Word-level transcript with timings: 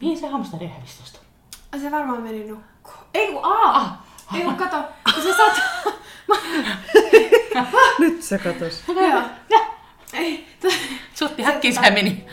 Mihin 0.00 0.18
se 0.18 0.26
hamsteri 0.26 0.66
hävisi 0.66 0.98
tosta? 0.98 1.18
Se 1.80 1.90
varmaan 1.90 2.22
meni 2.22 2.44
nukkuun. 2.48 2.96
Ei 3.14 3.32
kun 3.32 3.44
aa! 3.44 4.06
Ei 4.34 4.42
kun 4.42 4.56
kato, 4.56 4.84
kun 5.14 5.22
se 5.22 5.34
sat... 5.36 5.62
Nyt 7.98 8.22
se 8.22 8.38
katos. 8.38 8.82
Joo. 8.88 9.22
Ei, 10.12 10.46
Sutti 11.14 11.42
häkkiin 11.42 11.74
se 11.74 11.90
meni. 11.90 12.26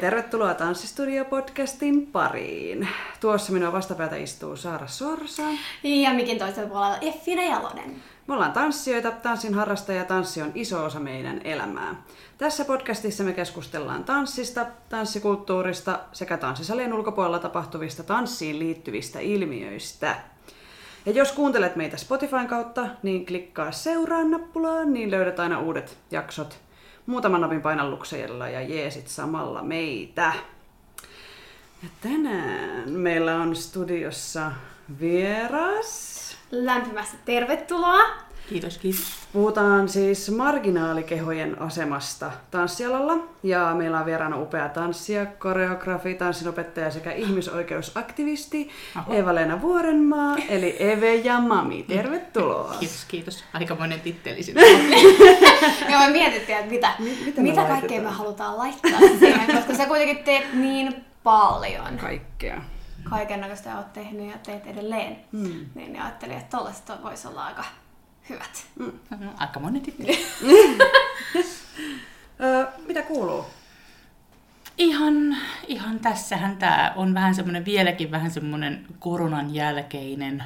Tervetuloa 0.00 0.54
Tanssistudio-podcastin 0.54 2.06
pariin. 2.12 2.88
Tuossa 3.20 3.52
minua 3.52 3.72
vastapäätä 3.72 4.16
istuu 4.16 4.56
Saara 4.56 4.86
Sorsa. 4.86 5.42
Ja 5.82 6.14
mikin 6.14 6.38
toisella 6.38 6.68
puolella 6.68 6.98
Effina 7.00 7.42
Jalonen. 7.42 8.02
Me 8.26 8.34
ollaan 8.34 8.52
tanssijoita, 8.52 9.10
tanssin 9.10 9.54
harrastajia 9.54 10.00
ja 10.00 10.04
tanssi 10.04 10.42
on 10.42 10.52
iso 10.54 10.84
osa 10.84 11.00
meidän 11.00 11.40
elämää. 11.44 12.02
Tässä 12.38 12.64
podcastissa 12.64 13.24
me 13.24 13.32
keskustellaan 13.32 14.04
tanssista, 14.04 14.66
tanssikulttuurista 14.88 15.98
sekä 16.12 16.36
tanssisalien 16.36 16.92
ulkopuolella 16.92 17.38
tapahtuvista 17.38 18.02
tanssiin 18.02 18.58
liittyvistä 18.58 19.20
ilmiöistä. 19.20 20.16
Ja 21.06 21.12
jos 21.12 21.32
kuuntelet 21.32 21.76
meitä 21.76 21.96
Spotifyn 21.96 22.46
kautta, 22.46 22.86
niin 23.02 23.26
klikkaa 23.26 23.72
seuraan 23.72 24.30
nappulaan, 24.30 24.92
niin 24.92 25.10
löydät 25.10 25.40
aina 25.40 25.60
uudet 25.60 25.98
jaksot 26.10 26.58
muutaman 27.10 27.40
napin 27.40 27.62
painalluksella 27.62 28.48
ja 28.48 28.60
jeesit 28.60 29.08
samalla 29.08 29.62
meitä. 29.62 30.32
Ja 31.82 31.88
tänään 32.00 32.90
meillä 32.90 33.36
on 33.36 33.56
studiossa 33.56 34.52
vieras. 35.00 36.20
Lämpimästi 36.50 37.16
tervetuloa. 37.24 38.00
Kiitos, 38.48 38.78
kiitos. 38.78 39.20
Puhutaan 39.32 39.88
siis 39.88 40.30
marginaalikehojen 40.30 41.62
asemasta 41.62 42.32
tanssialalla 42.50 43.28
ja 43.42 43.74
meillä 43.78 43.98
on 43.98 44.06
vieraana 44.06 44.40
upea 44.40 44.68
tanssija, 44.68 45.26
koreografi, 45.26 46.14
tanssinopettaja 46.14 46.90
sekä 46.90 47.12
ihmisoikeusaktivisti 47.12 48.70
Oho. 48.98 49.14
Eva-Leena 49.14 49.60
Vuorenmaa 49.60 50.36
eli 50.48 50.76
Eve 50.78 51.14
ja 51.14 51.40
Mami. 51.40 51.82
Tervetuloa! 51.82 52.74
Kiitos, 52.80 53.04
kiitos. 53.08 53.44
Aikamoinen 53.52 54.00
titteli 54.00 54.42
sinne. 54.42 54.62
Ja 55.90 55.98
me 55.98 56.08
mietittiin, 56.10 56.58
että 56.58 56.70
mitä, 56.70 56.92
Mi- 56.98 57.18
mitä 57.24 57.40
me 57.40 57.50
mitä 57.50 57.64
kaikkea 57.64 57.72
laitetaan? 57.80 58.02
me 58.02 58.10
halutaan 58.10 58.58
laittaa 58.58 59.00
siihen, 59.18 59.46
koska 59.56 59.74
sä 59.74 59.86
kuitenkin 59.86 60.24
teet 60.24 60.52
niin 60.54 61.04
paljon. 61.22 61.98
Kaikkea. 61.98 62.62
Kaiken 63.10 63.40
näköistä 63.40 63.76
oot 63.76 63.92
tehnyt 63.92 64.30
ja 64.30 64.38
teet 64.38 64.66
edelleen. 64.66 65.16
Hmm. 65.32 65.66
Niin 65.74 66.02
ajattelin, 66.02 66.36
että 66.36 66.56
tollaista 66.56 66.98
voisi 67.02 67.28
olla 67.28 67.46
aika 67.46 67.64
hyvät. 68.28 68.66
Aikamoinen 69.38 69.82
titteli. 69.82 70.26
Öö, 72.40 72.66
mitä 72.88 73.02
kuuluu? 73.02 73.46
Ihan, 74.78 75.36
ihan 75.66 76.00
tässähän 76.00 76.56
tämä 76.56 76.92
on 76.96 77.14
vähän 77.14 77.34
semmoinen, 77.34 77.64
vieläkin 77.64 78.10
vähän 78.10 78.30
semmoinen 78.30 78.86
koronan 78.98 79.54
jälkeinen 79.54 80.44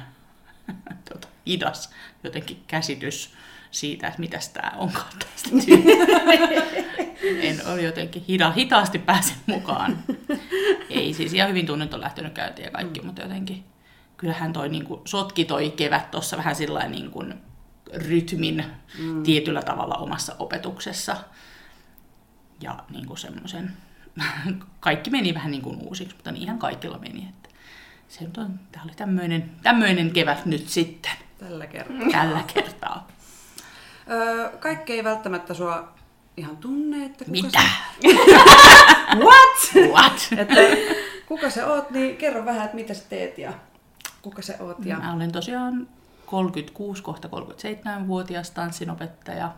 tota, 1.09 1.27
hidas 1.47 1.89
jotenkin 2.23 2.63
käsitys 2.67 3.33
siitä, 3.71 4.07
että 4.07 4.19
mitäs 4.19 4.49
tämä 4.49 4.71
onkaan 4.77 5.13
tästä 5.19 5.49
En 7.41 7.61
ole 7.67 7.81
jotenkin 7.81 8.25
hida, 8.27 8.51
hitaasti 8.51 8.99
pääsen 8.99 9.37
mukaan. 9.45 9.97
Ei 10.89 11.13
siis 11.13 11.33
ihan 11.33 11.49
hyvin 11.49 11.65
tunnet 11.65 11.93
on 11.93 12.01
lähtenyt 12.01 12.33
käyntiin 12.33 12.65
ja 12.65 12.71
kaikki, 12.71 13.01
mutta 13.01 13.21
jotenkin 13.21 13.63
kyllähän 14.17 14.53
toi 14.53 14.69
niin 14.69 14.85
kuin, 14.85 15.01
sotki 15.05 15.45
toi 15.45 15.69
kevät 15.69 16.11
tuossa 16.11 16.37
vähän 16.37 16.55
sillä 16.55 16.87
niin 16.87 17.11
kuin, 17.11 17.33
rytmin 17.93 18.65
mm. 18.99 19.23
tietyllä 19.23 19.61
tavalla 19.61 19.95
omassa 19.95 20.35
opetuksessa. 20.39 21.17
Ja 22.61 22.83
niin 22.89 23.05
kuin 23.05 23.17
semmoisen, 23.17 23.73
kaikki 24.79 25.09
meni 25.09 25.33
vähän 25.33 25.51
niin 25.51 25.61
kuin 25.61 25.77
uusiksi, 25.81 26.15
mutta 26.15 26.31
niinhän 26.31 26.59
kaikilla 26.59 26.97
meni. 26.97 27.27
Että 27.29 27.49
se 28.07 28.27
on, 28.37 28.59
tämä 28.71 28.83
oli 28.83 28.93
tämmöinen, 28.95 29.51
tämmöinen 29.63 30.11
kevät 30.11 30.45
nyt 30.45 30.69
sitten, 30.69 31.11
Tällä 31.37 31.67
kertaa. 31.67 32.09
tällä 32.11 32.43
kertaa. 32.53 33.07
Öö, 34.09 34.49
kaikki 34.49 34.93
ei 34.93 35.03
välttämättä 35.03 35.53
sua 35.53 35.93
ihan 36.37 36.57
tunne, 36.57 37.05
että 37.05 37.25
kuka 37.25 37.31
Mitä? 37.31 37.59
Se... 38.01 38.07
What? 39.25 39.91
What? 39.91 40.27
että 40.37 40.55
kuka 41.27 41.49
sä 41.49 41.67
oot, 41.67 41.89
niin 41.91 42.17
kerro 42.17 42.45
vähän, 42.45 42.65
että 42.65 42.75
mitä 42.75 42.93
sä 42.93 43.03
teet 43.09 43.37
ja 43.37 43.53
kuka 44.21 44.41
sä 44.41 44.53
oot. 44.59 44.85
Ja... 44.85 44.99
Mä 44.99 45.13
olen 45.13 45.31
tosiaan 45.31 45.87
36, 46.25 47.03
kohta 47.03 47.27
37-vuotias 47.27 48.51
tanssinopettaja 48.51 49.51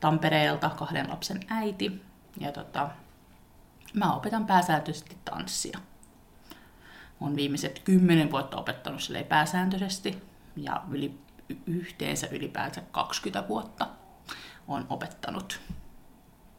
Tampereelta, 0.00 0.70
kahden 0.70 1.10
lapsen 1.10 1.40
äiti. 1.48 2.02
Ja 2.40 2.52
tota, 2.52 2.90
mä 3.94 4.14
opetan 4.14 4.46
pääsääntöisesti 4.46 5.16
tanssia. 5.24 5.78
Olen 7.20 7.36
viimeiset 7.36 7.78
kymmenen 7.78 8.30
vuotta 8.30 8.56
opettanut 8.56 9.02
silleen 9.02 9.24
pääsääntöisesti 9.24 10.22
ja 10.56 10.82
yli, 10.90 11.18
yhteensä 11.66 12.26
ylipäänsä 12.30 12.80
20 12.80 13.48
vuotta 13.48 13.88
on 14.68 14.86
opettanut 14.88 15.60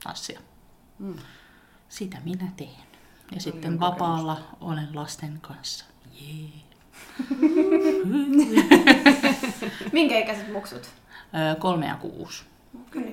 tanssia. 0.03 0.40
Mm. 1.00 1.16
Sitä 1.90 2.18
minä 2.24 2.52
teen. 2.58 2.88
Ja 3.36 3.42
sitten 3.42 3.62
kokemusta. 3.62 3.86
vapaalla 3.86 4.42
olen 4.62 4.88
lasten 4.94 5.42
kanssa. 5.42 5.86
Jee. 6.14 6.50
Minkä 9.94 10.20
ikäiset 10.20 10.53
muksut? 10.53 10.90
Öö, 11.36 11.56
kolme 11.56 11.88
ja 11.88 11.96
kuusi. 11.96 12.44
Kyllä. 12.90 13.12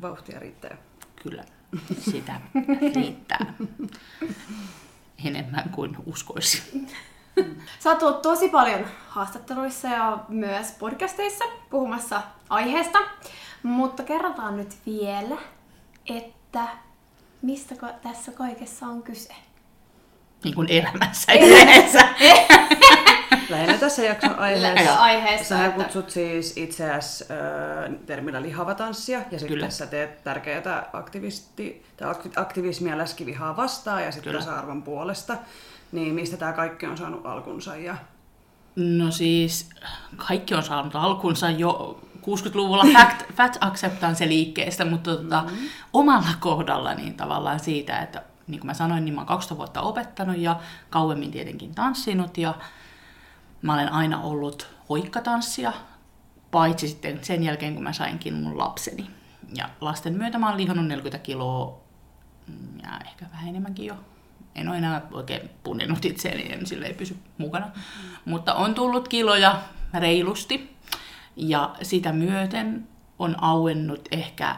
Vauhtia 0.00 0.38
riittää. 0.38 0.76
Kyllä, 1.22 1.44
sitä 2.10 2.40
riittää. 2.94 3.54
Enemmän 5.24 5.70
kuin 5.70 5.96
uskoisin. 6.06 6.88
Sä 7.78 7.90
oot 7.90 8.02
ollut 8.02 8.22
tosi 8.22 8.48
paljon 8.48 8.86
haastatteluissa 9.08 9.88
ja 9.88 10.18
myös 10.28 10.70
podcasteissa 10.78 11.44
puhumassa 11.70 12.22
aiheesta, 12.50 12.98
mutta 13.62 14.02
kerrotaan 14.02 14.56
nyt 14.56 14.74
vielä, 14.86 15.36
että 16.06 16.68
mistä 17.42 17.74
ko- 17.74 17.92
tässä 18.02 18.32
kaikessa 18.32 18.86
on 18.86 19.02
kyse. 19.02 19.34
Niin 20.44 20.54
kuin 20.54 20.68
elämässä 20.70 21.32
yleensä. 21.46 22.08
Lähinnä 23.48 23.78
tässä 23.78 24.02
jakson 24.02 24.38
aiheessa. 24.38 24.94
Aiheessa, 24.94 25.48
Sä 25.56 25.66
että- 25.66 25.82
kutsut 25.82 26.10
siis 26.10 26.56
itseäsi 26.56 27.24
äh, 27.24 27.94
termillä 28.06 28.42
lihava 28.42 28.74
tanssia 28.74 29.18
ja 29.18 29.24
sitten 29.38 29.48
Kyllä. 29.48 29.70
sä 29.70 29.86
teet 29.86 30.24
tärkeää 30.24 30.88
aktivisti, 30.92 31.86
tai 31.96 32.12
akti- 32.14 32.32
aktivismia 32.40 32.98
läskivihaa 32.98 33.56
vastaan 33.56 34.02
ja 34.04 34.12
sitten 34.12 34.32
tasa-arvon 34.34 34.82
puolesta. 34.82 35.36
Niin 35.92 36.14
mistä 36.14 36.36
tämä 36.36 36.52
kaikki 36.52 36.86
on 36.86 36.98
saanut 36.98 37.26
alkunsa 37.26 37.76
ja 37.76 37.96
No 38.78 39.10
siis, 39.10 39.70
kaikki 40.16 40.54
on 40.54 40.62
saanut 40.62 40.96
alkunsa 40.96 41.50
jo 41.50 42.00
60-luvulla 42.16 42.84
fact, 42.92 43.32
fat 43.34 43.58
acceptance 43.60 44.28
liikkeestä, 44.28 44.84
mutta 44.84 45.16
tota, 45.16 45.42
mm-hmm. 45.42 45.68
omalla 45.92 46.28
kohdalla 46.40 46.94
niin 46.94 47.14
tavallaan 47.14 47.60
siitä, 47.60 47.98
että 47.98 48.22
niin 48.46 48.60
kuin 48.60 48.66
mä 48.66 48.74
sanoin, 48.74 49.04
niin 49.04 49.14
mä 49.14 49.20
oon 49.20 49.26
20 49.26 49.58
vuotta 49.58 49.80
opettanut 49.80 50.38
ja 50.38 50.60
kauemmin 50.90 51.30
tietenkin 51.30 51.74
tanssinut 51.74 52.38
ja 52.38 52.54
mä 53.62 53.74
olen 53.74 53.92
aina 53.92 54.20
ollut 54.20 54.68
hoikkatanssia, 54.88 55.72
paitsi 56.50 56.88
sitten 56.88 57.24
sen 57.24 57.42
jälkeen, 57.42 57.74
kun 57.74 57.82
mä 57.82 57.92
sainkin 57.92 58.34
mun 58.34 58.58
lapseni. 58.58 59.10
Ja 59.54 59.68
lasten 59.80 60.16
myötä 60.16 60.38
mä 60.38 60.48
oon 60.48 60.56
lihonnut 60.56 60.86
40 60.86 61.18
kiloa 61.18 61.80
mm, 62.46 62.78
ja 62.82 63.00
ehkä 63.06 63.26
vähän 63.32 63.48
enemmänkin 63.48 63.86
jo. 63.86 63.94
En 64.60 64.68
ole 64.68 64.76
enää 64.78 65.02
oikein 65.12 65.50
punnennut 65.62 66.04
itseäni, 66.04 66.52
en 66.52 66.66
sille 66.66 66.86
ei 66.86 66.94
pysy 66.94 67.16
mukana. 67.38 67.66
Mm. 67.66 67.72
Mutta 68.24 68.54
on 68.54 68.74
tullut 68.74 69.08
kiloja 69.08 69.62
reilusti 69.94 70.76
ja 71.36 71.74
sitä 71.82 72.12
myöten 72.12 72.88
on 73.18 73.42
auennut 73.42 74.08
ehkä, 74.10 74.56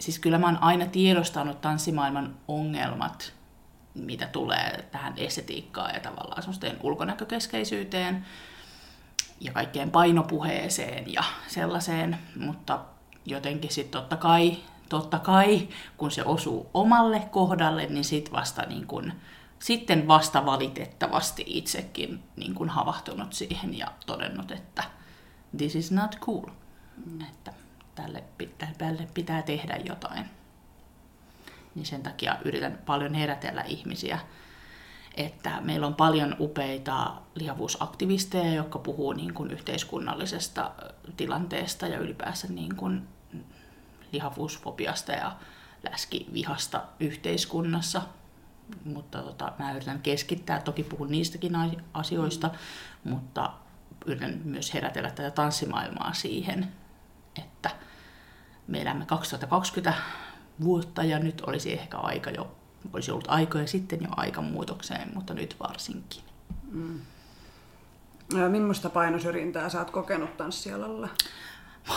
siis 0.00 0.18
kyllä 0.18 0.38
mä 0.38 0.46
oon 0.46 0.62
aina 0.62 0.86
tiedostanut 0.86 1.60
tanssimaailman 1.60 2.36
ongelmat, 2.48 3.32
mitä 3.94 4.26
tulee 4.26 4.88
tähän 4.92 5.14
estetiikkaan 5.16 5.94
ja 5.94 6.00
tavallaan 6.00 6.42
semmoiseen 6.42 6.76
ulkonäkökeskeisyyteen 6.82 8.26
ja 9.40 9.52
kaikkeen 9.52 9.90
painopuheeseen 9.90 11.12
ja 11.12 11.24
sellaiseen, 11.46 12.18
mutta 12.36 12.80
jotenkin 13.26 13.72
sitten 13.72 14.00
totta 14.00 14.16
kai, 14.16 14.56
totta 15.00 15.18
kai, 15.18 15.68
kun 15.96 16.10
se 16.10 16.24
osuu 16.24 16.70
omalle 16.74 17.20
kohdalle, 17.30 17.86
niin 17.86 18.04
sit 18.04 18.32
vasta 18.32 18.62
niin 18.62 18.86
kun, 18.86 19.12
sitten 19.58 20.08
vasta 20.08 20.46
valitettavasti 20.46 21.44
itsekin 21.46 22.22
niin 22.36 22.54
kun 22.54 22.68
havahtunut 22.68 23.32
siihen 23.32 23.78
ja 23.78 23.86
todennut, 24.06 24.50
että 24.50 24.84
this 25.56 25.76
is 25.76 25.92
not 25.92 26.18
cool. 26.20 26.46
Mm. 27.06 27.20
Että 27.20 27.52
tälle 27.94 28.24
pitää, 28.38 28.72
tälle 28.78 29.08
pitää 29.14 29.42
tehdä 29.42 29.76
jotain. 29.84 30.24
Niin 31.74 31.86
sen 31.86 32.02
takia 32.02 32.36
yritän 32.44 32.78
paljon 32.86 33.14
herätellä 33.14 33.62
ihmisiä, 33.62 34.18
että 35.14 35.60
meillä 35.60 35.86
on 35.86 35.94
paljon 35.94 36.36
upeita 36.40 37.12
lihavuusaktivisteja, 37.34 38.54
jotka 38.54 38.78
puhuu 38.78 39.12
niin 39.12 39.34
kuin 39.34 39.50
yhteiskunnallisesta 39.50 40.70
tilanteesta 41.16 41.86
ja 41.86 41.98
ylipäänsä 41.98 42.46
niin 42.48 42.76
kuin 42.76 43.08
lihavuusfobiasta 44.14 45.12
ja 45.12 45.36
läskivihasta 45.90 46.82
yhteiskunnassa. 47.00 48.02
Mutta 48.84 49.22
tota, 49.22 49.52
mä 49.58 49.72
yritän 49.72 50.00
keskittää, 50.02 50.60
toki 50.60 50.82
puhun 50.82 51.10
niistäkin 51.10 51.52
asioista, 51.94 52.50
mutta 53.04 53.52
yritän 54.06 54.40
myös 54.44 54.74
herätellä 54.74 55.10
tätä 55.10 55.30
tanssimaailmaa 55.30 56.12
siihen, 56.12 56.72
että 57.42 57.70
me 58.66 58.82
elämme 58.82 59.06
2020 59.06 59.94
vuotta 60.60 61.04
ja 61.04 61.18
nyt 61.18 61.40
olisi 61.40 61.72
ehkä 61.72 61.96
aika 61.96 62.30
jo, 62.30 62.56
olisi 62.92 63.10
ollut 63.10 63.28
aikoja 63.28 63.66
sitten 63.66 64.02
jo 64.02 64.08
aika 64.16 64.42
muutokseen, 64.42 65.10
mutta 65.14 65.34
nyt 65.34 65.56
varsinkin. 65.60 66.22
Mm. 66.70 67.00
Millaista 68.48 68.90
painosyrjintää 68.90 69.68
sä 69.68 69.78
oot 69.78 69.90
kokenut 69.90 70.36
tanssialalla? 70.36 71.08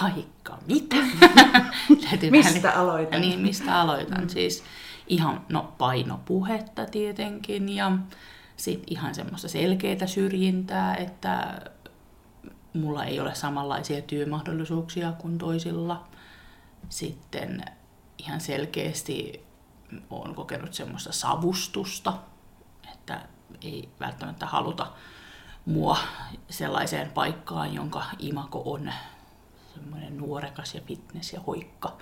Vaikka 0.01 0.57
mitä. 0.67 0.95
mistä 2.31 2.71
aloitan? 2.71 3.21
Niin, 3.21 3.39
mistä 3.39 3.81
aloitan. 3.81 4.21
Mm. 4.21 4.29
Siis 4.29 4.63
ihan 5.07 5.45
no, 5.49 5.73
painopuhetta 5.77 6.85
tietenkin 6.85 7.69
ja 7.69 7.91
sitten 8.57 8.93
ihan 8.93 9.15
semmoista 9.15 9.47
selkeää 9.47 10.07
syrjintää, 10.07 10.95
että 10.95 11.61
mulla 12.73 13.05
ei 13.05 13.19
ole 13.19 13.35
samanlaisia 13.35 14.01
työmahdollisuuksia 14.01 15.11
kuin 15.11 15.37
toisilla. 15.37 16.07
Sitten 16.89 17.65
ihan 18.17 18.41
selkeästi 18.41 19.45
olen 20.09 20.35
kokenut 20.35 20.73
semmoista 20.73 21.11
savustusta, 21.11 22.13
että 22.93 23.21
ei 23.61 23.89
välttämättä 23.99 24.45
haluta 24.45 24.87
mua 25.65 25.97
sellaiseen 26.49 27.11
paikkaan, 27.11 27.73
jonka 27.73 28.03
imako 28.19 28.61
on 28.65 28.93
semmoinen 29.77 30.17
nuorekas 30.17 30.75
ja 30.75 30.81
fitness 30.81 31.33
ja 31.33 31.39
hoikka, 31.39 31.97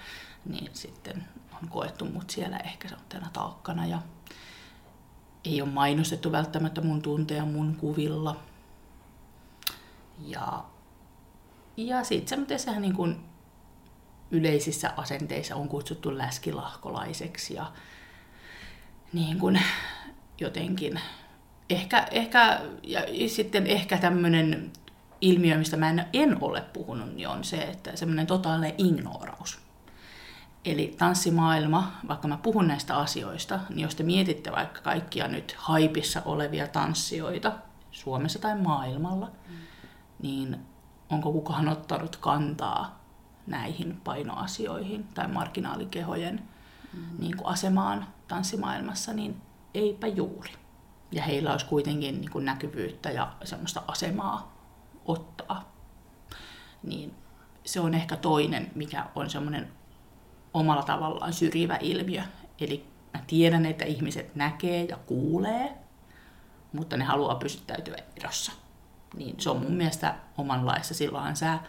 niin 0.46 0.70
sitten 0.74 1.24
on 1.64 1.70
koettu 1.70 2.06
mut 2.06 2.30
siellä 2.30 2.58
ehkä 2.58 2.88
semmoisena 2.88 3.30
taakkana 3.34 3.86
ja 3.86 4.02
ei 5.46 5.62
ole 5.62 5.70
mainostettu 5.70 6.32
välttämättä 6.32 6.82
mun 6.82 7.02
tunteja 7.02 7.46
mun 7.46 7.76
kuvilla. 7.76 8.36
Ja, 10.20 10.66
ja 11.78 12.04
sitten 12.04 12.28
semmoisessa 12.28 12.80
niin 12.80 12.96
kuin 12.96 13.26
yleisissä 14.32 14.94
asenteissa 14.98 15.56
on 15.56 15.70
kutsuttu 15.70 16.18
läskilahkolaiseksi 16.18 17.54
ja 17.54 17.72
niin 19.14 19.40
kuin 19.40 19.62
jotenkin 20.40 21.00
ehkä, 21.70 22.08
ehkä, 22.12 22.62
ja 22.84 23.02
sitten 23.28 23.68
ehkä 23.68 23.98
tämmöinen 23.98 24.72
ilmiö, 25.26 25.58
mistä 25.58 25.78
mä 25.78 25.90
en, 25.90 26.06
en 26.14 26.38
ole 26.44 26.62
puhunut, 26.62 27.14
niin 27.14 27.28
on 27.28 27.44
se, 27.44 27.58
että 27.58 27.96
semmoinen 27.96 28.28
totaalinen 28.28 28.74
ignoraus. 28.78 29.60
Eli 30.66 30.96
tanssimaailma, 30.98 31.92
vaikka 32.08 32.28
mä 32.28 32.38
puhun 32.38 32.68
näistä 32.68 32.98
asioista, 32.98 33.60
niin 33.70 33.80
jos 33.80 33.96
te 33.96 34.04
mietitte 34.04 34.52
vaikka 34.52 34.82
kaikkia 34.82 35.28
nyt 35.28 35.56
haipissa 35.58 36.22
olevia 36.26 36.68
tanssijoita, 36.68 37.52
Suomessa 37.92 38.40
tai 38.40 38.58
maailmalla, 38.58 39.26
mm. 39.26 39.56
niin 40.22 40.60
onko 41.10 41.32
kukaan 41.32 41.70
ottanut 41.70 42.16
kantaa 42.16 43.04
näihin 43.48 44.02
painoasioihin 44.04 45.04
tai 45.04 45.28
marginaalikehojen 45.28 46.42
mm. 46.94 47.00
niin 47.20 47.38
kuin 47.38 47.48
asemaan 47.48 48.08
tanssimaailmassa, 48.28 49.14
niin 49.14 49.42
eipä 49.74 50.08
juuri. 50.08 50.52
Ja 51.12 51.24
heillä 51.24 51.52
olisi 51.52 51.66
kuitenkin 51.66 52.22
niin 52.22 52.32
kuin 52.32 52.46
näkyvyyttä 52.46 53.12
ja 53.12 53.34
semmoista 53.44 53.84
asemaa 53.88 54.55
ottaa. 55.06 55.76
Niin 56.84 57.16
se 57.66 57.80
on 57.80 57.94
ehkä 57.94 58.18
toinen, 58.18 58.72
mikä 58.76 59.06
on 59.16 59.30
semmoinen 59.30 59.72
omalla 60.54 60.84
tavallaan 60.84 61.34
syrjivä 61.34 61.78
ilmiö. 61.82 62.24
Eli 62.60 62.86
mä 63.14 63.20
tiedän, 63.28 63.66
että 63.66 63.86
ihmiset 63.86 64.36
näkee 64.36 64.84
ja 64.84 64.98
kuulee, 64.98 65.76
mutta 66.74 66.98
ne 66.98 67.04
haluaa 67.04 67.36
pysyttäytyä 67.36 67.98
erossa. 68.16 68.52
Niin 69.16 69.40
se 69.40 69.50
on 69.50 69.62
mun 69.62 69.74
mielestä 69.74 70.16
omanlaista. 70.38 70.94
Silloinhan 70.94 71.36
sä, 71.36 71.60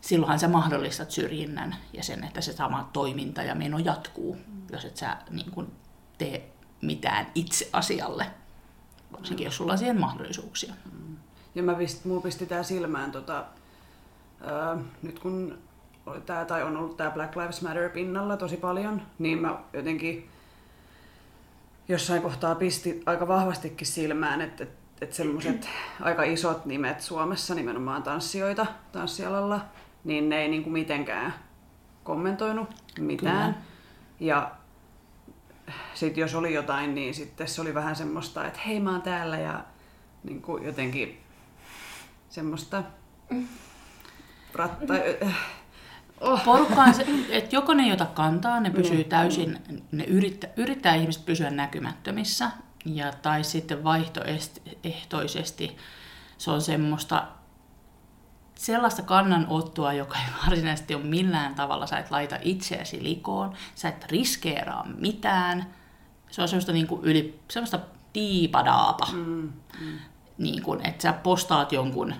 silloinhan 0.00 0.38
sä 0.38 0.48
mahdollistat 0.48 1.10
syrjinnän 1.10 1.76
ja 1.92 2.04
sen, 2.04 2.24
että 2.24 2.40
se 2.40 2.52
sama 2.52 2.90
toiminta 2.92 3.42
ja 3.42 3.54
meno 3.54 3.78
jatkuu, 3.78 4.36
jos 4.72 4.84
et 4.84 4.96
sä 4.96 5.16
niin 5.30 5.50
kun, 5.50 5.72
tee 6.18 6.52
mitään 6.80 7.26
itse 7.34 7.68
asialle, 7.72 8.26
varsinkin 9.12 9.44
jos 9.44 9.56
sulla 9.56 9.72
on 9.72 9.78
siihen 9.78 10.00
mahdollisuuksia. 10.00 10.74
Ja 11.54 11.62
mä 11.62 11.74
pist, 11.74 12.04
mulla 12.04 12.20
pisti 12.20 12.46
tää 12.46 12.62
silmään 12.62 13.12
tota, 13.12 13.44
ää, 14.44 14.76
nyt 15.02 15.18
kun 15.18 15.58
oli 16.06 16.20
tää, 16.20 16.44
tai 16.44 16.62
on 16.62 16.76
ollut 16.76 16.96
tämä 16.96 17.10
Black 17.10 17.36
Lives 17.36 17.62
Matter 17.62 17.90
pinnalla 17.90 18.36
tosi 18.36 18.56
paljon, 18.56 19.02
niin 19.18 19.38
mä 19.38 19.58
jotenkin 19.72 20.28
jossain 21.88 22.22
kohtaa 22.22 22.54
pisti 22.54 23.02
aika 23.06 23.28
vahvastikin 23.28 23.86
silmään, 23.86 24.40
että, 24.40 24.64
että, 24.64 24.76
että 25.00 25.16
semmoiset 25.16 25.68
aika 26.00 26.22
isot 26.22 26.66
nimet 26.66 27.00
Suomessa, 27.00 27.54
nimenomaan 27.54 28.02
tanssijoita 28.02 28.66
tanssialalla, 28.92 29.60
niin 30.04 30.28
ne 30.28 30.42
ei 30.42 30.48
niinku 30.48 30.70
mitenkään 30.70 31.34
kommentoinut 32.04 32.68
mitään. 32.98 33.54
Kyllä. 33.54 33.64
Ja 34.20 34.50
sitten 35.94 36.20
jos 36.20 36.34
oli 36.34 36.54
jotain, 36.54 36.94
niin 36.94 37.14
sitten 37.14 37.48
se 37.48 37.60
oli 37.60 37.74
vähän 37.74 37.96
semmoista, 37.96 38.46
että 38.46 38.60
hei 38.66 38.80
mä 38.80 38.92
oon 38.92 39.02
täällä 39.02 39.38
ja 39.38 39.64
niin 40.24 40.42
kuin 40.42 40.64
jotenkin 40.64 41.21
semmoista 42.32 42.82
ratta... 44.54 44.94
Oh. 46.20 46.44
Porukka 46.44 46.82
on 46.82 46.94
se, 46.94 47.06
että 47.28 47.56
joko 47.56 47.74
ne 47.74 47.82
ei 47.82 47.92
ota 47.92 48.06
kantaa, 48.06 48.60
ne 48.60 48.70
pysyy 48.70 48.96
niin. 48.96 49.08
täysin, 49.08 49.58
ne 49.92 50.04
yrittää, 50.04 50.50
yrittää 50.56 50.94
ihmiset 50.94 51.26
pysyä 51.26 51.50
näkymättömissä, 51.50 52.50
ja, 52.84 53.12
tai 53.12 53.44
sitten 53.44 53.84
vaihtoehtoisesti 53.84 55.76
se 56.38 56.50
on 56.50 56.62
semmoista 56.62 57.28
sellaista 58.54 59.02
kannanottoa, 59.02 59.92
joka 59.92 60.18
ei 60.18 60.44
varsinaisesti 60.46 60.94
ole 60.94 61.04
millään 61.04 61.54
tavalla, 61.54 61.86
sä 61.86 61.98
et 61.98 62.10
laita 62.10 62.38
itseäsi 62.42 63.02
likoon, 63.02 63.54
sä 63.74 63.88
et 63.88 64.04
riskeeraa 64.04 64.86
mitään. 64.98 65.74
Se 66.30 66.42
on 66.42 66.48
semmoista, 66.48 66.72
niin 66.72 66.86
kuin 66.86 67.04
yli, 67.04 67.40
semmoista 67.50 67.78
tiipadaapa. 68.12 69.08
Mm, 69.12 69.52
mm. 69.80 69.98
Niin 70.38 70.62
kuin, 70.62 70.86
että 70.86 71.02
sä 71.02 71.12
postaat 71.12 71.72
jonkun... 71.72 72.14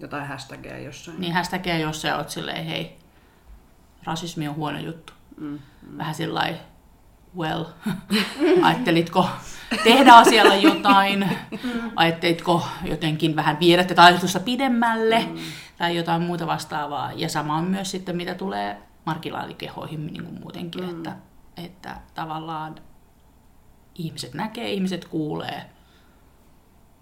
Jotain 0.00 0.26
hashtagia 0.26 0.78
jossain. 0.78 1.20
Niin 1.20 1.34
hashtagia 1.34 1.78
jossain 1.78 2.12
ja 2.12 2.18
oot 2.18 2.30
silleen, 2.30 2.64
hei, 2.64 2.98
rasismi 4.04 4.48
on 4.48 4.54
huono 4.54 4.78
juttu. 4.78 5.12
Mm, 5.36 5.46
mm. 5.46 5.98
Vähän 5.98 6.14
sillä 6.14 6.54
well, 7.36 7.64
ajattelitko 8.62 9.28
tehdä 9.84 10.14
asialla 10.14 10.54
jotain, 10.54 11.30
mm. 11.50 11.90
ajattelitko 11.96 12.66
jotenkin 12.84 13.36
vähän 13.36 13.60
viedä 13.60 13.84
tätä 13.84 14.04
ajatusta 14.04 14.40
pidemmälle 14.40 15.26
mm. 15.30 15.38
tai 15.78 15.96
jotain 15.96 16.22
muuta 16.22 16.46
vastaavaa. 16.46 17.12
Ja 17.12 17.28
sama 17.28 17.56
on 17.56 17.64
myös 17.64 17.90
sitten, 17.90 18.16
mitä 18.16 18.34
tulee 18.34 18.76
marginaalikehoihin 19.04 20.06
niin 20.06 20.24
kuin 20.24 20.40
muutenkin, 20.40 20.84
mm. 20.84 20.90
että, 20.90 21.16
että 21.56 21.96
tavallaan 22.14 22.74
ihmiset 23.94 24.34
näkee, 24.34 24.72
ihmiset 24.72 25.04
kuulee, 25.04 25.64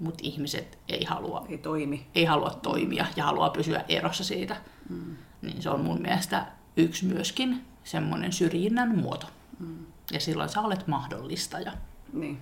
mutta 0.03 0.21
ihmiset 0.23 0.79
ei 0.89 1.05
halua, 1.05 1.47
ei, 1.49 1.59
toimi. 1.59 2.07
ei 2.15 2.25
halua 2.25 2.51
toimia 2.51 3.07
ja 3.17 3.25
haluaa 3.25 3.51
pysyä 3.51 3.85
erossa 3.89 4.25
siitä. 4.25 4.57
Mm. 4.89 5.17
Niin 5.43 5.63
se 5.63 5.71
on 5.71 5.81
mun 5.81 6.03
mielestä 6.03 6.47
yksi 6.77 7.07
myöskin 7.07 7.65
semmoinen 7.85 8.33
syrjinnän 8.33 8.99
muoto. 8.99 9.27
Mm. 9.59 9.87
Ja 10.13 10.21
silloin 10.21 10.49
sä 10.49 10.61
olet 10.61 10.87
mahdollistaja. 10.87 11.73
Niin. 12.13 12.39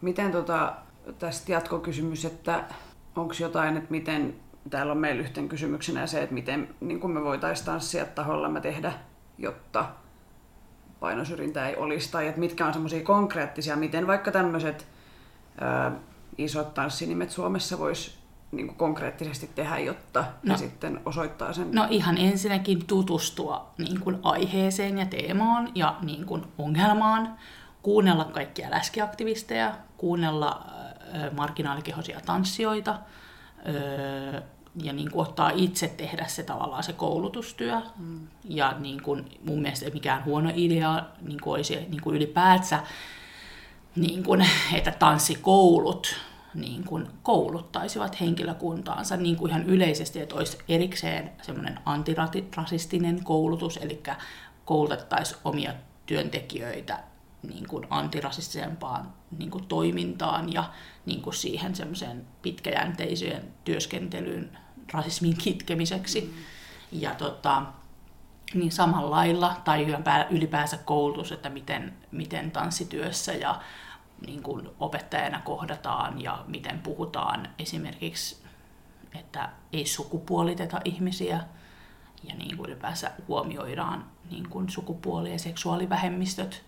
Miten 0.00 0.32
tota, 0.32 0.76
tästä 1.18 1.52
jatkokysymys, 1.52 2.24
että 2.24 2.64
onko 3.16 3.34
jotain, 3.40 3.76
että 3.76 3.90
miten, 3.90 4.34
täällä 4.70 4.92
on 4.92 4.98
meillä 4.98 5.22
yhten 5.22 5.48
kysymyksenä 5.48 6.06
se, 6.06 6.22
että 6.22 6.34
miten 6.34 6.74
niin 6.80 7.10
me 7.10 7.24
voitaisiin 7.24 7.66
tanssia 7.66 8.04
taholla 8.04 8.60
tehdä, 8.60 8.92
jotta 9.38 9.88
painosyrjintää 11.00 11.68
ei 11.68 11.76
olisi, 11.76 12.12
tai 12.12 12.26
että 12.26 12.40
mitkä 12.40 12.66
on 12.66 12.72
semmoisia 12.72 13.02
konkreettisia, 13.02 13.76
miten 13.76 14.06
vaikka 14.06 14.32
tämmöiset 14.32 14.86
isot 16.44 16.74
tanssinimet 16.74 17.30
Suomessa 17.30 17.78
vois 17.78 18.20
niin 18.52 18.66
kuin 18.66 18.76
konkreettisesti 18.76 19.50
tehdä, 19.54 19.78
jotta 19.78 20.20
no, 20.20 20.52
ne 20.52 20.58
sitten 20.58 21.00
osoittaa 21.04 21.52
sen? 21.52 21.70
No 21.72 21.86
ihan 21.90 22.18
ensinnäkin 22.18 22.86
tutustua 22.86 23.70
niin 23.78 24.00
kuin 24.00 24.18
aiheeseen 24.22 24.98
ja 24.98 25.06
teemaan 25.06 25.72
ja 25.74 25.96
niin 26.02 26.26
kuin 26.26 26.42
ongelmaan, 26.58 27.36
kuunnella 27.82 28.24
kaikkia 28.24 28.70
läskiaktivisteja, 28.70 29.74
kuunnella 29.96 30.66
äh, 31.14 31.32
marginaalikehoisia 31.32 32.20
tanssijoita, 32.26 32.90
äh, 32.90 34.42
ja 34.82 34.92
niin 34.92 35.10
kuin 35.10 35.26
ottaa 35.26 35.50
itse 35.54 35.88
tehdä 35.88 36.26
se 36.26 36.42
tavallaan 36.42 36.82
se 36.82 36.92
koulutustyö. 36.92 37.80
Mm. 37.98 38.28
Ja 38.44 38.74
niin 38.78 39.02
kuin, 39.02 39.38
mun 39.44 39.62
mielestä 39.62 39.84
ei 39.84 39.92
mikään 39.92 40.24
huono 40.24 40.50
idea 40.54 41.02
niin 41.22 41.40
kuin 41.40 41.54
olisi 41.54 41.76
niin 41.76 42.00
kuin 42.02 42.16
ylipäätsä, 42.16 42.80
niin 43.96 44.22
kuin, 44.22 44.46
että 44.72 44.90
tanssikoulut 44.90 46.14
niin 46.54 46.84
kuin 46.84 47.08
kouluttaisivat 47.22 48.20
henkilökuntaansa 48.20 49.16
niin 49.16 49.36
kuin 49.36 49.50
ihan 49.50 49.66
yleisesti, 49.66 50.20
että 50.20 50.34
olisi 50.34 50.58
erikseen 50.68 51.30
semmoinen 51.42 51.78
antirasistinen 51.84 53.24
koulutus, 53.24 53.76
eli 53.76 54.02
koulutettaisiin 54.64 55.40
omia 55.44 55.72
työntekijöitä 56.06 56.98
niin 57.42 57.68
kuin 57.68 57.86
antirasistisempaan 57.90 59.12
niin 59.38 59.50
kuin 59.50 59.66
toimintaan 59.66 60.52
ja 60.52 60.64
niin 61.06 61.22
kuin 61.22 61.34
siihen 61.34 61.76
semmoiseen 61.76 62.26
pitkäjänteiseen 62.42 63.42
työskentelyyn 63.64 64.58
rasismin 64.92 65.36
kitkemiseksi. 65.36 66.20
Mm. 66.20 67.00
Ja 67.00 67.14
tota, 67.14 67.62
niin 68.54 68.72
samalla 68.72 69.10
lailla, 69.10 69.60
tai 69.64 69.86
ylipäänsä 70.30 70.76
koulutus, 70.76 71.32
että 71.32 71.48
miten, 71.48 71.94
miten 72.10 72.50
tanssityössä 72.50 73.32
ja 73.32 73.60
niin 74.26 74.42
kuin 74.42 74.68
opettajana 74.80 75.40
kohdataan 75.40 76.22
ja 76.22 76.44
miten 76.46 76.78
puhutaan 76.78 77.48
esimerkiksi, 77.58 78.42
että 79.14 79.48
ei 79.72 79.86
sukupuoliteta 79.86 80.80
ihmisiä 80.84 81.40
ja 82.28 82.34
niin 82.34 82.56
kuin 82.56 82.70
ylipäänsä 82.70 83.10
huomioidaan 83.28 84.04
niin 84.30 84.48
kuin 84.48 84.68
sukupuoli- 84.70 85.32
ja 85.32 85.38
seksuaalivähemmistöt 85.38 86.64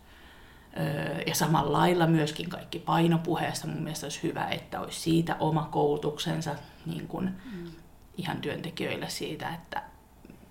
ja 1.27 1.35
samalla 1.35 1.73
lailla 1.73 2.07
myöskin 2.07 2.49
kaikki 2.49 2.79
painopuheesta 2.79 3.67
mun 3.67 3.83
mielestä 3.83 4.07
olisi 4.07 4.23
hyvä, 4.23 4.49
että 4.49 4.81
olisi 4.81 5.01
siitä 5.01 5.37
oma 5.41 5.69
koulutuksensa 5.73 6.55
niin 6.87 7.09
kuin 7.09 7.25
mm. 7.53 7.71
ihan 8.17 8.41
työntekijöille 8.41 9.09
siitä, 9.09 9.55
että, 9.55 9.83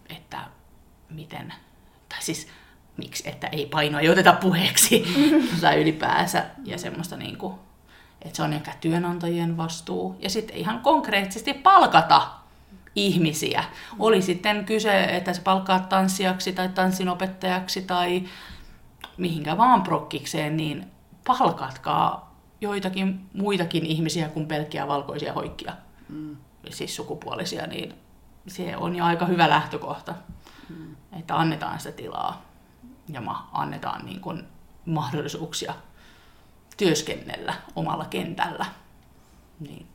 että 0.10 0.48
miten, 1.10 1.53
tai 2.10 2.22
siis 2.22 2.48
miksi, 2.98 3.29
että 3.29 3.48
ei 3.48 3.65
painoa 3.65 4.00
ei 4.00 4.10
oteta 4.10 4.33
puheeksi 4.33 5.05
tai 5.62 5.81
ylipäänsä 5.81 6.45
ja 6.65 6.77
semmoista 6.77 7.17
niin 7.17 7.38
kuin, 7.38 7.53
että 8.21 8.38
se 8.38 8.43
on 8.43 8.53
ehkä 8.53 8.74
työnantajien 8.81 9.57
vastuu 9.57 10.15
ja 10.19 10.29
sitten 10.29 10.57
ihan 10.57 10.79
konkreettisesti 10.79 11.53
palkata 11.53 12.27
ihmisiä. 12.95 13.63
Oli 14.00 14.21
sitten 14.21 14.65
kyse, 14.65 15.03
että 15.03 15.33
se 15.33 15.41
palkkaa 15.41 15.79
tanssijaksi 15.79 16.53
tai 16.53 16.69
tanssinopettajaksi 16.69 17.81
tai 17.81 18.24
mihinkä 19.17 19.57
vaan 19.57 19.81
prokkikseen, 19.81 20.57
niin 20.57 20.88
palkatkaa 21.27 22.36
joitakin 22.62 23.29
muitakin 23.33 23.86
ihmisiä 23.86 24.29
kuin 24.29 24.48
pelkkiä 24.48 24.88
valkoisia 24.88 25.33
hoikkia, 25.33 25.74
mm. 26.10 26.38
siis 26.69 26.95
sukupuolisia, 26.95 27.67
niin 27.67 27.93
se 28.48 28.77
on 28.77 28.95
jo 28.95 29.05
aika 29.05 29.25
hyvä 29.25 29.50
lähtökohta, 29.50 30.15
mm. 30.69 30.95
että 31.19 31.36
annetaan 31.36 31.79
sitä 31.79 31.91
tilaa 31.91 32.50
ja 33.10 33.22
annetaan 33.51 34.05
niin 34.05 34.22
kuin 34.22 34.43
mahdollisuuksia 34.86 35.74
työskennellä 36.77 37.53
omalla 37.75 38.05
kentällä. 38.05 38.65
Niin, 39.60 39.88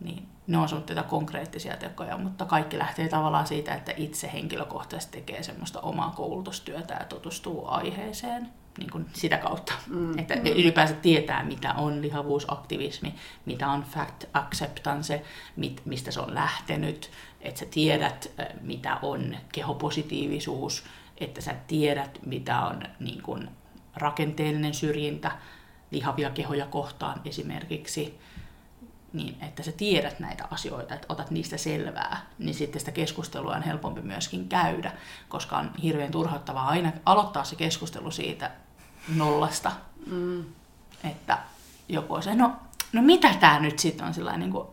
niin 0.00 0.28
ne 0.46 0.58
on 0.58 0.82
tätä 0.86 1.02
konkreettisia 1.02 1.76
tekoja, 1.76 2.18
mutta 2.18 2.44
kaikki 2.44 2.78
lähtee 2.78 3.08
tavallaan 3.08 3.46
siitä, 3.46 3.74
että 3.74 3.92
itse 3.96 4.32
henkilökohtaisesti 4.32 5.18
tekee 5.18 5.42
semmoista 5.42 5.80
omaa 5.80 6.10
koulutustyötä 6.10 6.94
ja 6.94 7.04
tutustuu 7.04 7.68
aiheeseen 7.68 8.48
niin 8.78 8.90
kuin 8.90 9.06
sitä 9.12 9.38
kautta. 9.38 9.72
Mm. 9.86 10.18
Että 10.18 10.34
mm. 10.34 10.46
ylipäänsä 10.46 10.94
tietää, 10.94 11.44
mitä 11.44 11.74
on 11.74 12.02
lihavuusaktivismi, 12.02 13.14
mitä 13.46 13.68
on 13.68 13.82
fact 13.82 14.24
acceptance, 14.32 15.22
mit, 15.56 15.82
mistä 15.84 16.10
se 16.10 16.20
on 16.20 16.34
lähtenyt, 16.34 17.10
että 17.40 17.60
sä 17.60 17.66
tiedät, 17.66 18.30
mitä 18.60 18.98
on 19.02 19.36
kehopositiivisuus, 19.52 20.84
että 21.18 21.40
sä 21.40 21.54
tiedät, 21.66 22.18
mitä 22.26 22.60
on 22.60 22.82
niin 23.00 23.22
kuin, 23.22 23.48
rakenteellinen 23.96 24.74
syrjintä 24.74 25.32
lihavia 25.90 26.30
kehoja 26.30 26.66
kohtaan 26.66 27.20
esimerkiksi 27.24 28.20
niin 29.14 29.36
että 29.40 29.62
sä 29.62 29.72
tiedät 29.72 30.20
näitä 30.20 30.48
asioita, 30.50 30.94
että 30.94 31.06
otat 31.08 31.30
niistä 31.30 31.56
selvää, 31.56 32.26
niin 32.38 32.54
sitten 32.54 32.80
sitä 32.80 32.92
keskustelua 32.92 33.56
on 33.56 33.62
helpompi 33.62 34.00
myöskin 34.00 34.48
käydä, 34.48 34.92
koska 35.28 35.58
on 35.58 35.70
hirveän 35.82 36.10
turhauttavaa 36.10 36.68
aina 36.68 36.92
aloittaa 37.06 37.44
se 37.44 37.56
keskustelu 37.56 38.10
siitä 38.10 38.50
nollasta, 39.16 39.72
mm. 40.06 40.44
että 41.04 41.38
joku 41.88 42.14
on 42.14 42.22
se, 42.22 42.34
no, 42.34 42.56
no 42.92 43.02
mitä 43.02 43.34
tämä 43.34 43.58
nyt 43.60 43.78
sitten 43.78 44.06
on 44.06 44.14
sellainen 44.14 44.40
niin 44.40 44.52
kuin 44.52 44.68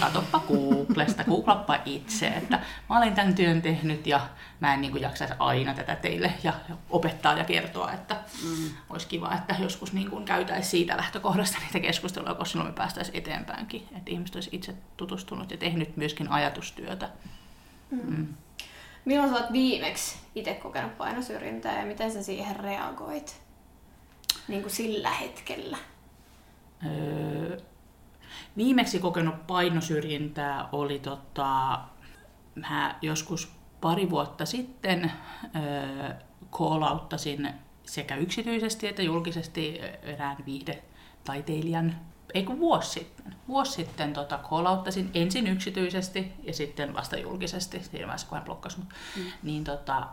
katoppa 0.00 0.38
Googlesta, 0.48 1.24
googlappa 1.24 1.78
itse, 1.84 2.26
että 2.26 2.60
mä 2.88 2.98
olen 2.98 3.14
tämän 3.14 3.34
työn 3.34 3.62
tehnyt 3.62 4.06
ja 4.06 4.20
mä 4.60 4.74
en 4.74 4.80
niin 4.80 4.90
kuin 4.92 5.02
jaksaisi 5.02 5.34
aina 5.38 5.74
tätä 5.74 5.96
teille 5.96 6.32
ja 6.42 6.52
opettaa 6.90 7.38
ja 7.38 7.44
kertoa, 7.44 7.92
että 7.92 8.16
mm. 8.44 8.70
olisi 8.90 9.06
kiva, 9.06 9.34
että 9.34 9.56
joskus 9.58 9.92
niin 9.92 10.10
kuin 10.10 10.24
käytäisiin 10.24 10.70
siitä 10.70 10.96
lähtökohdasta 10.96 11.58
niitä 11.58 11.80
keskusteluja, 11.80 12.34
koska 12.34 12.52
silloin 12.52 12.70
me 12.70 12.74
päästäisiin 12.74 13.18
eteenpäinkin, 13.18 13.88
että 13.96 14.10
ihmiset 14.10 14.34
olisi 14.34 14.50
itse 14.52 14.74
tutustunut 14.96 15.50
ja 15.50 15.56
tehnyt 15.56 15.96
myöskin 15.96 16.28
ajatustyötä. 16.28 17.08
Mm. 17.90 18.16
Mm. 18.16 18.26
Milloin 19.04 19.30
sä 19.30 19.36
oot 19.36 19.52
viimeksi 19.52 20.16
itse 20.34 20.54
kokenut 20.54 20.98
painosyrjintää 20.98 21.80
ja 21.80 21.86
miten 21.86 22.12
sä 22.12 22.22
siihen 22.22 22.56
reagoit 22.56 23.40
niin 24.48 24.62
kuin 24.62 24.72
sillä 24.72 25.10
hetkellä? 25.10 25.78
Öö, 26.86 27.60
Viimeksi 28.56 28.98
kokenut 28.98 29.46
painosyrjintää 29.46 30.68
oli 30.72 30.98
tota, 30.98 31.80
mä 32.54 32.94
joskus 33.02 33.52
pari 33.80 34.10
vuotta 34.10 34.46
sitten 34.46 35.12
call 36.52 36.82
sekä 37.86 38.16
yksityisesti 38.16 38.86
että 38.86 39.02
julkisesti 39.02 39.80
erään 40.02 40.36
viihdetaiteilijan, 40.46 41.96
ei 42.34 42.44
kun 42.44 42.58
vuosi 42.58 42.90
sitten. 42.90 43.34
Vuosi 43.48 43.72
sitten 43.72 44.12
tota, 44.12 44.40
call 44.50 44.66
ensin 45.14 45.46
yksityisesti 45.46 46.32
ja 46.42 46.52
sitten 46.54 46.94
vasta 46.94 47.16
julkisesti, 47.16 47.82
siinä 47.82 48.06
vaiheessa 48.06 48.26
kun 48.26 48.36
hän 48.36 48.44
blokkasi 48.44 48.78
mut, 48.78 48.88
mm. 49.16 49.22
niin 49.42 49.64
tota, 49.64 50.06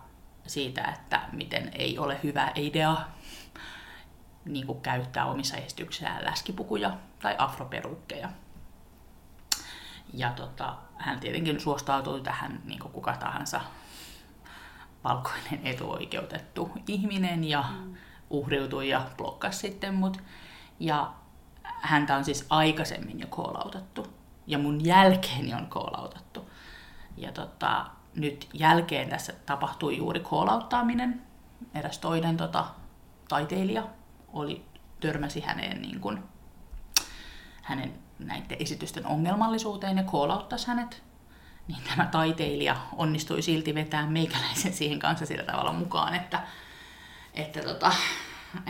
siitä, 0.48 0.84
että 0.84 1.22
miten 1.32 1.72
ei 1.74 2.00
ole 2.00 2.20
hyvä 2.24 2.52
idea 2.56 2.98
niin 4.46 4.68
kuin 4.68 4.82
käyttää 4.82 5.26
omissa 5.26 5.58
esityksissään 5.58 6.26
läskipukuja 6.26 6.98
tai 7.22 7.36
afroperukkeja. 7.38 8.30
Ja 10.14 10.32
tota, 10.32 10.76
hän 10.98 11.20
tietenkin 11.20 11.60
suostautui 11.60 12.22
tähän 12.22 12.62
niin 12.66 12.80
kuin 12.80 12.92
kuka 12.92 13.14
tahansa 13.14 13.62
valkoinen 15.04 15.60
etuoikeutettu 15.64 16.72
ihminen 16.88 17.44
ja 17.44 17.64
mm. 17.72 17.96
uhriutui 18.30 18.90
ja 18.90 19.08
blokkasi 19.18 19.60
sitten 19.60 19.94
mut. 19.94 20.18
Ja 20.80 21.14
häntä 21.64 22.16
on 22.16 22.26
siis 22.26 22.46
aikaisemmin 22.50 23.20
jo 23.20 23.28
koolautettu 23.28 24.08
ja 24.48 24.58
mun 24.58 24.86
jälkeeni 24.86 25.54
on 25.54 25.68
koolautettu. 25.68 26.50
Ja 27.18 27.32
tota, 27.32 27.86
nyt 28.16 28.50
jälkeen 28.54 29.10
tässä 29.10 29.34
tapahtui 29.46 29.98
juuri 29.98 30.20
koolauttaaminen. 30.20 31.22
Eräs 31.74 32.00
toinen 32.00 32.38
tota, 32.38 32.66
taiteilija 33.30 33.84
oli, 34.34 34.66
törmäsi 35.00 35.42
häneen 35.42 35.82
niin 35.82 36.00
kuin, 36.00 36.24
hänen 37.62 37.94
näiden 38.20 38.58
esitysten 38.60 39.06
ongelmallisuuteen 39.06 39.98
ja 39.98 40.04
koolauttaisi 40.04 40.68
hänet, 40.68 41.04
niin 41.68 41.80
tämä 41.90 42.06
taiteilija 42.06 42.76
onnistui 42.94 43.42
silti 43.42 43.76
vetämään 43.76 44.12
meikäläisen 44.12 44.74
siihen 44.74 45.00
kanssa 45.00 45.26
sillä 45.26 45.44
tavalla 45.44 45.74
mukaan, 45.74 46.16
että, 46.16 46.44
että, 47.34 47.62
tota, 47.62 47.92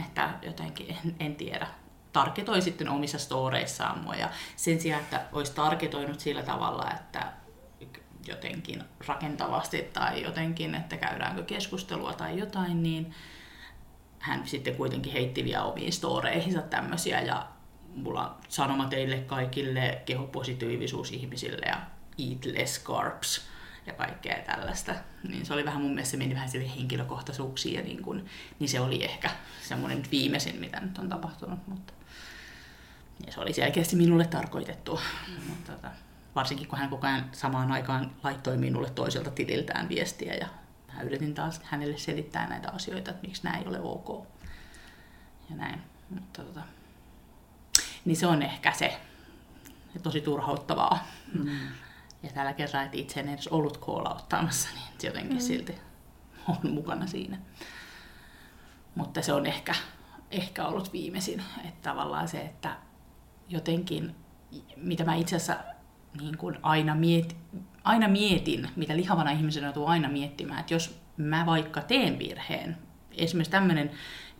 että 0.05 0.29
jotenkin 0.41 0.89
en, 0.89 1.15
en 1.19 1.35
tiedä, 1.35 1.67
tarketoi 2.13 2.61
sitten 2.61 2.89
omissa 2.89 3.19
storeissaan 3.19 3.99
mua 3.99 4.15
ja 4.15 4.29
sen 4.55 4.81
sijaan, 4.81 5.03
että 5.03 5.21
olisi 5.31 5.53
tarketoinut 5.53 6.19
sillä 6.19 6.43
tavalla, 6.43 6.91
että 6.91 7.33
jotenkin 8.27 8.83
rakentavasti 9.07 9.89
tai 9.93 10.23
jotenkin, 10.23 10.75
että 10.75 10.97
käydäänkö 10.97 11.43
keskustelua 11.43 12.13
tai 12.13 12.39
jotain, 12.39 12.83
niin 12.83 13.13
hän 14.23 14.47
sitten 14.47 14.75
kuitenkin 14.75 15.13
heitti 15.13 15.43
vielä 15.43 15.63
omiin 15.63 15.93
storeihinsa 15.93 16.61
tämmöisiä 16.61 17.21
ja 17.21 17.47
mulla 17.95 18.29
on 18.29 18.35
sanoma 18.49 18.85
teille 18.85 19.17
kaikille 19.17 20.01
kehopositiivisuusihmisille 20.05 21.65
ja 21.65 21.81
eat 22.19 22.45
less 22.45 22.83
carbs 22.83 23.47
ja 23.85 23.93
kaikkea 23.93 24.37
tällaista. 24.45 24.95
Niin 25.29 25.45
se 25.45 25.53
oli 25.53 25.65
vähän 25.65 25.81
mun 25.81 25.91
mielestä, 25.91 26.11
se 26.11 26.17
meni 26.17 26.35
vähän 26.35 26.49
sille 26.49 26.75
henkilökohtaisuuksiin 26.75 27.75
ja 27.75 27.81
niin, 27.81 28.01
kun, 28.01 28.25
niin 28.59 28.69
se 28.69 28.79
oli 28.79 29.03
ehkä 29.03 29.29
semmoinen 29.61 30.03
viimeisin, 30.11 30.59
mitä 30.59 30.79
nyt 30.79 30.97
on 30.97 31.09
tapahtunut. 31.09 31.67
Mutta, 31.67 31.93
ja 33.25 33.31
se 33.31 33.39
oli 33.39 33.53
selkeästi 33.53 33.95
minulle 33.95 34.27
tarkoitettu. 34.27 34.99
Mm. 35.27 35.49
Mutta, 35.49 35.71
tota, 35.71 35.91
varsinkin 36.35 36.67
kun 36.67 36.79
hän 36.79 36.89
koko 36.89 37.07
ajan 37.07 37.29
samaan 37.31 37.71
aikaan 37.71 38.11
laittoi 38.23 38.57
minulle 38.57 38.89
toiselta 38.89 39.31
tililtään 39.31 39.89
viestiä 39.89 40.33
ja 40.33 40.47
yritin 41.03 41.33
taas 41.33 41.61
hänelle 41.63 41.97
selittää 41.97 42.49
näitä 42.49 42.71
asioita, 42.71 43.11
että 43.11 43.27
miksi 43.27 43.43
nämä 43.43 43.57
ei 43.57 43.67
ole 43.67 43.79
ok. 43.81 44.27
Ja 45.49 45.55
näin. 45.55 45.81
Mutta, 46.09 46.43
tota, 46.43 46.61
niin 48.05 48.17
se 48.17 48.27
on 48.27 48.41
ehkä 48.41 48.71
se 48.71 48.99
tosi 50.03 50.21
turhauttavaa. 50.21 51.07
Mm. 51.33 51.57
Ja 52.23 52.29
tällä 52.33 52.53
kertaa, 52.53 52.83
että 52.83 52.97
itse 52.97 53.19
en 53.19 53.29
edes 53.29 53.47
ollut 53.47 53.77
koolauttamassa, 53.77 54.69
niin 54.73 54.83
jotenkin 55.03 55.37
mm. 55.37 55.41
silti 55.41 55.75
on 56.47 56.71
mukana 56.71 57.07
siinä. 57.07 57.37
Mutta 58.95 59.21
se 59.21 59.33
on 59.33 59.45
ehkä, 59.45 59.75
ehkä 60.31 60.65
ollut 60.65 60.93
viimeisin, 60.93 61.43
että 61.65 61.89
tavallaan 61.89 62.27
se, 62.27 62.41
että 62.41 62.77
jotenkin, 63.49 64.15
mitä 64.77 65.05
mä 65.05 65.15
itse 65.15 65.35
asiassa 65.35 65.72
niin 66.21 66.37
kuin 66.37 66.57
aina, 66.61 66.95
miet, 66.95 67.35
aina 67.83 68.07
mietin, 68.07 68.69
mitä 68.75 68.95
lihavana 68.95 69.31
ihmisenä 69.31 69.67
joutuu 69.67 69.87
aina 69.87 70.09
miettimään, 70.09 70.59
että 70.59 70.73
jos 70.73 70.99
mä 71.17 71.45
vaikka 71.45 71.81
teen 71.81 72.19
virheen, 72.19 72.77
esimerkiksi 73.11 73.51
tämmöinen 73.51 73.91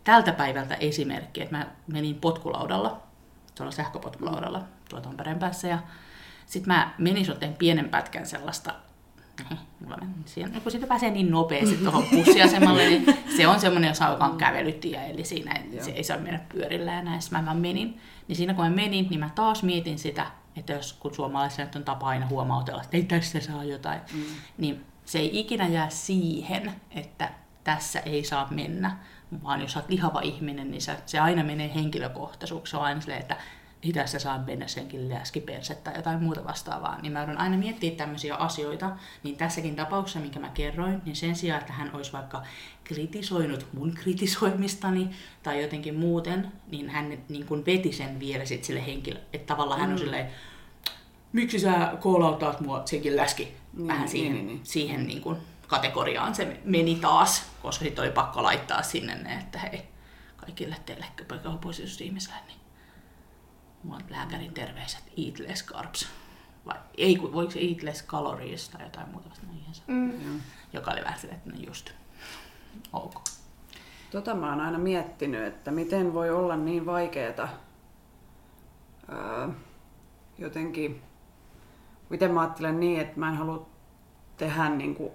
tältä 0.03 0.31
päivältä 0.33 0.75
esimerkki, 0.75 1.41
että 1.41 1.57
mä 1.57 1.67
menin 1.87 2.15
potkulaudalla, 2.15 3.01
tuolla 3.55 3.71
sähköpotkulaudalla 3.71 4.63
tuolla 4.89 5.03
Tampereen 5.03 5.39
päässä, 5.39 5.67
ja 5.67 5.79
sitten 6.45 6.73
mä 6.73 6.93
menin 6.97 7.25
soteen 7.25 7.53
pienen 7.53 7.89
pätkän 7.89 8.25
sellaista 8.25 8.73
mulla 9.79 9.97
meni 9.97 10.13
siihen, 10.25 10.61
kun 10.61 10.71
siitä 10.71 10.87
pääsee 10.87 11.11
niin 11.11 11.31
nopeasti 11.31 11.75
tuohon 11.75 12.03
pussiasemalle, 12.03 12.89
niin 12.89 13.05
se 13.37 13.47
on 13.47 13.59
semmoinen, 13.59 13.87
jos 13.87 14.01
on 14.19 14.37
kävelyttiä, 14.37 15.05
eli 15.05 15.23
siinä 15.23 15.55
se 15.79 15.91
ei 15.91 16.03
saa 16.03 16.17
mennä 16.17 16.39
pyörillä 16.53 16.91
ja 16.91 17.01
näin. 17.01 17.21
Mä 17.31 17.45
vaan 17.45 17.57
menin, 17.57 18.01
niin 18.27 18.35
siinä 18.35 18.53
kun 18.53 18.65
mä 18.65 18.71
menin, 18.71 19.07
niin 19.09 19.19
mä 19.19 19.29
taas 19.35 19.63
mietin 19.63 19.99
sitä, 19.99 20.25
että 20.57 20.73
jos 20.73 20.93
kun 20.93 21.15
suomalaisilla 21.15 21.69
on 21.75 21.83
tapa 21.83 22.07
aina 22.07 22.27
huomautella, 22.27 22.81
että 22.81 22.97
ei 22.97 23.03
tässä 23.03 23.41
saa 23.41 23.63
jotain, 23.63 24.01
mm. 24.13 24.23
niin 24.57 24.85
se 25.05 25.19
ei 25.19 25.39
ikinä 25.39 25.67
jää 25.67 25.89
siihen, 25.89 26.73
että 26.91 27.29
tässä 27.63 27.99
ei 27.99 28.23
saa 28.23 28.47
mennä, 28.51 28.97
vaan 29.43 29.61
jos 29.61 29.75
olet 29.75 29.89
lihava 29.89 30.21
ihminen, 30.21 30.71
niin 30.71 30.81
se, 30.81 30.97
se 31.05 31.19
aina 31.19 31.43
menee 31.43 31.75
henkilökohtaisuuksi. 31.75 32.71
Se 32.71 32.77
on 32.77 32.83
aina 32.83 33.01
silleen, 33.01 33.21
että 33.21 33.37
ei 33.85 33.93
tässä 33.93 34.19
saa 34.19 34.39
mennä 34.39 34.67
senkin 34.67 35.09
läskiperse 35.09 35.75
tai 35.75 35.95
jotain 35.95 36.23
muuta 36.23 36.43
vastaavaa. 36.43 37.01
Niin 37.01 37.13
mä 37.13 37.19
joudun 37.19 37.37
aina 37.37 37.57
miettiä 37.57 37.91
tämmöisiä 37.91 38.35
asioita, 38.35 38.91
niin 39.23 39.37
tässäkin 39.37 39.75
tapauksessa, 39.75 40.19
minkä 40.19 40.39
mä 40.39 40.49
kerroin, 40.49 41.01
niin 41.05 41.15
sen 41.15 41.35
sijaan, 41.35 41.61
että 41.61 41.73
hän 41.73 41.91
olisi 41.93 42.13
vaikka 42.13 42.43
kritisoinut 42.83 43.67
mun 43.73 43.93
kritisoimistani 43.93 45.09
tai 45.43 45.61
jotenkin 45.61 45.95
muuten, 45.95 46.51
niin 46.71 46.89
hän 46.89 47.17
niin 47.29 47.45
kuin 47.45 47.65
veti 47.65 47.91
sen 47.91 48.19
vielä 48.19 48.45
sit 48.45 48.63
sille 48.63 48.85
henkilölle, 48.85 49.25
että 49.33 49.47
tavallaan 49.47 49.79
mm. 49.79 49.81
hän 49.81 49.91
on 49.91 49.99
mm. 49.99 50.03
silleen, 50.03 50.29
miksi 51.33 51.59
sä 51.59 51.93
koolautat 51.99 52.61
mua 52.61 52.81
senkin 52.85 53.15
läski 53.15 53.53
niin, 53.73 53.87
vähän 53.87 54.07
siihen, 54.07 54.33
niin, 54.33 54.47
niin, 54.47 54.55
niin. 54.55 54.65
siihen 54.65 55.07
niin 55.07 55.21
kuin 55.21 55.37
kategoriaan 55.67 56.35
se 56.35 56.59
meni 56.63 56.95
taas, 56.95 57.45
koska 57.61 57.85
sitten 57.85 58.03
oli 58.03 58.11
pakko 58.11 58.43
laittaa 58.43 58.83
sinne 58.83 59.15
ne, 59.15 59.33
että 59.33 59.59
hei, 59.59 59.81
kaikille 60.37 60.75
teille 60.85 61.05
ihmisille, 62.01 62.35
niin 62.47 62.62
mulla 63.83 63.95
on 63.95 64.03
lääkärin 64.09 64.53
terveiset, 64.53 65.03
eat 65.17 65.39
less 65.39 65.65
carbs. 65.65 66.09
Vai 66.65 66.75
ei, 66.97 67.19
voiko 67.21 67.51
se 67.51 67.59
eat 67.59 67.83
less 67.83 68.05
calories 68.05 68.69
tai 68.69 68.83
jotain 68.83 69.09
muuta 69.09 69.29
vasta 69.29 69.45
mm. 69.87 70.41
Joka 70.73 70.91
oli 70.91 71.03
vähän 71.03 71.19
silleen, 71.19 71.37
että 71.37 71.49
no 71.49 71.55
just, 71.67 71.91
ok. 72.93 73.21
Tota 74.11 74.35
mä 74.35 74.49
oon 74.49 74.61
aina 74.61 74.77
miettinyt, 74.77 75.45
että 75.45 75.71
miten 75.71 76.13
voi 76.13 76.29
olla 76.29 76.55
niin 76.55 76.85
vaikeeta 76.85 77.47
öö, 79.09 79.47
jotenkin, 80.37 81.01
miten 82.09 82.33
mä 82.33 82.41
ajattelen 82.41 82.79
niin, 82.79 83.01
että 83.01 83.19
mä 83.19 83.29
en 83.29 83.35
halua 83.35 83.69
tehdä 84.37 84.69
niin 84.69 84.95
kuin 84.95 85.11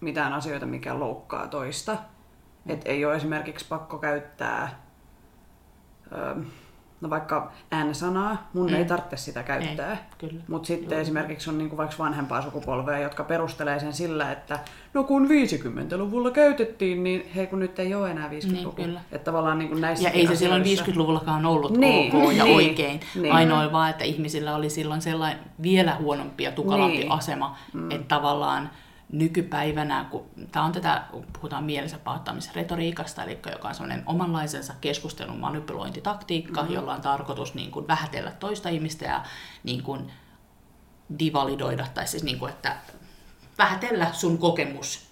mitään 0.00 0.32
asioita, 0.32 0.66
mikä 0.66 0.98
loukkaa 0.98 1.48
toista. 1.48 1.92
Mm. 1.92 2.74
Että 2.74 2.88
ei 2.88 3.04
ole 3.04 3.16
esimerkiksi 3.16 3.66
pakko 3.68 3.98
käyttää 3.98 4.82
öö, 6.12 6.44
no 7.02 7.10
vaikka 7.10 7.52
äänesanaa, 7.70 8.50
mun 8.52 8.70
mm. 8.70 8.74
ei 8.74 8.84
tarvitse 8.84 9.16
sitä 9.16 9.42
käyttää. 9.42 10.08
Mutta 10.48 10.66
sitten 10.66 10.96
Joo. 10.96 11.00
esimerkiksi 11.00 11.50
on 11.50 11.58
niinku 11.58 11.76
vaikka 11.76 11.96
vanhempaa 11.98 12.42
sukupolvea, 12.42 12.98
jotka 12.98 13.24
perustelee 13.24 13.80
sen 13.80 13.92
sillä, 13.92 14.32
että 14.32 14.58
no 14.94 15.04
kun 15.04 15.28
50-luvulla 15.28 16.30
käytettiin, 16.30 17.04
niin 17.04 17.30
hei 17.34 17.46
kun 17.46 17.58
nyt 17.58 17.78
ei 17.78 17.94
ole 17.94 18.10
enää 18.10 18.28
50-luku. 18.28 18.82
Niin, 18.82 18.98
että 19.12 19.24
tavallaan 19.24 19.58
niinku 19.58 19.78
näissä 19.78 20.08
ja 20.08 20.10
ei 20.10 20.26
se 20.26 20.36
silloin 20.36 20.62
50-luvullakaan 20.62 21.46
ollut 21.46 21.76
niin, 21.76 22.16
ok 22.16 22.32
ja 22.36 22.44
niin, 22.44 22.56
oikein. 22.56 23.00
Niin. 23.14 23.32
Ainoa 23.32 23.72
vaan, 23.72 23.90
että 23.90 24.04
ihmisillä 24.04 24.56
oli 24.56 24.70
silloin 24.70 25.02
sellainen 25.02 25.40
vielä 25.62 25.94
huonompi 25.94 26.44
ja 26.44 26.52
tukalampi 26.52 26.98
niin. 26.98 27.12
asema, 27.12 27.56
mm. 27.72 27.90
että 27.90 28.08
tavallaan 28.08 28.70
nykypäivänä, 29.12 30.06
kun 30.10 30.26
tämä 30.52 30.64
on 30.64 30.72
tätä, 30.72 31.02
kun 31.10 31.26
puhutaan 31.32 31.64
mielensä 31.64 31.98
pahoittamisretoriikasta, 31.98 33.24
eli 33.24 33.38
joka 33.52 33.68
on 33.68 33.74
sellainen 33.74 34.02
omanlaisensa 34.06 34.74
keskustelun 34.80 35.40
manipulointitaktiikka, 35.40 36.60
mm-hmm. 36.60 36.74
jolla 36.74 36.94
on 36.94 37.00
tarkoitus 37.00 37.54
niin 37.54 37.70
kuin 37.70 37.88
vähätellä 37.88 38.30
toista 38.30 38.68
ihmistä 38.68 39.04
ja 39.04 39.24
niin 39.64 39.82
kuin 39.82 40.12
divalidoida, 41.18 41.86
tai 41.94 42.06
siis 42.06 42.22
niin 42.22 42.38
kuin, 42.38 42.52
että 42.52 42.76
vähätellä 43.58 44.12
sun 44.12 44.38
kokemus 44.38 45.06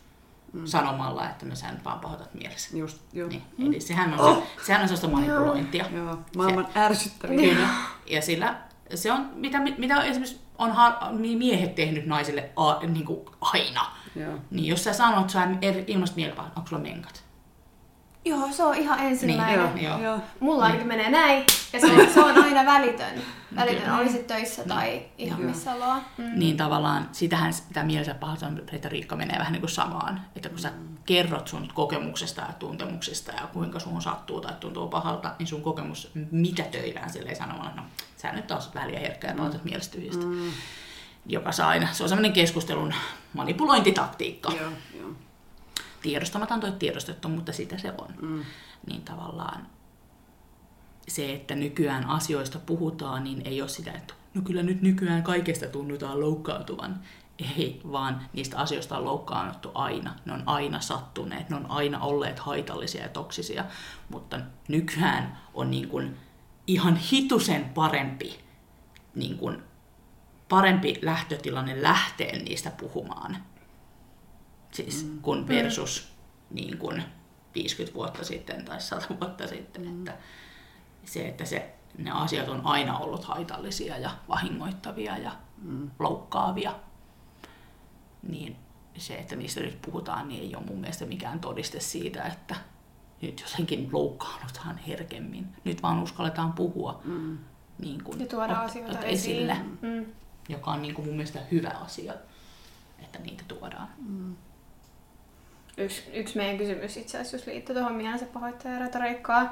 mm. 0.52 0.66
sanomalla, 0.66 1.30
että 1.30 1.46
no 1.46 1.54
sä 1.54 1.72
nyt 1.72 1.84
vaan 1.84 2.00
pahoitat 2.00 2.34
mielessä. 2.34 2.76
Just, 2.76 2.98
joo. 3.12 3.28
Niin, 3.28 3.42
eli 3.58 3.80
sehän 3.80 4.14
on, 4.14 4.20
oh. 4.20 4.46
se, 4.58 4.66
sehän 4.66 4.82
on 4.82 4.88
sellaista 4.88 5.08
manipulointia. 5.08 5.84
Joo, 5.92 6.18
maailman 6.36 6.66
se. 6.92 7.10
Kyllä. 7.18 7.68
Ja 8.06 8.22
sillä 8.22 8.56
se 8.94 9.12
on, 9.12 9.30
mitä, 9.34 9.60
mitä 9.60 10.02
esimerkiksi 10.02 10.40
on 10.60 11.22
niin 11.22 11.38
miehet 11.38 11.74
tehnyt 11.74 12.06
naisille 12.06 12.50
a, 12.56 12.86
niin 12.86 13.04
kuin 13.04 13.20
aina. 13.40 13.86
Joo. 14.16 14.32
Niin 14.50 14.66
jos 14.66 14.84
sä 14.84 14.92
sanot, 14.92 15.20
että 15.20 15.32
sä 15.32 15.48
ilmasta 15.86 16.16
mielipahaa, 16.16 16.52
onko 16.56 16.68
sulla 16.68 16.82
menkat? 16.82 17.24
Joo, 18.24 18.48
se 18.52 18.62
on 18.62 18.74
ihan 18.74 18.98
ensimmäinen. 18.98 19.74
Niin, 19.74 19.84
joo, 19.84 20.00
joo. 20.02 20.18
Mulla 20.40 20.64
ainakin 20.64 20.88
niin. 20.88 20.98
menee 20.98 21.10
näin, 21.10 21.44
ja 21.72 21.80
se 21.80 21.86
on, 21.86 22.10
se 22.14 22.20
on 22.20 22.44
aina 22.44 22.64
välitön. 22.66 23.22
Välitön, 23.56 23.94
oli 23.94 24.08
sitten 24.08 24.36
töissä 24.36 24.64
tai 24.64 24.88
niin. 24.88 25.10
ihan 25.16 25.40
missä 25.40 25.72
ollaan. 25.72 26.02
Mm. 26.18 26.38
Niin 26.38 26.56
tavallaan, 26.56 27.08
sitähän 27.12 27.52
tämä 27.72 27.86
mielensä 27.86 28.14
pahoitan 28.14 28.62
retoriikka 28.72 29.16
menee 29.16 29.38
vähän 29.38 29.52
niin 29.52 29.60
kuin 29.60 29.70
samaan. 29.70 30.20
Että 30.36 30.48
kun 30.48 30.58
sä 30.58 30.72
kerrot 31.06 31.48
sun 31.48 31.68
kokemuksesta 31.74 32.40
ja 32.40 32.52
tuntemuksista 32.58 33.32
ja 33.32 33.46
kuinka 33.52 33.78
sun 33.78 34.02
sattuu 34.02 34.40
tai 34.40 34.52
tuntuu 34.60 34.88
pahalta, 34.88 35.34
niin 35.38 35.46
sun 35.46 35.62
kokemus 35.62 36.10
mitätöidään 36.30 37.10
silleen 37.10 37.36
sanomalla, 37.36 37.72
no 37.76 37.82
sä 38.16 38.32
nyt 38.32 38.46
taas 38.46 38.74
väliä 38.74 39.00
herkkä 39.00 39.28
ja 39.28 39.34
pahoitat 39.34 39.64
mm. 39.64 39.70
mielestä 39.70 39.98
mm. 40.24 40.52
Joka 41.26 41.52
saa 41.52 41.68
aina, 41.68 41.88
se 41.92 42.02
on 42.02 42.08
semmoinen 42.08 42.32
keskustelun 42.32 42.94
manipulointitaktiikka. 43.32 44.52
Joo, 44.52 44.70
joo 44.98 45.10
tiedostamaton 46.02 46.60
toi 46.60 46.72
tiedostettu, 46.72 47.28
mutta 47.28 47.52
sitä 47.52 47.78
se 47.78 47.92
on. 47.98 48.14
Mm. 48.22 48.44
Niin 48.86 49.02
tavallaan 49.02 49.66
se, 51.08 51.32
että 51.32 51.54
nykyään 51.54 52.06
asioista 52.06 52.58
puhutaan, 52.58 53.24
niin 53.24 53.42
ei 53.44 53.60
ole 53.60 53.68
sitä, 53.68 53.92
että 53.92 54.14
no 54.34 54.42
kyllä 54.42 54.62
nyt 54.62 54.82
nykyään 54.82 55.22
kaikesta 55.22 55.66
tunnutaan 55.66 56.20
loukkaantuvan. 56.20 57.00
Ei, 57.58 57.80
vaan 57.92 58.20
niistä 58.32 58.58
asioista 58.58 58.98
on 58.98 59.04
loukkaannuttu 59.04 59.70
aina. 59.74 60.14
Ne 60.24 60.32
on 60.32 60.42
aina 60.46 60.80
sattuneet, 60.80 61.50
ne 61.50 61.56
on 61.56 61.70
aina 61.70 62.00
olleet 62.00 62.38
haitallisia 62.38 63.02
ja 63.02 63.08
toksisia, 63.08 63.64
mutta 64.08 64.40
nykyään 64.68 65.38
on 65.54 65.70
niin 65.70 65.88
kuin 65.88 66.16
ihan 66.66 66.96
hitusen 66.96 67.64
parempi, 67.64 68.40
niin 69.14 69.38
kuin 69.38 69.62
parempi 70.48 70.98
lähtötilanne 71.02 71.82
lähteä 71.82 72.38
niistä 72.38 72.70
puhumaan 72.70 73.36
siis 74.70 75.04
mm. 75.04 75.20
kun 75.22 75.48
versus 75.48 76.08
mm. 76.50 76.54
niin 76.54 76.78
kuin 76.78 77.02
50 77.54 77.94
vuotta 77.94 78.24
sitten 78.24 78.64
tai 78.64 78.80
100 78.80 79.06
vuotta 79.20 79.46
sitten. 79.46 79.82
Mm. 79.82 79.98
Että 79.98 80.18
se, 81.04 81.28
että 81.28 81.44
se, 81.44 81.74
ne 81.98 82.10
asiat 82.10 82.48
on 82.48 82.60
aina 82.64 82.98
ollut 82.98 83.24
haitallisia 83.24 83.98
ja 83.98 84.10
vahingoittavia 84.28 85.18
ja 85.18 85.32
mm. 85.62 85.90
loukkaavia, 85.98 86.74
niin 88.22 88.56
se, 88.96 89.14
että 89.14 89.36
niistä 89.36 89.60
nyt 89.60 89.82
puhutaan, 89.82 90.28
niin 90.28 90.42
ei 90.42 90.56
ole 90.56 90.64
mun 90.66 90.80
mielestä 90.80 91.06
mikään 91.06 91.40
todiste 91.40 91.80
siitä, 91.80 92.22
että 92.22 92.56
nyt 93.22 93.40
jotenkin 93.40 93.88
loukkaannutaan 93.92 94.78
herkemmin. 94.78 95.48
Nyt 95.64 95.82
vaan 95.82 96.02
uskalletaan 96.02 96.52
puhua 96.52 97.00
mm. 97.04 97.38
niin 97.78 98.04
kuin, 98.04 98.20
ja 98.20 98.26
tuoda 98.26 98.54
asioita 98.54 98.98
esille, 98.98 99.56
mm. 99.82 100.06
joka 100.48 100.70
on 100.70 100.82
niin 100.82 100.94
kuin 100.94 101.06
mun 101.06 101.16
mielestä 101.16 101.40
hyvä 101.50 101.70
asia, 101.70 102.14
että 102.98 103.18
niitä 103.18 103.44
tuodaan. 103.48 103.88
Mm 103.98 104.36
yksi, 105.80 106.02
yksi 106.12 106.36
meidän 106.36 106.58
kysymys 106.58 106.96
itse 106.96 107.18
asiassa 107.18 107.36
just 107.36 107.46
liittyy 107.46 107.74
tuohon 107.74 107.94
mielensä 107.94 108.26
pahoittajan 108.26 108.80
retoriikkaan. 108.80 109.50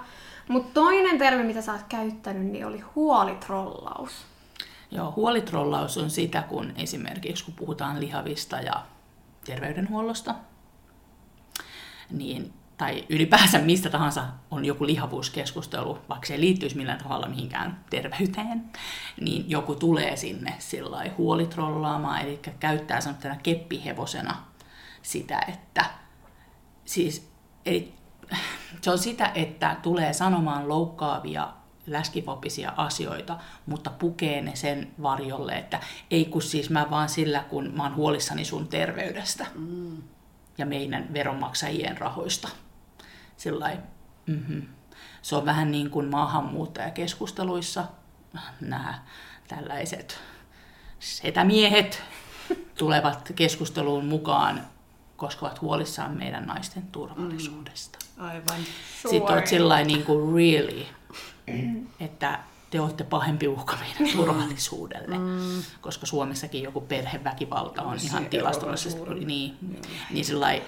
Mutta 0.48 0.74
toinen 0.74 1.18
termi, 1.18 1.44
mitä 1.44 1.62
sä 1.62 1.72
oot 1.72 1.82
käyttänyt, 1.88 2.46
niin 2.46 2.66
oli 2.66 2.80
huolitrollaus. 2.80 4.12
Joo, 4.90 5.12
huolitrollaus 5.16 5.98
on 5.98 6.10
sitä, 6.10 6.42
kun 6.42 6.72
esimerkiksi 6.76 7.44
kun 7.44 7.54
puhutaan 7.54 8.00
lihavista 8.00 8.56
ja 8.56 8.86
terveydenhuollosta, 9.44 10.34
niin, 12.10 12.52
tai 12.76 13.04
ylipäänsä 13.08 13.58
mistä 13.58 13.90
tahansa 13.90 14.24
on 14.50 14.64
joku 14.64 14.86
lihavuuskeskustelu, 14.86 15.98
vaikka 16.08 16.26
se 16.26 16.34
ei 16.34 16.40
liittyisi 16.40 16.76
millään 16.76 17.02
tavalla 17.02 17.28
mihinkään 17.28 17.84
terveyteen, 17.90 18.64
niin 19.20 19.50
joku 19.50 19.74
tulee 19.74 20.16
sinne 20.16 20.54
sillä 20.58 21.04
huolitrollaamaan, 21.18 22.22
eli 22.22 22.40
käyttää 22.60 23.00
semmoisena 23.00 23.36
keppihevosena 23.42 24.36
sitä, 25.02 25.40
että 25.48 25.84
siis, 26.88 27.30
eli 27.66 27.94
se 28.82 28.90
on 28.90 28.98
sitä, 28.98 29.32
että 29.34 29.76
tulee 29.82 30.12
sanomaan 30.12 30.68
loukkaavia 30.68 31.52
läskipopisia 31.86 32.72
asioita, 32.76 33.38
mutta 33.66 33.90
pukee 33.90 34.40
ne 34.40 34.56
sen 34.56 34.92
varjolle, 35.02 35.52
että 35.52 35.80
ei 36.10 36.24
kun 36.24 36.42
siis 36.42 36.70
mä 36.70 36.90
vaan 36.90 37.08
sillä, 37.08 37.44
kun 37.50 37.72
mä 37.76 37.82
oon 37.82 37.94
huolissani 37.94 38.44
sun 38.44 38.68
terveydestä 38.68 39.46
mm. 39.54 40.02
ja 40.58 40.66
meidän 40.66 41.12
veronmaksajien 41.12 41.98
rahoista. 41.98 42.48
Sillai, 43.36 43.78
mm-hmm. 44.26 44.62
Se 45.22 45.36
on 45.36 45.46
vähän 45.46 45.70
niin 45.70 45.90
kuin 45.90 46.06
maahanmuuttajakeskusteluissa 46.06 47.84
nämä 48.60 49.02
tällaiset 49.48 50.20
setämiehet 50.98 52.02
tulevat 52.78 53.32
keskusteluun 53.34 54.04
mukaan, 54.04 54.60
koska 55.18 55.46
ovat 55.46 55.60
huolissaan 55.60 56.16
meidän 56.16 56.46
naisten 56.46 56.82
turvallisuudesta. 56.82 57.98
Mm. 58.16 58.24
Aivan. 58.24 58.60
Sitten 59.10 59.34
olet 59.34 59.46
sillä 59.46 59.84
niin 59.84 60.04
kuin 60.04 60.34
really, 60.34 60.86
että 62.00 62.38
te 62.70 62.80
olette 62.80 63.04
pahempi 63.04 63.48
uhka 63.48 63.76
meidän 63.76 64.16
turvallisuudelle, 64.16 65.18
mm. 65.18 65.62
koska 65.80 66.06
Suomessakin 66.06 66.62
joku 66.62 66.80
perheväkivalta 66.80 67.82
on 67.82 67.98
ihan 68.04 68.26
tilastollisesti, 68.26 69.14
niin, 69.24 69.80
niin 70.10 70.24
sillä 70.24 70.60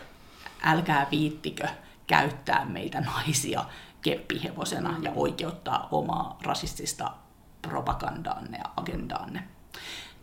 älkää 0.63 1.07
viittikö 1.11 1.69
käyttää 2.07 2.65
meitä 2.65 3.01
naisia 3.01 3.65
keppihevosena 4.03 4.93
mm. 4.93 5.05
ja 5.05 5.13
oikeuttaa 5.15 5.89
omaa 5.91 6.39
rasistista 6.43 7.11
propagandaanne 7.63 8.59
ja 8.59 8.71
agendaanne. 8.77 9.45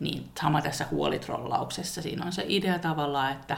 Niin 0.00 0.30
sama 0.40 0.62
tässä 0.62 0.86
huolitrollauksessa, 0.90 2.02
siinä 2.02 2.26
on 2.26 2.32
se 2.32 2.44
idea 2.48 2.78
tavallaan, 2.78 3.32
että 3.32 3.56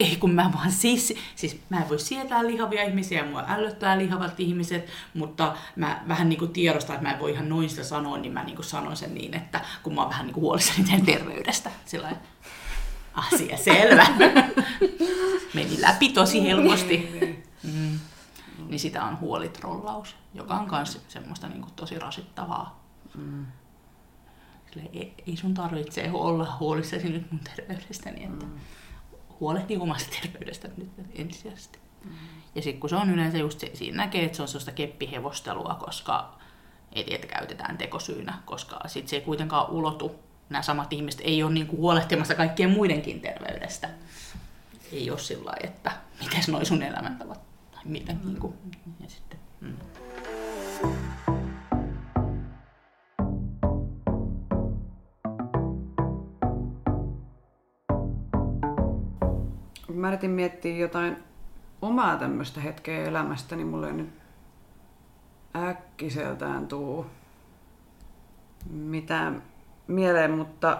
ei 0.00 0.16
kun 0.16 0.30
mä 0.30 0.50
vaan 0.54 0.72
siis, 0.72 1.14
siis 1.36 1.60
mä 1.68 1.80
en 1.80 1.88
voi 1.88 1.98
sietää 1.98 2.46
lihavia 2.46 2.82
ihmisiä, 2.82 3.24
mua 3.24 3.44
ällöttää 3.48 3.98
lihavat 3.98 4.40
ihmiset, 4.40 4.86
mutta 5.14 5.56
mä 5.76 6.02
vähän 6.08 6.28
niin 6.28 6.38
kuin 6.38 6.52
tiedostan, 6.52 6.96
että 6.96 7.08
mä 7.08 7.14
en 7.14 7.20
voi 7.20 7.30
ihan 7.30 7.48
noin 7.48 7.70
sitä 7.70 7.84
sanoa, 7.84 8.18
niin 8.18 8.32
mä 8.32 8.44
niin 8.44 8.56
kuin 8.56 8.66
sanon 8.66 8.96
sen 8.96 9.14
niin, 9.14 9.34
että 9.34 9.60
kun 9.82 9.94
mä 9.94 10.00
oon 10.00 10.10
vähän 10.10 10.26
niin 10.26 10.34
kuin 10.34 10.42
huolissani 10.42 10.84
teidän 10.84 11.06
terveydestä, 11.06 11.70
sillä 11.84 12.16
asia 13.14 13.56
selvä. 13.56 14.06
Meni 15.54 15.80
läpi 15.80 16.08
tosi 16.08 16.42
helposti. 16.42 17.10
Mm. 17.62 17.98
Niin 18.68 18.80
sitä 18.80 19.04
on 19.04 19.20
huolitrollaus, 19.20 20.16
joka 20.34 20.54
on 20.54 20.68
myös 20.70 21.00
semmoista 21.08 21.48
niin 21.48 21.60
kuin 21.60 21.72
tosi 21.76 21.98
rasittavaa. 21.98 22.84
Mm. 23.14 23.46
Sille 24.72 24.90
ei, 24.92 25.14
ei 25.26 25.36
sun 25.36 25.54
tarvitse 25.54 26.10
olla 26.12 26.56
huolissasi 26.60 27.08
nyt 27.08 27.32
mun 27.32 27.40
terveydestäni, 27.40 28.24
että 28.24 28.46
mm. 28.46 28.52
Huolehdi 29.40 29.76
omasta 29.76 30.16
terveydestä 30.22 30.68
nyt 30.76 30.90
ensisijaisesti. 31.14 31.78
Mm. 32.04 32.10
Ja 32.54 32.62
sitten 32.62 32.80
kun 32.80 32.90
se 32.90 32.96
on 32.96 33.10
yleensä 33.10 33.38
just 33.38 33.60
se, 33.60 33.70
siinä 33.74 33.96
näkee, 33.96 34.24
että 34.24 34.36
se 34.36 34.42
on 34.42 34.48
sellaista 34.48 34.72
keppihevostelua, 34.72 35.76
koska 35.80 36.38
ei 36.92 37.14
että 37.14 37.26
käytetään 37.26 37.78
tekosyynä, 37.78 38.38
koska 38.44 38.80
sitten 38.86 39.08
se 39.08 39.16
ei 39.16 39.22
kuitenkaan 39.22 39.70
ulotu. 39.70 40.14
Nämä 40.48 40.62
samat 40.62 40.92
ihmiset 40.92 41.20
ei 41.24 41.42
ole 41.42 41.52
niinku 41.52 41.76
huolehtimassa 41.76 42.34
kaikkien 42.34 42.70
muidenkin 42.70 43.20
terveydestä. 43.20 43.90
Ei 44.92 45.10
ole 45.10 45.18
sillä 45.18 45.44
lailla, 45.44 45.66
että 45.66 45.92
miten 46.20 46.42
noi 46.48 46.66
sun 46.66 46.82
elämäntavat 46.82 47.40
tai 47.70 47.82
miten. 47.84 48.20
Mm. 48.22 48.28
Niinku, 48.28 48.54
ja 49.00 49.08
sitten, 49.08 49.38
mm. 49.60 49.76
Mä 59.98 60.08
yritin 60.08 60.30
miettiä 60.30 60.76
jotain 60.76 61.16
omaa 61.82 62.16
tämmöistä 62.16 62.60
hetkeä 62.60 63.04
elämästä, 63.04 63.56
niin 63.56 63.66
mulle 63.66 63.86
ei 63.86 63.92
nyt 63.92 64.10
äkkiseltään 65.56 66.68
tuu 66.68 67.06
mitään 68.70 69.42
mieleen, 69.86 70.30
mutta 70.30 70.78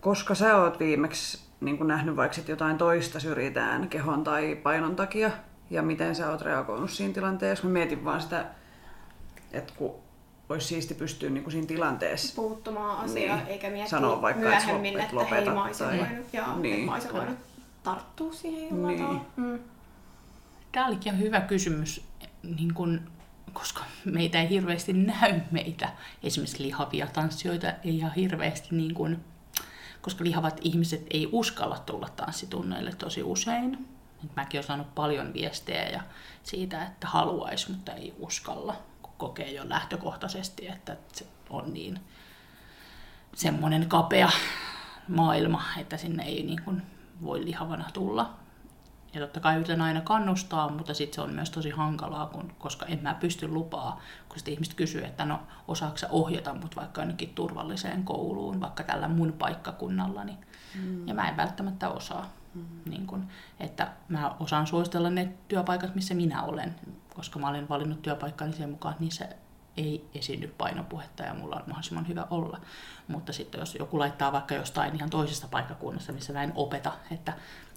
koska 0.00 0.34
sä 0.34 0.56
oot 0.56 0.78
viimeksi 0.78 1.48
niin 1.60 1.88
nähnyt 1.88 2.16
vaikka 2.16 2.40
jotain 2.48 2.78
toista 2.78 3.20
syrjitään 3.20 3.88
kehon 3.88 4.24
tai 4.24 4.54
painon 4.62 4.96
takia, 4.96 5.30
ja 5.70 5.82
miten 5.82 6.14
sä 6.14 6.30
oot 6.30 6.42
reagoinut 6.42 6.90
siinä 6.90 7.14
tilanteessa, 7.14 7.66
mä 7.66 7.72
mietin 7.72 8.04
vaan 8.04 8.20
sitä, 8.20 8.44
että 9.52 9.72
kun 9.76 9.94
olisi 10.48 10.66
siisti 10.66 10.94
pystyä 10.94 11.30
niin 11.30 11.44
kuin 11.44 11.52
siinä 11.52 11.66
tilanteessa 11.66 12.34
puuttumaan 12.36 13.04
asiaan, 13.04 13.38
niin, 13.38 13.48
eikä 13.48 13.70
miettiä 13.70 13.90
sanoa 13.90 14.22
vaikka, 14.22 14.40
myöhemmin, 14.40 15.00
että, 15.00 15.22
että 15.22 15.34
hei 15.34 15.44
mä 15.44 15.64
olisin 15.64 15.86
tai... 15.86 15.98
voinut, 15.98 16.26
joo, 16.32 16.58
niin. 16.58 16.86
mä 16.86 16.92
olisin 16.92 17.12
voinut 17.12 17.47
tarttua 17.88 18.32
siihen 18.32 18.68
jollain 18.70 18.96
niin. 18.96 19.20
Mm. 19.36 19.58
Tämä 20.72 20.86
olikin 20.86 21.18
hyvä 21.18 21.40
kysymys, 21.40 22.04
niin 22.42 22.74
kun, 22.74 23.10
koska 23.52 23.84
meitä 24.04 24.40
ei 24.40 24.48
hirveästi 24.48 24.92
näy 24.92 25.40
meitä. 25.50 25.92
Esimerkiksi 26.22 26.62
lihavia 26.62 27.06
tanssijoita 27.06 27.66
ei 27.66 27.96
ihan 27.96 28.14
hirveästi, 28.14 28.68
niin 28.70 28.94
kun, 28.94 29.24
koska 30.02 30.24
lihavat 30.24 30.60
ihmiset 30.62 31.06
ei 31.10 31.28
uskalla 31.32 31.78
tulla 31.78 32.08
tanssitunneille 32.16 32.94
tosi 32.94 33.22
usein. 33.22 33.88
Mäkin 34.36 34.58
olen 34.58 34.66
saanut 34.66 34.94
paljon 34.94 35.32
viestejä 35.32 35.88
ja 35.88 36.00
siitä, 36.42 36.82
että 36.82 37.06
haluaisi, 37.06 37.70
mutta 37.70 37.92
ei 37.92 38.14
uskalla, 38.18 38.76
kun 39.02 39.12
kokee 39.18 39.52
jo 39.52 39.68
lähtökohtaisesti, 39.68 40.68
että 40.68 40.96
se 41.12 41.26
on 41.50 41.72
niin 41.72 42.00
semmoinen 43.34 43.88
kapea 43.88 44.30
maailma, 45.08 45.62
että 45.78 45.96
sinne 45.96 46.24
ei 46.24 46.42
niin 46.42 46.62
kuin 46.62 46.82
voi 47.22 47.44
lihavana 47.44 47.84
tulla. 47.92 48.34
Ja 49.14 49.20
totta 49.20 49.40
kai 49.40 49.56
yritän 49.56 49.80
aina 49.80 50.00
kannustaa, 50.00 50.68
mutta 50.68 50.94
sitten 50.94 51.14
se 51.14 51.20
on 51.20 51.34
myös 51.34 51.50
tosi 51.50 51.70
hankalaa, 51.70 52.26
kun, 52.26 52.52
koska 52.58 52.86
en 52.86 52.98
mä 53.02 53.14
pysty 53.14 53.48
lupaa, 53.48 54.00
kun 54.28 54.38
sitten 54.38 54.54
ihmiset 54.54 54.74
kysyy, 54.74 55.04
että 55.04 55.24
no 55.24 55.40
osaako 55.68 55.96
ohjata 56.10 56.54
mut 56.54 56.76
vaikka 56.76 57.00
jonnekin 57.00 57.34
turvalliseen 57.34 58.04
kouluun, 58.04 58.60
vaikka 58.60 58.82
tällä 58.82 59.08
mun 59.08 59.32
paikkakunnallani. 59.32 60.38
Mm. 60.74 61.08
Ja 61.08 61.14
mä 61.14 61.28
en 61.28 61.36
välttämättä 61.36 61.88
osaa. 61.88 62.30
Mm. 62.54 62.64
Niin 62.86 63.06
kun, 63.06 63.28
että 63.60 63.92
mä 64.08 64.36
osaan 64.40 64.66
suositella 64.66 65.10
ne 65.10 65.32
työpaikat, 65.48 65.94
missä 65.94 66.14
minä 66.14 66.42
olen, 66.42 66.74
koska 67.14 67.38
mä 67.38 67.48
olen 67.48 67.68
valinnut 67.68 68.02
työpaikkani 68.02 68.52
sen 68.52 68.70
mukaan, 68.70 68.94
niin 68.98 69.12
se 69.12 69.36
ei 69.78 70.08
esiinny 70.14 70.48
painopuhetta 70.58 71.22
ja 71.22 71.34
mulla 71.34 71.56
on 71.56 71.62
mahdollisimman 71.66 72.08
hyvä 72.08 72.26
olla. 72.30 72.60
Mutta 73.08 73.32
sitten 73.32 73.58
jos 73.58 73.74
joku 73.74 73.98
laittaa 73.98 74.32
vaikka 74.32 74.54
jostain 74.54 74.94
ihan 74.94 75.10
toisesta 75.10 75.48
paikkakunnasta, 75.50 76.12
missä 76.12 76.32
mä 76.32 76.42
en 76.42 76.52
opeta, 76.54 76.92
että 77.10 77.32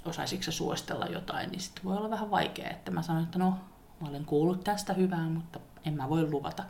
osaisiko 0.06 0.44
se 0.44 0.52
suostella 0.52 1.06
jotain, 1.06 1.52
niin 1.52 1.62
sitten 1.62 1.84
voi 1.84 1.98
olla 1.98 2.10
vähän 2.10 2.32
vaikea, 2.32 2.70
että 2.70 2.92
mä 2.92 3.02
sanon, 3.02 3.24
että 3.24 3.40
no, 3.40 3.58
mä 4.00 4.10
olen 4.10 4.26
kuullut 4.26 4.64
tästä 4.64 4.94
hyvää, 4.94 5.30
mutta 5.30 5.60
en 5.86 5.94
mä 5.94 6.10
voi 6.10 6.30
luvata. 6.30 6.64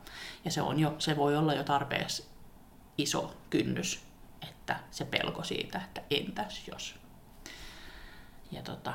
Ja 0.45 0.51
se, 0.51 0.61
on 0.61 0.79
jo, 0.79 0.95
se 0.99 1.17
voi 1.17 1.37
olla 1.37 1.53
jo 1.53 1.63
tarpeeksi 1.63 2.25
iso 2.97 3.33
kynnys, 3.49 4.03
että 4.49 4.79
se 4.91 5.05
pelko 5.05 5.43
siitä, 5.43 5.81
että 5.85 6.01
entäs 6.09 6.67
jos. 6.67 6.95
Ja 8.51 8.61
tota, 8.61 8.93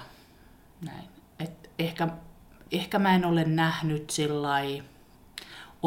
näin. 0.80 1.08
Et 1.38 1.70
ehkä, 1.78 2.08
ehkä 2.72 2.98
mä 2.98 3.14
en 3.14 3.24
ole 3.24 3.44
nähnyt 3.44 4.10
sillä 4.10 4.60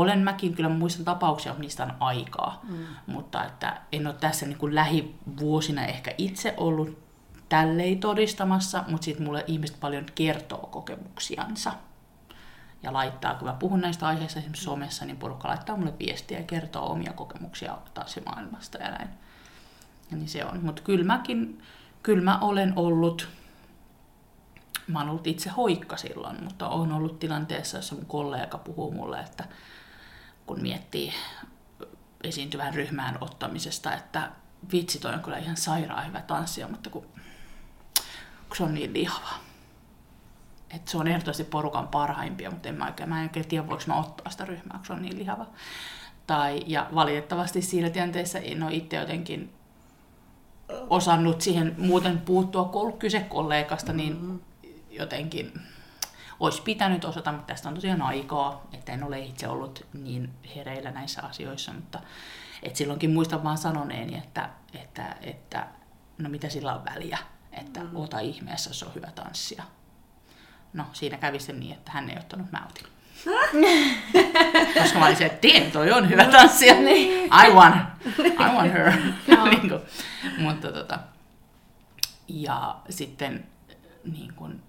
olen 0.02 0.20
mäkin, 0.20 0.56
kyllä 0.56 0.70
muistan 0.70 1.06
tapauksia, 1.06 1.56
niistä 1.58 1.84
on 1.84 1.94
aikaa. 2.00 2.62
Mm. 2.70 2.78
Mutta 3.08 3.46
että 3.46 3.82
en 3.92 4.08
ole 4.08 4.16
tässä 4.20 4.46
niin 4.46 4.58
kuin 4.58 4.76
lähivuosina 4.76 5.86
ehkä 5.86 6.14
itse 6.18 6.54
ollut 6.58 7.10
tälleen 7.50 8.00
todistamassa, 8.00 8.84
mutta 8.88 9.06
sitten 9.06 9.26
mulle 9.26 9.44
ihmiset 9.48 9.80
paljon 9.80 10.06
kertoo 10.16 10.70
kokemuksiansa. 10.72 11.74
Ja 12.84 12.94
laittaa, 12.94 13.36
kun 13.36 13.48
mä 13.48 13.54
puhun 13.54 13.82
näistä 13.82 14.08
aiheista 14.08 14.40
esimerkiksi 14.40 14.64
somessa, 14.64 15.06
niin 15.06 15.18
porukka 15.18 15.48
laittaa 15.48 15.78
mulle 15.78 15.94
viestiä 16.00 16.38
ja 16.38 16.44
kertoo 16.44 16.92
omia 16.92 17.14
kokemuksia 17.14 17.78
maailmasta 18.26 18.78
ja 18.78 18.92
näin. 18.92 19.10
Ja 20.12 20.18
niin 20.18 20.30
se 20.30 20.46
on. 20.46 20.66
Mutta 20.66 20.82
kyllä 20.82 21.06
mäkin, 21.06 21.62
kyllä 22.04 22.24
mä 22.24 22.40
olen 22.40 22.74
ollut, 22.76 23.30
mä 24.88 25.00
oon 25.00 25.10
ollut 25.10 25.28
itse 25.28 25.50
hoikka 25.50 25.98
silloin, 25.98 26.44
mutta 26.44 26.70
olen 26.70 26.92
ollut 26.92 27.20
tilanteessa, 27.20 27.78
jossa 27.78 27.96
mun 27.96 28.06
kollega 28.06 28.58
puhuu 28.58 28.92
mulle, 28.92 29.20
että 29.20 29.44
kun 30.50 30.62
miettii 30.62 31.14
esiintyvän 32.24 32.74
ryhmään 32.74 33.18
ottamisesta, 33.22 33.94
että 33.94 34.32
vitsi, 34.72 35.00
toi 35.00 35.14
on 35.14 35.20
kyllä 35.20 35.38
ihan 35.38 35.58
sairaan 35.58 36.08
hyvä 36.08 36.22
tanssia, 36.22 36.68
mutta 36.68 36.90
kun, 36.90 37.06
kun 38.48 38.58
se 38.58 38.64
on 38.64 38.74
niin 38.74 38.94
lihava. 38.94 39.30
Et 40.76 40.88
se 40.88 40.98
on 40.98 41.08
ehdottomasti 41.08 41.44
porukan 41.44 41.88
parhaimpia, 41.88 42.52
mutta 42.52 42.70
en 42.70 42.76
mä 42.76 42.86
oikein, 42.86 43.10
mä 43.10 43.20
en 43.20 43.24
oikein 43.24 43.48
tiedä, 43.48 43.68
voiko 43.68 43.84
mä 43.88 44.00
ottaa 44.00 44.32
sitä 44.32 44.46
ryhmää, 44.46 44.78
kun 44.78 44.86
se 44.86 44.94
on 44.94 45.02
niin 45.02 45.20
lihava. 45.20 45.46
Tai, 46.28 46.64
ja 46.68 46.88
valitettavasti 46.96 47.62
siinä 47.62 47.90
tilanteessa 47.90 48.40
en 48.40 48.64
ole 48.64 48.74
itse 48.74 48.98
jotenkin 48.98 49.54
osannut 50.90 51.42
siihen 51.42 51.76
muuten 51.78 52.22
puuttua, 52.22 52.66
kun 52.66 52.82
ollut 52.82 53.00
kyse 53.00 53.20
kollegasta, 53.20 53.94
niin 53.94 54.14
mm-hmm. 54.14 54.40
jotenkin 54.90 55.54
olisi 56.39 56.62
pitänyt 56.62 57.06
osata, 57.06 57.32
mutta 57.32 57.54
tästä 57.54 57.69
on 57.69 57.75
tosiaan 57.75 58.02
aikaa, 58.02 58.67
että 58.73 58.91
en 58.91 59.04
ole 59.04 59.19
itse 59.19 59.47
ollut 59.47 59.86
niin 59.93 60.30
hereillä 60.56 60.91
näissä 60.91 61.21
asioissa, 61.21 61.73
mutta 61.73 61.99
et 62.63 62.75
silloinkin 62.75 63.12
muistan 63.12 63.43
vaan 63.43 63.58
sanoneeni, 63.58 64.17
että, 64.17 64.49
että, 64.82 65.15
että 65.21 65.67
no 66.17 66.30
mitä 66.30 66.49
sillä 66.49 66.75
on 66.75 66.86
väliä, 66.86 67.17
että 67.52 67.80
mm. 67.80 67.95
ota 67.95 68.19
ihmeessä, 68.19 68.73
se 68.73 68.86
on 68.86 68.95
hyvä 68.95 69.12
tanssia. 69.15 69.63
No 70.73 70.86
siinä 70.93 71.17
kävi 71.17 71.39
se 71.39 71.54
niin, 71.54 71.73
että 71.73 71.91
hän 71.91 72.10
ei 72.10 72.17
ottanut, 72.17 72.52
mä 72.52 72.67
otin. 72.69 72.88
Koska 74.82 74.99
mä 74.99 75.06
olin 75.06 75.17
se, 75.17 75.25
että 75.25 75.47
damn, 75.47 75.71
toi 75.71 75.91
on 75.91 76.10
hyvä 76.10 76.25
tanssija. 76.25 76.73
I 76.73 77.52
want, 77.54 77.75
I 78.19 78.56
want 78.56 78.73
her. 78.73 78.91
niin 79.52 79.69
kuin, 79.69 79.82
mutta 80.38 80.71
tota, 80.71 80.99
ja 82.28 82.75
sitten 82.89 83.45
niin 84.04 84.34
kuin, 84.34 84.63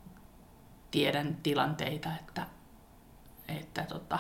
tiedän 0.90 1.36
tilanteita, 1.42 2.08
että, 2.20 2.46
että 3.48 3.82
tota, 3.82 4.18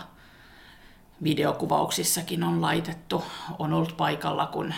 videokuvauksissakin 1.22 2.42
on 2.42 2.62
laitettu, 2.62 3.24
on 3.58 3.72
ollut 3.72 3.96
paikalla, 3.96 4.46
kun 4.46 4.74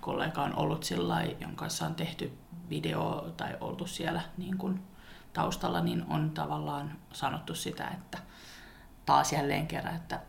kollega 0.00 0.42
on 0.42 0.56
ollut 0.56 0.84
sillä 0.84 1.22
jonka 1.22 1.56
kanssa 1.56 1.86
on 1.86 1.94
tehty 1.94 2.38
video 2.70 3.32
tai 3.36 3.56
oltu 3.60 3.86
siellä 3.86 4.22
niin 4.36 4.58
kuin 4.58 4.82
taustalla, 5.32 5.80
niin 5.80 6.04
on 6.08 6.30
tavallaan 6.30 6.98
sanottu 7.12 7.54
sitä, 7.54 7.88
että 7.88 8.18
taas 9.06 9.32
jälleen 9.32 9.66
kerran, 9.66 9.96
että 9.96 10.20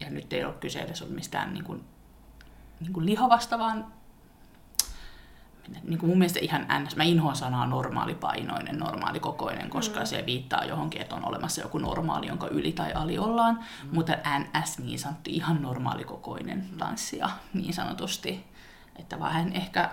ja 0.00 0.10
nyt 0.10 0.32
ei 0.32 0.44
ole 0.44 0.54
kyse 0.54 0.80
edes 0.80 1.08
mistään 1.08 1.54
niin 1.54 1.64
kuin, 1.64 1.84
niin 2.80 2.92
kuin 2.92 3.06
lihavasta, 3.06 3.58
vaan 3.58 3.92
niin 5.82 5.98
kuin 5.98 6.10
mun 6.10 6.18
mielestä 6.18 6.38
ihan 6.42 6.66
ns. 6.82 6.96
Mä 6.96 7.02
inhoan 7.02 7.36
sanaa 7.36 7.66
normaalipainoinen, 7.66 8.78
normaalikokoinen, 8.78 9.70
koska 9.70 10.00
mm. 10.00 10.06
se 10.06 10.26
viittaa 10.26 10.64
johonkin, 10.64 11.02
että 11.02 11.14
on 11.14 11.28
olemassa 11.28 11.60
joku 11.60 11.78
normaali, 11.78 12.26
jonka 12.26 12.48
yli 12.48 12.72
tai 12.72 12.92
ali 12.92 13.18
ollaan. 13.18 13.54
Mm. 13.54 13.88
Mutta 13.92 14.12
ns. 14.38 14.78
niin 14.78 14.98
sanottu 14.98 15.30
ihan 15.32 15.62
normaalikokoinen 15.62 16.64
tanssija 16.78 17.30
niin 17.54 17.74
sanotusti. 17.74 18.44
Että 18.96 19.20
vähän 19.20 19.52
ehkä 19.52 19.90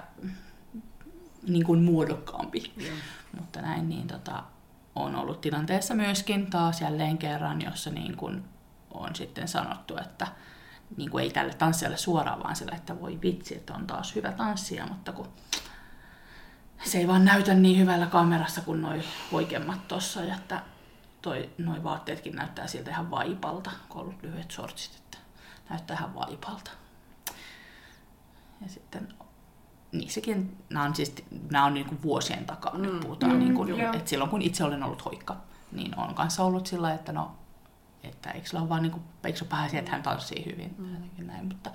niin 1.47 1.65
kuin 1.65 1.83
muodokkaampi. 1.83 2.73
Mm. 2.77 2.83
Mutta 3.39 3.61
näin 3.61 3.89
niin 3.89 4.07
tota, 4.07 4.43
on 4.95 5.15
ollut 5.15 5.41
tilanteessa 5.41 5.93
myöskin 5.93 6.49
taas 6.49 6.81
jälleen 6.81 7.17
kerran, 7.17 7.61
jossa 7.61 7.89
niin 7.89 8.17
kuin 8.17 8.43
on 8.91 9.15
sitten 9.15 9.47
sanottu, 9.47 9.97
että 9.97 10.27
niin 10.97 11.11
kuin 11.11 11.23
ei 11.23 11.29
tälle 11.29 11.53
tanssijalle 11.53 11.97
suoraan, 11.97 12.43
vaan 12.43 12.55
sillä, 12.55 12.75
että 12.75 12.99
voi 12.99 13.19
vitsi, 13.21 13.55
että 13.55 13.73
on 13.73 13.87
taas 13.87 14.15
hyvä 14.15 14.31
tanssija, 14.31 14.87
mutta 14.87 15.11
kun 15.11 15.27
se 16.83 16.97
ei 16.97 17.07
vaan 17.07 17.25
näytä 17.25 17.53
niin 17.53 17.79
hyvällä 17.79 18.05
kamerassa 18.05 18.61
kuin 18.61 18.81
noi 18.81 19.03
oikeammat 19.31 19.87
tossa, 19.87 20.23
ja 20.23 20.35
että 20.35 20.61
toi, 21.21 21.49
noi 21.57 21.83
vaatteetkin 21.83 22.35
näyttää 22.35 22.67
siltä 22.67 22.91
ihan 22.91 23.11
vaipalta, 23.11 23.71
kun 23.89 24.01
on 24.01 24.07
ollut 24.07 24.23
lyhyet 24.23 24.51
shortsit, 24.51 24.95
että 24.95 25.17
näyttää 25.69 25.97
ihan 25.97 26.15
vaipalta. 26.15 26.71
Ja 28.61 28.69
sitten 28.69 29.07
niissäkin, 29.91 30.57
nämä 30.69 30.85
on, 30.85 30.95
siis, 30.95 31.15
nämä 31.51 31.65
on 31.65 31.73
niin 31.73 31.85
kuin 31.85 32.01
vuosien 32.01 32.45
takaa, 32.45 32.73
mm. 32.73 32.81
nyt 32.81 32.99
puhutaan, 32.99 33.31
mm, 33.33 33.39
niin 33.39 33.53
kuin, 33.53 33.79
että 33.79 34.09
silloin 34.09 34.29
kun 34.29 34.41
itse 34.41 34.63
olen 34.63 34.83
ollut 34.83 35.05
hoikka, 35.05 35.37
niin 35.71 35.99
on 35.99 36.15
kanssa 36.15 36.43
ollut 36.43 36.67
sillä 36.67 36.93
että 36.93 37.11
no, 37.11 37.38
että 38.03 38.31
eikö 38.31 38.47
ole 38.53 38.69
vaan 38.69 38.83
niin 38.83 38.91
kuin, 38.91 39.03
eikö 39.23 39.45
pääsi, 39.45 39.77
että 39.77 39.91
hän 39.91 40.03
tanssii 40.03 40.45
hyvin, 40.45 40.75
mm. 40.77 41.27
näin, 41.27 41.47
mutta 41.47 41.71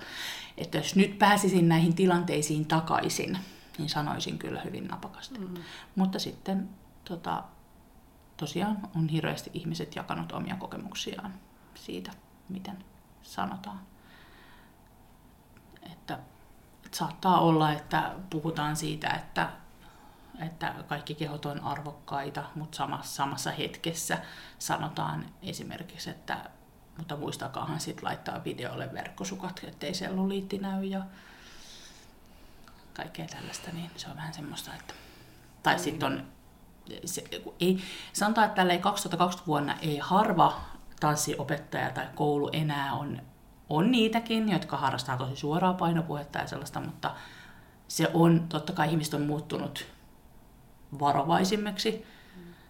että 0.57 0.77
jos 0.77 0.95
nyt 0.95 1.19
pääsisin 1.19 1.69
näihin 1.69 1.95
tilanteisiin 1.95 2.65
takaisin, 2.65 3.37
niin 3.77 3.89
sanoisin 3.89 4.37
kyllä 4.37 4.61
hyvin 4.61 4.87
napakasti. 4.87 5.39
Mm. 5.39 5.53
Mutta 5.95 6.19
sitten 6.19 6.69
tota, 7.05 7.43
tosiaan 8.37 8.77
on 8.95 9.09
hirveästi 9.09 9.51
ihmiset 9.53 9.95
jakanut 9.95 10.31
omia 10.31 10.55
kokemuksiaan 10.55 11.33
siitä, 11.75 12.11
miten 12.49 12.77
sanotaan. 13.21 13.79
Että, 15.83 16.19
että 16.85 16.97
saattaa 16.97 17.39
olla, 17.39 17.71
että 17.71 18.15
puhutaan 18.29 18.75
siitä, 18.75 19.09
että, 19.09 19.49
että 20.39 20.75
kaikki 20.87 21.15
kehot 21.15 21.45
on 21.45 21.59
arvokkaita, 21.59 22.43
mutta 22.55 22.77
samassa, 22.77 23.15
samassa 23.15 23.51
hetkessä 23.51 24.17
sanotaan 24.59 25.25
esimerkiksi, 25.41 26.09
että 26.09 26.49
mutta 26.97 27.17
muistakaahan 27.17 27.79
sitten 27.79 28.05
laittaa 28.05 28.43
videolle 28.43 28.93
verkkosukat, 28.93 29.61
ettei 29.67 29.93
selluliitti 29.93 30.57
näy 30.57 30.83
ja 30.83 31.01
kaikkea 32.93 33.25
tällaista, 33.25 33.71
niin 33.71 33.91
se 33.95 34.09
on 34.09 34.15
vähän 34.15 34.33
semmoista, 34.33 34.71
että... 34.79 34.93
Tai 35.63 35.79
sitten 35.79 36.11
on... 36.11 36.27
Se, 37.05 37.23
ei, 37.59 37.83
sanotaan, 38.13 38.45
että 38.45 38.55
tällä 38.55 38.77
2020 38.77 39.47
vuonna 39.47 39.75
ei 39.81 39.97
harva 39.97 40.61
tanssiopettaja 40.99 41.89
tai 41.89 42.07
koulu 42.15 42.49
enää 42.53 42.93
on, 42.93 43.21
on 43.69 43.91
niitäkin, 43.91 44.51
jotka 44.51 44.77
harrastaa 44.77 45.17
tosi 45.17 45.35
suoraa 45.35 45.73
painopuhetta 45.73 46.39
ja 46.39 46.47
sellaista, 46.47 46.79
mutta 46.79 47.15
se 47.87 48.11
on, 48.13 48.45
totta 48.49 48.73
kai 48.73 48.89
ihmiset 48.89 49.13
on 49.13 49.21
muuttunut 49.21 49.85
varovaisimmiksi 50.99 52.05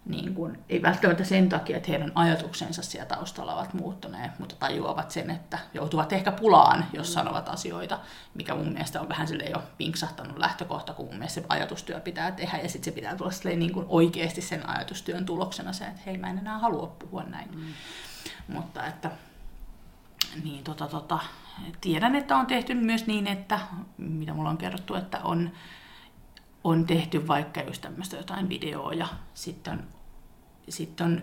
niin 0.06 0.36
kuin, 0.36 0.60
ei 0.70 0.82
välttämättä 0.82 1.24
sen 1.24 1.50
takia, 1.50 1.78
että 1.78 1.92
heidän 1.92 2.12
ajatuksensa 2.16 2.82
siellä 2.82 3.06
taustalla 3.06 3.56
ovat 3.56 3.74
muuttuneet, 3.74 4.40
mutta 4.40 4.56
tajuavat 4.56 5.12
sen, 5.12 5.30
että 5.30 5.60
joutuvat 5.74 6.14
ehkä 6.14 6.32
pulaan, 6.32 6.86
jos 6.94 7.14
sanovat 7.14 7.50
asioita, 7.50 8.00
mikä 8.34 8.56
mun 8.56 8.74
mielestä 8.74 9.02
on 9.02 9.10
vähän 9.10 9.28
sille 9.28 9.44
jo 9.44 9.64
pinksahtanut 9.78 10.38
lähtökohta, 10.38 10.94
kun 10.94 11.06
mun 11.06 11.16
mielestä 11.16 11.42
se 11.42 11.46
ajatustyö 11.50 12.00
pitää 12.00 12.32
tehdä, 12.32 12.58
ja 12.58 12.70
sitten 12.70 12.94
se 12.94 12.96
pitää 12.96 13.16
tulla 13.16 13.32
niin 13.56 13.74
kuin 13.74 13.86
oikeasti 13.90 14.42
sen 14.42 14.70
ajatustyön 14.70 15.26
tuloksena 15.26 15.74
se, 15.74 15.86
että 15.86 16.02
hei, 16.06 16.18
mä 16.18 16.30
en 16.30 16.38
enää 16.38 16.60
halua 16.60 16.88
puhua 16.88 17.24
näin. 17.24 17.50
Mm. 17.56 17.74
Mutta 18.48 18.88
että, 18.88 19.12
niin 20.44 20.64
tota, 20.64 20.88
tota, 20.88 21.20
tiedän, 21.82 22.16
että 22.16 22.38
on 22.38 22.46
tehty 22.46 22.74
myös 22.74 23.08
niin, 23.08 23.28
että, 23.28 23.60
mitä 23.98 24.34
mulla 24.34 24.50
on 24.50 24.58
kerrottu, 24.58 24.96
että 24.96 25.20
on 25.24 25.52
on 26.66 26.86
tehty 26.86 27.28
vaikka 27.28 27.62
just 27.62 27.82
tämmöistä 27.82 28.18
jotain 28.18 28.50
videoa 28.50 28.94
ja 28.94 29.08
sitten 29.34 29.84
sitten 30.70 31.06
on 31.06 31.22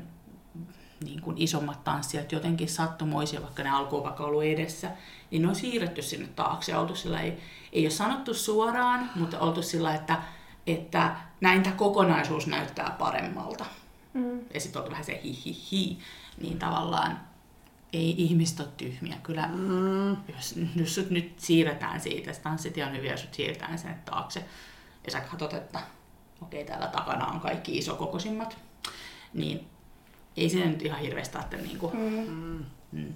niin 1.04 1.20
kuin 1.20 1.38
isommat 1.38 1.84
tanssijat 1.84 2.32
jotenkin 2.32 2.68
sattumoisia, 2.68 3.42
vaikka 3.42 3.62
ne 3.62 3.70
alkoi 3.70 4.02
vaikka 4.02 4.24
ollut 4.24 4.44
edessä, 4.44 4.90
niin 5.30 5.42
ne 5.42 5.48
on 5.48 5.54
siirretty 5.54 6.02
sinne 6.02 6.28
taakse. 6.28 6.76
Oltu 6.76 6.94
sillä 6.94 7.20
ei, 7.20 7.38
ei 7.72 7.84
ole 7.84 7.90
sanottu 7.90 8.34
suoraan, 8.34 9.10
mutta 9.14 9.38
oltu 9.38 9.62
sillä, 9.62 9.94
että, 9.94 10.22
että 10.66 11.16
näin 11.40 11.62
tämä 11.62 11.76
kokonaisuus 11.76 12.46
näyttää 12.46 12.96
paremmalta. 12.98 13.64
Mm. 14.14 14.40
Ja 14.54 14.60
sitten 14.60 14.80
oltu 14.82 14.90
vähän 14.90 15.04
se 15.04 15.20
hi, 15.24 15.38
hi, 15.44 15.56
hi. 15.72 15.98
Niin 16.40 16.58
tavallaan 16.58 17.20
ei 17.92 18.14
ihmiset 18.18 18.60
ole 18.60 18.68
tyhmiä. 18.76 19.16
Kyllä, 19.22 19.48
mm. 19.52 20.10
jos, 20.10 20.54
jos 20.76 20.94
sut 20.94 21.10
nyt 21.10 21.40
siirretään 21.40 22.00
siitä, 22.00 22.32
se 22.32 22.40
tanssit 22.40 22.74
on 22.86 22.96
hyviä, 22.96 23.10
jos 23.10 23.20
sut 23.20 23.34
siirretään 23.34 23.78
sinne 23.78 23.98
taakse, 24.04 24.44
ja 25.04 25.12
sä 25.12 25.20
katsot, 25.20 25.54
että 25.54 25.80
okei, 26.42 26.64
täällä 26.64 26.86
takana 26.86 27.26
on 27.26 27.40
kaikki 27.40 27.78
isokokoisimmat, 27.78 28.58
niin 29.34 29.66
ei 30.36 30.50
se 30.50 30.66
nyt 30.66 30.82
ihan 30.82 31.00
hirveästi 31.00 31.36
ajattele 31.36 31.62
niin 31.62 31.78
kuin, 31.78 31.96
mm. 31.96 32.64
Mm. 32.92 33.14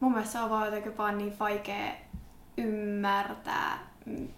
Mun 0.00 0.12
mielestä 0.12 0.32
se 0.32 0.40
on 0.40 0.50
vaan 0.50 0.66
jotenkin 0.66 0.96
vaan 0.96 1.18
niin 1.18 1.38
vaikea 1.38 1.94
ymmärtää, 2.56 3.78
mm, 4.06 4.28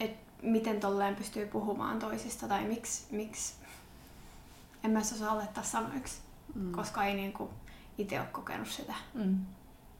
että 0.00 0.32
miten 0.42 0.80
tolleen 0.80 1.16
pystyy 1.16 1.46
puhumaan 1.46 1.98
toisista 1.98 2.48
tai 2.48 2.64
miksi, 2.64 3.06
miksi 3.10 3.54
en 4.84 4.90
mä 4.90 4.98
osaa 4.98 5.36
laittaa 5.36 5.64
sanoiksi, 5.64 6.18
mm. 6.54 6.72
koska 6.72 7.04
ei 7.04 7.14
niinku 7.14 7.50
itse 7.98 8.20
ole 8.20 8.28
kokenut 8.32 8.68
sitä 8.68 8.94
mm. 9.14 9.38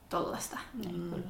tollasta. 0.08 0.58
Mm. 0.74 1.22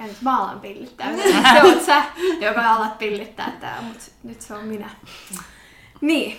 Ja 0.00 0.06
nyt 0.06 0.22
mä 0.22 0.42
alan 0.42 0.60
pillittää. 0.60 1.12
se 1.52 1.62
on 1.62 1.84
sä, 1.86 2.04
joka 2.40 2.72
alat 2.72 2.98
pillittää 2.98 3.50
tää, 3.50 3.80
mutta 3.80 4.04
nyt 4.22 4.40
se 4.40 4.54
on 4.54 4.64
minä. 4.64 4.90
Niin, 6.00 6.36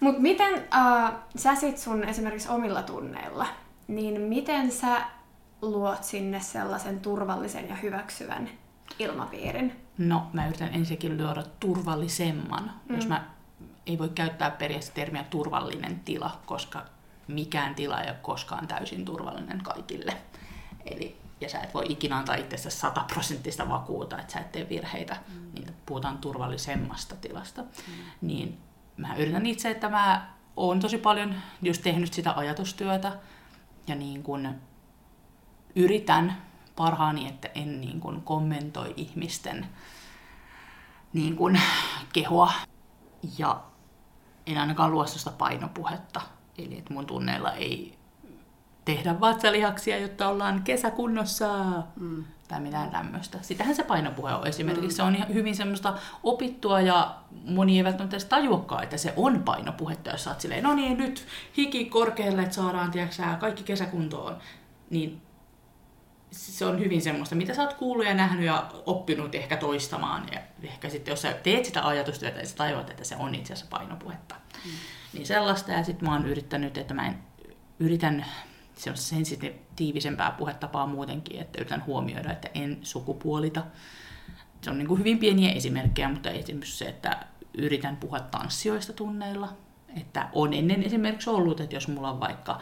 mutta 0.00 0.20
miten 0.20 0.54
äh, 0.74 1.12
sä 1.36 1.54
sit 1.54 1.78
sun 1.78 2.04
esimerkiksi 2.04 2.48
omilla 2.48 2.82
tunneilla, 2.82 3.46
niin 3.88 4.20
miten 4.20 4.72
sä 4.72 5.02
luot 5.62 6.04
sinne 6.04 6.40
sellaisen 6.40 7.00
turvallisen 7.00 7.68
ja 7.68 7.74
hyväksyvän 7.74 8.48
ilmapiirin? 8.98 9.76
No, 9.98 10.26
mä 10.32 10.46
yritän 10.46 10.74
ensinnäkin 10.74 11.24
luoda 11.24 11.42
turvallisemman. 11.60 12.72
Mm. 12.88 12.96
Jos 12.96 13.08
mä 13.08 13.24
ei 13.86 13.98
voi 13.98 14.08
käyttää 14.08 14.50
periaatteessa 14.50 14.94
termiä 14.94 15.24
turvallinen 15.24 16.00
tila, 16.00 16.40
koska 16.46 16.84
mikään 17.28 17.74
tila 17.74 18.00
ei 18.00 18.10
ole 18.10 18.18
koskaan 18.22 18.66
täysin 18.66 19.04
turvallinen 19.04 19.60
kaikille. 19.62 20.16
Eli, 20.86 21.16
ja 21.42 21.48
sä 21.48 21.60
et 21.60 21.74
voi 21.74 21.86
ikinä 21.88 22.16
antaa 22.16 22.34
itsestä 22.34 22.70
sataprosenttista 22.70 23.68
vakuuta, 23.68 24.18
että 24.18 24.32
sä 24.32 24.40
et 24.40 24.52
tee 24.52 24.68
virheitä, 24.68 25.16
mm. 25.28 25.50
niin 25.54 25.74
puhutaan 25.86 26.18
turvallisemmasta 26.18 27.16
tilasta. 27.16 27.62
Mm. 27.62 27.68
Niin 28.20 28.58
mä 28.96 29.16
yritän 29.16 29.46
itse, 29.46 29.70
että 29.70 29.88
mä 29.88 30.32
oon 30.56 30.80
tosi 30.80 30.98
paljon 30.98 31.34
just 31.62 31.82
tehnyt 31.82 32.12
sitä 32.12 32.32
ajatustyötä 32.36 33.18
ja 33.86 33.94
niin 33.94 34.22
kun 34.22 34.54
yritän 35.76 36.42
parhaani, 36.76 37.28
että 37.28 37.48
en 37.54 37.80
niin 37.80 38.00
kun 38.00 38.22
kommentoi 38.22 38.94
ihmisten 38.96 39.66
niin 41.12 41.36
kun 41.36 41.58
kehoa 42.12 42.52
ja 43.38 43.62
en 44.46 44.58
ainakaan 44.58 44.90
luo 44.90 45.06
sitä 45.06 45.30
painopuhetta. 45.30 46.20
Eli 46.58 46.78
että 46.78 46.94
mun 46.94 47.06
tunneilla 47.06 47.52
ei 47.52 47.98
tehdä 48.84 49.20
vatsalihaksia, 49.20 49.98
jotta 49.98 50.28
ollaan 50.28 50.62
kesäkunnossa. 50.62 51.64
Mm. 52.00 52.24
tai 52.48 52.60
mitään 52.60 52.90
tämmöistä. 52.90 53.38
Sitähän 53.42 53.74
se 53.74 53.82
painopuhe 53.82 54.34
on 54.34 54.46
esimerkiksi. 54.46 54.88
Mm. 54.88 54.96
Se 54.96 55.02
on 55.02 55.16
ihan 55.16 55.34
hyvin 55.34 55.56
semmoista 55.56 55.94
opittua 56.22 56.80
ja 56.80 57.14
moni 57.44 57.78
ei 57.78 57.84
välttämättä 57.84 58.16
edes 58.16 58.24
tajuakaan, 58.24 58.82
että 58.82 58.96
se 58.96 59.12
on 59.16 59.42
painopuhetta, 59.42 60.10
jos 60.10 60.24
sä 60.24 60.30
oot 60.30 60.40
silleen, 60.40 60.64
no 60.64 60.74
niin, 60.74 60.98
nyt 60.98 61.26
hiki 61.56 61.84
korkealle, 61.84 62.42
että 62.42 62.54
saadaan, 62.54 62.90
tiedätkö, 62.90 63.22
kaikki 63.40 63.62
kesäkuntoon. 63.62 64.36
Niin 64.90 65.22
se 66.30 66.66
on 66.66 66.78
hyvin 66.78 67.02
semmoista, 67.02 67.34
mitä 67.34 67.54
sä 67.54 67.62
oot 67.62 67.74
kuullut 67.74 68.06
ja 68.06 68.14
nähnyt 68.14 68.46
ja 68.46 68.70
oppinut 68.86 69.34
ehkä 69.34 69.56
toistamaan. 69.56 70.26
Ja 70.32 70.40
ehkä 70.62 70.88
sitten, 70.88 71.12
jos 71.12 71.22
sä 71.22 71.32
teet 71.32 71.64
sitä 71.64 71.86
ajatustyötä, 71.86 72.36
niin 72.36 72.46
sä 72.46 72.56
tajuat, 72.56 72.90
että 72.90 73.04
se 73.04 73.16
on 73.16 73.34
itse 73.34 73.52
asiassa 73.52 73.76
painopuhetta. 73.78 74.34
Mm. 74.64 74.70
Niin 75.12 75.26
sellaista. 75.26 75.72
Ja 75.72 75.84
sitten 75.84 76.08
mä 76.08 76.14
oon 76.14 76.26
yrittänyt, 76.26 76.78
että 76.78 76.94
mä 76.94 77.06
en 77.06 77.18
yritän 77.78 78.24
se 78.76 78.90
on 78.90 78.96
sensitiivisempää 78.96 80.30
puhetapaa 80.30 80.86
muutenkin, 80.86 81.40
että 81.40 81.58
yritän 81.60 81.86
huomioida, 81.86 82.32
että 82.32 82.48
en 82.54 82.78
sukupuolita. 82.82 83.64
Se 84.62 84.70
on 84.70 84.78
niin 84.78 84.88
kuin 84.88 84.98
hyvin 84.98 85.18
pieniä 85.18 85.52
esimerkkejä, 85.52 86.08
mutta 86.08 86.30
esimerkiksi 86.30 86.78
se, 86.78 86.84
että 86.84 87.26
yritän 87.58 87.96
puhua 87.96 88.20
tanssioista 88.20 88.92
tunneilla. 88.92 89.56
Että 90.00 90.28
on 90.32 90.54
ennen 90.54 90.82
esimerkiksi 90.82 91.30
ollut, 91.30 91.60
että 91.60 91.76
jos 91.76 91.88
mulla 91.88 92.10
on 92.10 92.20
vaikka 92.20 92.60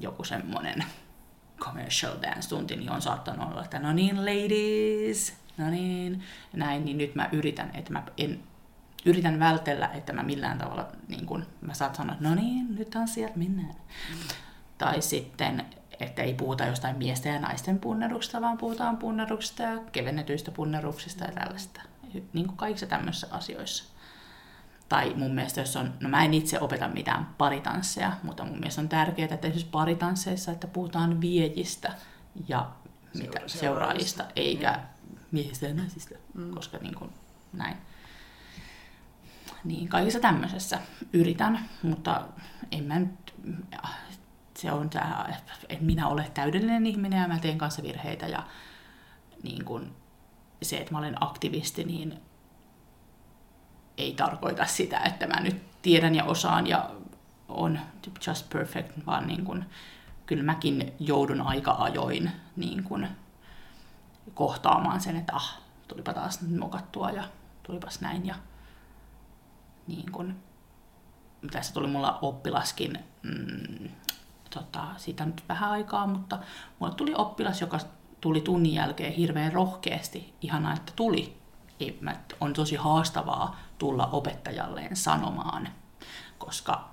joku 0.00 0.24
semmoinen 0.24 0.84
commercial 1.58 2.12
dance-tunti, 2.22 2.76
niin 2.76 2.90
on 2.90 3.02
saattanut 3.02 3.50
olla, 3.50 3.64
että 3.64 3.78
no 3.78 3.92
niin 3.92 4.16
ladies, 4.16 5.36
no 5.56 5.70
niin, 5.70 6.22
näin, 6.52 6.84
niin 6.84 6.98
nyt 6.98 7.14
mä 7.14 7.28
yritän, 7.32 7.70
että 7.74 7.92
mä 7.92 8.02
en 8.16 8.42
yritän 9.04 9.38
vältellä, 9.38 9.90
että 9.94 10.12
mä 10.12 10.22
millään 10.22 10.58
tavalla, 10.58 10.88
niin 11.08 11.26
kun 11.26 11.46
mä 11.60 11.74
saat 11.74 11.94
sanoa, 11.94 12.16
no 12.20 12.34
niin, 12.34 12.74
nyt 12.74 12.94
on 12.94 13.08
sieltä 13.08 13.38
mennään. 13.38 13.74
Mm. 14.10 14.16
Tai 14.80 15.02
sitten, 15.02 15.66
että 16.00 16.22
ei 16.22 16.34
puhuta 16.34 16.64
jostain 16.64 16.96
miesten 16.96 17.34
ja 17.34 17.40
naisten 17.40 17.78
punneruksista, 17.78 18.40
vaan 18.40 18.58
puhutaan 18.58 18.96
punneruksista 18.96 19.62
ja 19.62 19.78
kevennetyistä 19.92 20.50
punneruksista 20.50 21.24
ja 21.24 21.32
tällaista. 21.32 21.82
Niin 22.32 22.46
kuin 22.46 22.56
kaikissa 22.56 22.86
tämmöisissä 22.86 23.26
asioissa. 23.30 23.84
Tai 24.88 25.14
mun 25.16 25.34
mielestä, 25.34 25.60
jos 25.60 25.76
on, 25.76 25.92
no 26.00 26.08
mä 26.08 26.24
en 26.24 26.34
itse 26.34 26.60
opeta 26.60 26.88
mitään 26.88 27.26
paritansseja, 27.38 28.12
mutta 28.22 28.44
mun 28.44 28.58
mielestä 28.58 28.80
on 28.80 28.88
tärkeää, 28.88 29.24
että 29.24 29.46
esimerkiksi 29.46 29.70
paritansseissa, 29.70 30.52
että 30.52 30.66
puhutaan 30.66 31.20
viejistä 31.20 31.92
ja 32.48 32.70
mitä, 33.14 33.30
seuraajista, 33.30 33.58
seuraajista 33.58 34.24
eikä 34.36 34.80
mm. 35.10 35.18
miehistä 35.30 35.66
ja 35.66 35.74
naisista, 35.74 36.14
mm. 36.34 36.54
koska 36.54 36.78
niin 36.78 36.94
kuin, 36.94 37.10
näin. 37.52 37.76
Niin 39.64 39.88
kaikissa 39.88 40.20
tämmöisessä 40.20 40.78
yritän, 41.12 41.68
mutta 41.82 42.28
en 42.72 42.84
mä 42.84 42.98
nyt, 42.98 43.34
se 44.60 44.72
on 44.72 44.90
tämä, 44.90 45.26
että 45.68 45.84
minä 45.84 46.08
ole 46.08 46.30
täydellinen 46.34 46.86
ihminen 46.86 47.20
ja 47.22 47.28
mä 47.28 47.38
teen 47.38 47.58
kanssa 47.58 47.82
virheitä 47.82 48.26
ja 48.26 48.42
niin 49.42 49.64
kuin 49.64 49.96
se, 50.62 50.76
että 50.76 50.92
mä 50.92 50.98
olen 50.98 51.22
aktivisti, 51.22 51.84
niin 51.84 52.20
ei 53.98 54.14
tarkoita 54.14 54.66
sitä, 54.66 54.98
että 54.98 55.26
mä 55.26 55.40
nyt 55.40 55.62
tiedän 55.82 56.14
ja 56.14 56.24
osaan 56.24 56.66
ja 56.66 56.90
on 57.48 57.80
just 58.26 58.50
perfect, 58.50 59.06
vaan 59.06 59.26
niin 59.26 59.44
kuin, 59.44 59.64
kyllä 60.26 60.42
mäkin 60.42 60.92
joudun 60.98 61.40
aika 61.40 61.72
ajoin 61.78 62.30
niin 62.56 62.84
kuin 62.84 63.08
kohtaamaan 64.34 65.00
sen, 65.00 65.16
että 65.16 65.36
ah, 65.36 65.58
tulipa 65.88 66.14
taas 66.14 66.40
mokattua 66.58 67.10
ja 67.10 67.24
tulipas 67.62 68.00
näin 68.00 68.26
ja 68.26 68.34
niin 69.86 70.12
kuin, 70.12 70.36
tässä 71.50 71.74
tuli 71.74 71.86
mulla 71.86 72.18
oppilaskin, 72.22 72.98
mm, 73.22 73.88
tota, 74.50 74.84
siitä 74.96 75.24
nyt 75.24 75.44
vähän 75.48 75.70
aikaa, 75.70 76.06
mutta 76.06 76.38
mulla 76.78 76.94
tuli 76.94 77.14
oppilas, 77.14 77.60
joka 77.60 77.78
tuli 78.20 78.40
tunnin 78.40 78.74
jälkeen 78.74 79.12
hirveän 79.12 79.52
rohkeasti. 79.52 80.34
Ihanaa, 80.40 80.72
että 80.74 80.92
tuli. 80.96 81.40
Ei, 81.80 81.98
mä, 82.00 82.16
on 82.40 82.52
tosi 82.52 82.76
haastavaa 82.76 83.56
tulla 83.78 84.06
opettajalleen 84.06 84.96
sanomaan, 84.96 85.68
koska 86.38 86.90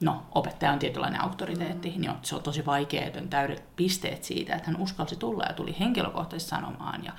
no, 0.00 0.22
opettaja 0.34 0.72
on 0.72 0.78
tietynlainen 0.78 1.22
auktoriteetti, 1.22 1.94
niin 1.96 2.10
on, 2.10 2.18
se 2.22 2.34
on 2.34 2.42
tosi 2.42 2.66
vaikea, 2.66 3.06
että 3.06 3.18
on 3.18 3.28
täydet 3.28 3.76
pisteet 3.76 4.24
siitä, 4.24 4.54
että 4.54 4.70
hän 4.70 4.80
uskalsi 4.80 5.16
tulla 5.16 5.44
ja 5.44 5.52
tuli 5.52 5.76
henkilökohtaisesti 5.80 6.50
sanomaan 6.50 7.04
ja 7.04 7.12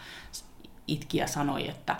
itki 0.88 1.17
ja 1.17 1.28
sanoi, 1.28 1.70
että 1.70 1.96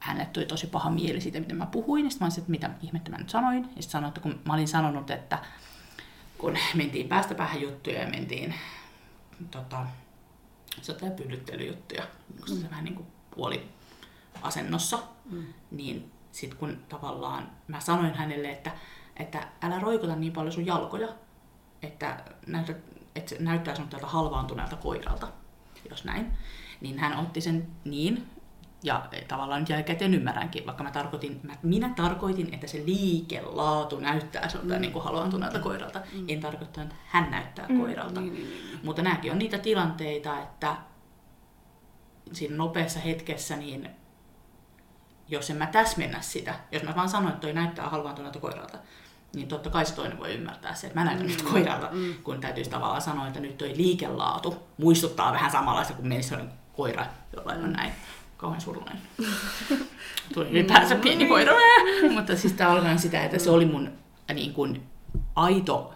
hänelle 0.00 0.30
tuli 0.32 0.46
tosi 0.46 0.66
paha 0.66 0.90
mieli 0.90 1.20
siitä, 1.20 1.40
miten 1.40 1.56
mä 1.56 1.66
puhuin, 1.66 2.04
ja 2.04 2.10
sitten 2.10 2.24
mä 2.24 2.26
olisin, 2.26 2.40
että 2.40 2.50
mitä 2.50 2.70
ihmettä 2.82 3.10
mä 3.10 3.18
nyt 3.18 3.30
sanoin, 3.30 3.62
ja 3.62 3.68
sitten 3.68 3.90
sanoin, 3.90 4.08
että 4.08 4.20
kun 4.20 4.40
mä 4.44 4.54
olin 4.54 4.68
sanonut, 4.68 5.10
että 5.10 5.38
kun 6.38 6.58
mentiin 6.74 7.08
päästä 7.08 7.34
päähän 7.34 7.62
juttuja 7.62 8.00
ja 8.00 8.08
mentiin 8.08 8.54
tota, 9.50 9.86
jotain 10.88 11.12
pyllyttelyjuttuja, 11.12 12.02
kun 12.38 12.48
se 12.48 12.54
mm. 12.54 12.70
vähän 12.70 12.84
niin 12.84 12.94
kuin 12.94 13.06
puoli 13.34 13.68
asennossa, 14.42 14.98
mm. 15.30 15.46
niin 15.70 16.12
sitten 16.32 16.58
kun 16.58 16.78
tavallaan 16.88 17.50
mä 17.68 17.80
sanoin 17.80 18.14
hänelle, 18.14 18.50
että, 18.50 18.70
että 19.16 19.48
älä 19.62 19.78
roikuta 19.78 20.16
niin 20.16 20.32
paljon 20.32 20.52
sun 20.52 20.66
jalkoja, 20.66 21.08
että, 21.82 22.24
näytä, 22.46 22.74
että 23.14 23.28
se 23.28 23.36
näyttää 23.40 23.74
sinut 23.74 23.90
tältä 23.90 24.06
halvaantuneelta 24.06 24.76
koiralta, 24.76 25.28
jos 25.90 26.04
näin, 26.04 26.32
niin 26.80 26.98
hän 26.98 27.18
otti 27.18 27.40
sen 27.40 27.68
niin, 27.84 28.26
ja 28.82 29.08
tavallaan 29.28 29.60
nyt 29.60 29.68
jälkikäteen 29.68 30.14
ymmärränkin, 30.14 30.66
vaikka 30.66 30.84
mä 30.84 30.90
tarkoitin, 30.90 31.40
mä, 31.42 31.52
minä 31.62 31.92
tarkoitin, 31.96 32.54
että 32.54 32.66
se 32.66 32.82
liikelaatu 32.84 34.00
näyttää 34.00 34.48
sinulta 34.48 34.74
mm. 34.74 34.80
niin 34.80 34.92
kuin 34.92 35.04
haluantuneelta 35.04 35.58
koiralta. 35.58 36.00
Mm. 36.12 36.24
En 36.28 36.40
tarkoittanut, 36.40 36.92
että 36.92 37.02
hän 37.06 37.30
näyttää 37.30 37.66
mm. 37.68 37.80
koiralta. 37.80 38.20
Niin. 38.20 38.80
Mutta 38.82 39.02
nämäkin 39.02 39.32
on 39.32 39.38
niitä 39.38 39.58
tilanteita, 39.58 40.38
että 40.38 40.76
siinä 42.32 42.56
nopeassa 42.56 43.00
hetkessä, 43.00 43.56
niin 43.56 43.90
jos 45.28 45.50
en 45.50 45.56
mä 45.56 45.66
täsmennä 45.66 46.20
sitä, 46.20 46.54
jos 46.72 46.82
mä 46.82 46.96
vaan 46.96 47.08
sanon, 47.08 47.28
että 47.28 47.40
toi 47.40 47.52
näyttää 47.52 47.88
halvaantuneelta 47.88 48.40
koiralta, 48.40 48.78
niin 49.34 49.48
totta 49.48 49.70
kai 49.70 49.86
se 49.86 49.94
toinen 49.94 50.18
voi 50.18 50.34
ymmärtää 50.34 50.74
se, 50.74 50.86
että 50.86 51.00
mä 51.00 51.04
näytän 51.04 51.26
mm. 51.26 51.32
nyt 51.32 51.42
koiralta, 51.42 51.88
mm. 51.92 52.14
kun 52.22 52.40
täytyisi 52.40 52.70
tavallaan 52.70 53.02
sanoa, 53.02 53.26
että 53.26 53.40
nyt 53.40 53.58
toi 53.58 53.76
liikelaatu 53.76 54.56
muistuttaa 54.76 55.32
vähän 55.32 55.50
samanlaista 55.50 55.94
kuin 55.94 56.08
menisi 56.08 56.34
koira, 56.76 57.06
jolla 57.36 57.52
on 57.52 57.64
mm. 57.64 57.72
näin 57.72 57.92
kauhean 58.38 58.60
surullinen. 58.60 59.02
Tuli 60.34 60.50
ylipäänsä 60.50 60.94
pieni 60.94 61.26
koira. 61.26 61.52
Mutta 62.14 62.36
siis 62.36 62.60
alkaa 62.60 62.96
sitä, 62.96 63.24
että 63.24 63.38
se 63.38 63.50
oli 63.50 63.66
mun 63.66 63.86
äh, 64.30 64.36
niin 64.36 64.54
kuin, 64.54 64.86
aito 65.36 65.94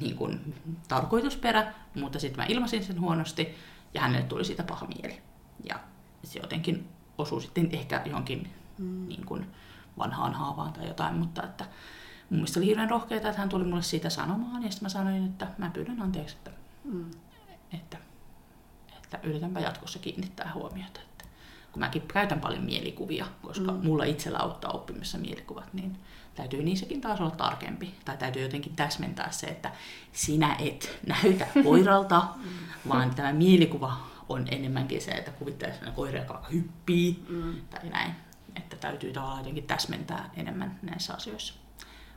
niin 0.00 0.16
kuin, 0.16 0.54
tarkoitusperä, 0.88 1.74
mutta 1.94 2.18
sitten 2.18 2.40
mä 2.40 2.46
ilmasin 2.48 2.84
sen 2.84 3.00
huonosti 3.00 3.54
ja 3.94 4.00
hänelle 4.00 4.26
tuli 4.26 4.44
siitä 4.44 4.62
paha 4.62 4.86
mieli. 4.86 5.22
Ja 5.68 5.80
se 6.22 6.38
jotenkin 6.38 6.88
osui 7.18 7.42
sitten 7.42 7.68
ehkä 7.72 8.02
johonkin 8.06 8.50
mm. 8.78 9.08
niin 9.08 9.26
kuin, 9.26 9.46
vanhaan 9.98 10.34
haavaan 10.34 10.72
tai 10.72 10.88
jotain, 10.88 11.14
mutta 11.14 11.42
että 11.42 11.64
mun 12.30 12.38
mielestä 12.38 12.60
oli 12.60 12.66
hirveän 12.66 12.90
rohkeaa, 12.90 13.16
että 13.16 13.40
hän 13.40 13.48
tuli 13.48 13.64
mulle 13.64 13.82
siitä 13.82 14.10
sanomaan 14.10 14.62
ja 14.62 14.70
sitten 14.70 14.84
mä 14.84 14.88
sanoin, 14.88 15.24
että 15.24 15.46
mä 15.58 15.70
pyydän 15.70 16.02
anteeksi, 16.02 16.36
että, 16.36 16.50
mm. 16.84 17.10
että, 17.72 17.98
että 18.96 19.18
yritänpä 19.22 19.60
jatkossa 19.60 19.98
kiinnittää 19.98 20.50
huomiota 20.54 21.00
kun 21.74 21.80
mäkin 21.80 22.02
käytän 22.02 22.40
paljon 22.40 22.64
mielikuvia, 22.64 23.26
koska 23.42 23.72
mm. 23.72 23.78
mulla 23.82 24.04
itsellä 24.04 24.38
auttaa 24.38 24.70
oppimissa 24.70 25.18
mielikuvat, 25.18 25.74
niin 25.74 25.96
täytyy 26.34 26.62
niissäkin 26.62 27.00
taas 27.00 27.20
olla 27.20 27.30
tarkempi. 27.30 27.94
Tai 28.04 28.16
täytyy 28.16 28.42
jotenkin 28.42 28.76
täsmentää 28.76 29.30
se, 29.30 29.46
että 29.46 29.72
sinä 30.12 30.56
et 30.58 30.98
näytä 31.06 31.46
koiralta, 31.64 32.28
mm. 32.36 32.50
vaan 32.88 33.14
tämä 33.14 33.32
mielikuva 33.32 33.96
on 34.28 34.44
enemmänkin 34.50 35.02
se, 35.02 35.10
että 35.10 35.30
kuvittelee 35.30 35.74
että 35.74 35.90
koira, 35.90 36.18
joka 36.18 36.46
hyppii 36.52 37.24
mm. 37.28 37.54
tai 37.70 37.88
näin. 37.88 38.14
Että 38.56 38.76
täytyy 38.76 39.12
tavallaan 39.12 39.38
jotenkin 39.38 39.66
täsmentää 39.66 40.30
enemmän 40.36 40.78
näissä 40.82 41.14
asioissa. 41.14 41.54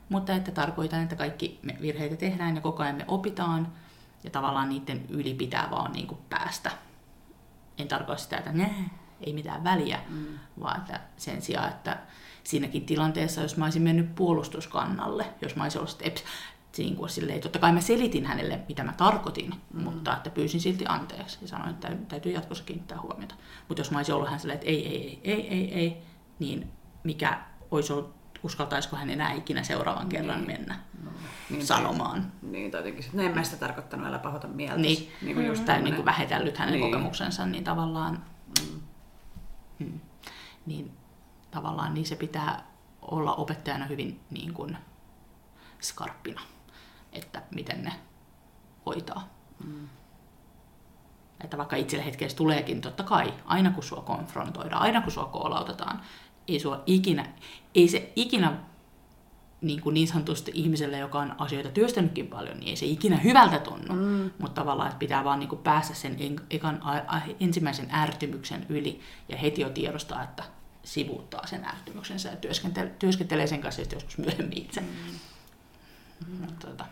Mutta 0.08 0.32
että 0.32 0.50
tarkoitan, 0.50 1.02
että 1.02 1.16
kaikki 1.16 1.58
me 1.62 1.76
virheitä 1.80 2.16
tehdään 2.16 2.54
ja 2.54 2.60
koko 2.60 2.82
ajan 2.82 2.96
me 2.96 3.04
opitaan 3.08 3.72
ja 4.24 4.30
tavallaan 4.30 4.68
niiden 4.68 5.06
yli 5.08 5.34
pitää 5.34 5.68
vaan 5.70 5.92
niin 5.92 6.06
kuin 6.06 6.20
päästä. 6.30 6.70
En 7.78 7.88
tarkoita 7.88 8.22
sitä, 8.22 8.36
että 8.36 8.52
ei 9.20 9.32
mitään 9.32 9.64
väliä, 9.64 10.00
mm. 10.08 10.26
vaan 10.60 10.76
että 10.76 11.00
sen 11.16 11.42
sijaan, 11.42 11.68
että 11.68 11.98
siinäkin 12.44 12.86
tilanteessa, 12.86 13.40
jos 13.40 13.56
mä 13.56 13.64
olisin 13.64 13.82
mennyt 13.82 14.14
puolustuskannalle, 14.14 15.26
jos 15.42 15.56
mä 15.56 15.62
olisin 15.62 15.80
ollut 15.80 15.98
eps, 16.02 16.24
niin 16.78 16.96
kuin 16.96 17.10
silleen, 17.10 17.40
totta 17.40 17.58
kai 17.58 17.72
mä 17.72 17.80
selitin 17.80 18.26
hänelle, 18.26 18.60
mitä 18.68 18.84
mä 18.84 18.92
tarkoitin, 18.92 19.54
mm. 19.72 19.82
mutta 19.82 20.16
että 20.16 20.30
pyysin 20.30 20.60
silti 20.60 20.84
anteeksi 20.88 21.38
ja 21.42 21.48
sanoin, 21.48 21.70
että 21.70 21.90
täytyy 22.08 22.32
jatkossa 22.32 22.64
kiinnittää 22.64 23.00
huomiota. 23.00 23.34
Mutta 23.68 23.80
jos 23.80 23.90
mä 23.90 23.98
olisin 23.98 24.14
ollut 24.14 24.30
hän 24.30 24.40
silleen, 24.40 24.54
että 24.54 24.68
ei, 24.68 24.86
ei, 24.86 25.20
ei, 25.24 25.32
ei, 25.34 25.48
ei, 25.48 25.74
ei, 25.74 26.02
niin 26.38 26.68
mikä 27.04 27.38
olisi 27.70 27.92
ollut, 27.92 28.14
uskaltaisiko 28.42 28.96
hän 28.96 29.10
enää 29.10 29.32
ikinä 29.32 29.62
seuraavan 29.62 30.08
niin. 30.08 30.08
kerran 30.08 30.46
mennä 30.46 30.78
no, 31.04 31.10
niin, 31.50 31.66
sanomaan. 31.66 32.32
Niin, 32.42 32.70
tai 32.70 32.80
jotenkin, 32.80 33.04
että 33.04 33.22
en 33.22 33.34
mä 33.34 33.44
sitä 33.44 33.56
tarkoittanut, 33.56 34.06
älä 34.06 34.18
pahoita 34.18 34.48
mieltä. 34.48 34.80
Niin, 34.80 35.12
niin 35.22 35.46
just 35.46 35.64
tai 35.64 35.82
niin 35.82 35.94
kuin 35.94 36.04
vähetellyt 36.04 36.58
hänen 36.58 36.72
niin. 36.72 36.84
kokemuksensa, 36.84 37.46
niin 37.46 37.64
tavallaan 37.64 38.24
mm. 38.60 38.80
Hmm. 39.80 40.00
Niin 40.66 40.92
tavallaan 41.50 41.94
niin 41.94 42.06
se 42.06 42.16
pitää 42.16 42.66
olla 43.02 43.34
opettajana 43.34 43.86
hyvin 43.86 44.20
niin 44.30 44.54
kuin 44.54 44.78
skarppina, 45.80 46.40
että 47.12 47.42
miten 47.54 47.82
ne 47.82 47.92
hoitaa. 48.86 49.28
Hmm. 49.64 49.88
Että 51.44 51.58
vaikka 51.58 51.76
itselle 51.76 52.04
hetkessä 52.04 52.36
tuleekin, 52.36 52.80
totta 52.80 53.02
kai, 53.02 53.34
aina 53.44 53.70
kun 53.70 53.82
sua 53.82 54.00
konfrontoidaan, 54.00 54.82
aina 54.82 55.00
kun 55.00 55.12
sua 55.12 55.24
koolautetaan, 55.24 56.00
ei, 56.48 56.60
sua 56.60 56.82
ikinä, 56.86 57.26
ei 57.74 57.88
se 57.88 58.12
ikinä 58.16 58.58
niin, 59.60 59.80
kuin 59.80 59.94
niin 59.94 60.08
sanotusti 60.08 60.50
ihmiselle, 60.54 60.98
joka 60.98 61.18
on 61.18 61.34
asioita 61.38 61.68
työstänytkin 61.68 62.26
paljon, 62.26 62.56
niin 62.56 62.68
ei 62.68 62.76
se 62.76 62.86
ikinä 62.86 63.16
hyvältä 63.16 63.58
tunnu. 63.58 63.94
Mm. 63.94 64.30
Mutta 64.38 64.60
tavallaan, 64.60 64.88
että 64.88 64.98
pitää 64.98 65.24
vaan 65.24 65.38
niin 65.38 65.48
kuin 65.48 65.62
päästä 65.62 65.94
sen 65.94 66.16
ekan, 66.50 66.82
ensimmäisen 67.40 67.90
ärtymyksen 67.94 68.66
yli 68.68 69.00
ja 69.28 69.36
heti 69.36 69.60
jo 69.60 69.70
tiedostaa, 69.70 70.22
että 70.22 70.44
sivuuttaa 70.82 71.46
sen 71.46 71.64
ärtymyksensä 71.64 72.28
ja 72.28 72.36
työskentelee, 72.36 72.94
työskentelee 72.98 73.46
sen 73.46 73.60
kanssa 73.60 73.82
joskus 73.92 74.18
myöhemmin 74.18 74.58
itse. 74.58 74.80
Mm. 74.80 74.86
Mm. 76.26 76.46
Tota, 76.58 76.84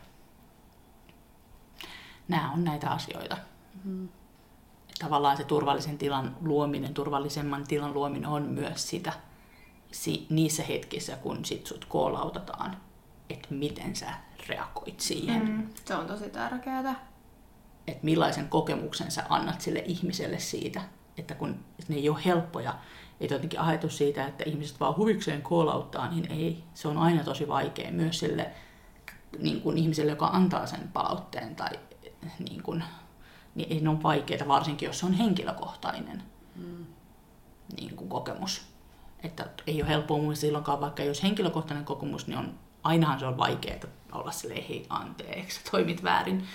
nämä 2.28 2.52
on 2.52 2.64
näitä 2.64 2.90
asioita. 2.90 3.36
Mm. 3.84 4.08
Tavallaan 4.98 5.36
se 5.36 5.44
turvallisen 5.44 5.98
tilan 5.98 6.36
luominen, 6.40 6.94
turvallisemman 6.94 7.66
tilan 7.66 7.94
luominen 7.94 8.28
on 8.28 8.42
myös 8.42 8.88
sitä, 8.88 9.12
si, 9.96 10.26
niissä 10.30 10.62
hetkissä, 10.62 11.16
kun 11.16 11.44
sit 11.44 11.66
sut 11.66 11.84
koolautataan, 11.84 12.76
että 13.30 13.48
miten 13.50 13.96
sä 13.96 14.10
reagoit 14.48 15.00
siihen. 15.00 15.48
Mm, 15.48 15.66
se 15.84 15.94
on 15.94 16.06
tosi 16.06 16.30
tärkeää. 16.30 17.06
Että 17.86 18.04
millaisen 18.04 18.48
kokemuksen 18.48 19.10
sä 19.10 19.24
annat 19.28 19.60
sille 19.60 19.82
ihmiselle 19.86 20.38
siitä, 20.38 20.82
että 21.18 21.34
kun 21.34 21.50
että 21.50 21.92
ne 21.92 21.96
ei 21.96 22.08
ole 22.08 22.24
helppoja, 22.24 22.78
että 23.20 23.34
jotenkin 23.34 23.60
ajatus 23.60 23.98
siitä, 23.98 24.26
että 24.26 24.44
ihmiset 24.46 24.80
vaan 24.80 24.96
huvikseen 24.96 25.42
koolauttaa, 25.42 26.10
niin 26.10 26.32
ei. 26.32 26.64
Se 26.74 26.88
on 26.88 26.98
aina 26.98 27.24
tosi 27.24 27.48
vaikea 27.48 27.90
myös 27.90 28.18
sille 28.18 28.50
niin 29.38 29.60
kuin 29.60 29.78
ihmiselle, 29.78 30.12
joka 30.12 30.26
antaa 30.26 30.66
sen 30.66 30.88
palautteen 30.92 31.56
tai 31.56 31.70
niin 32.38 32.62
kuin, 32.62 32.84
niin 33.54 33.72
ei 33.72 33.80
ne 33.80 33.88
ole 33.88 34.02
vaikeita, 34.02 34.48
varsinkin 34.48 34.86
jos 34.86 34.98
se 34.98 35.06
on 35.06 35.12
henkilökohtainen 35.12 36.22
mm. 36.56 36.86
niin 37.76 37.96
kuin 37.96 38.08
kokemus 38.08 38.75
että 39.22 39.46
ei 39.66 39.82
ole 39.82 39.88
helppoa 39.90 40.18
mun 40.18 40.36
silloinkaan, 40.36 40.80
vaikka 40.80 41.02
jos 41.02 41.22
henkilökohtainen 41.22 41.84
kokemus, 41.84 42.26
niin 42.26 42.38
on, 42.38 42.54
ainahan 42.82 43.20
se 43.20 43.26
on 43.26 43.38
vaikeaa 43.38 43.80
olla 44.12 44.32
silleen, 44.32 44.64
hei 44.68 44.86
anteeksi, 44.88 45.60
toimit 45.70 46.02
väärin 46.02 46.46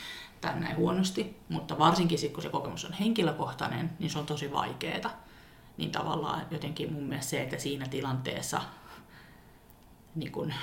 tai 0.41 0.59
näin 0.59 0.77
huonosti, 0.77 1.39
mutta 1.49 1.79
varsinkin 1.79 2.17
sitten, 2.17 2.33
kun 2.33 2.43
se 2.43 2.49
kokemus 2.49 2.85
on 2.85 2.93
henkilökohtainen, 2.93 3.91
niin 3.99 4.09
se 4.09 4.19
on 4.19 4.25
tosi 4.25 4.51
vaikeaa. 4.51 5.11
Niin 5.77 5.91
tavallaan 5.91 6.45
jotenkin 6.51 6.93
mun 6.93 7.03
mielestä 7.03 7.29
se, 7.29 7.41
että 7.43 7.57
siinä 7.57 7.85
tilanteessa 7.87 8.61
niin 10.15 10.31
kun, 10.31 10.53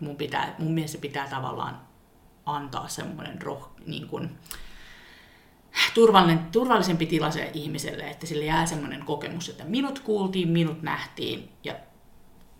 mun, 0.00 0.16
pitää, 0.16 0.54
mun 0.58 0.72
mielestä 0.72 0.98
pitää 0.98 1.28
tavallaan 1.28 1.80
antaa 2.46 2.88
semmoinen 2.88 3.42
roh, 3.42 3.70
niin 3.86 4.08
kun, 4.08 4.30
turvallinen, 5.94 6.38
turvallisempi 6.52 7.06
tila 7.06 7.30
se 7.30 7.50
ihmiselle, 7.54 8.02
että 8.02 8.26
sille 8.26 8.44
jää 8.44 8.66
semmoinen 8.66 9.04
kokemus, 9.04 9.48
että 9.48 9.64
minut 9.64 9.98
kuultiin, 9.98 10.48
minut 10.48 10.82
nähtiin 10.82 11.48
ja 11.64 11.74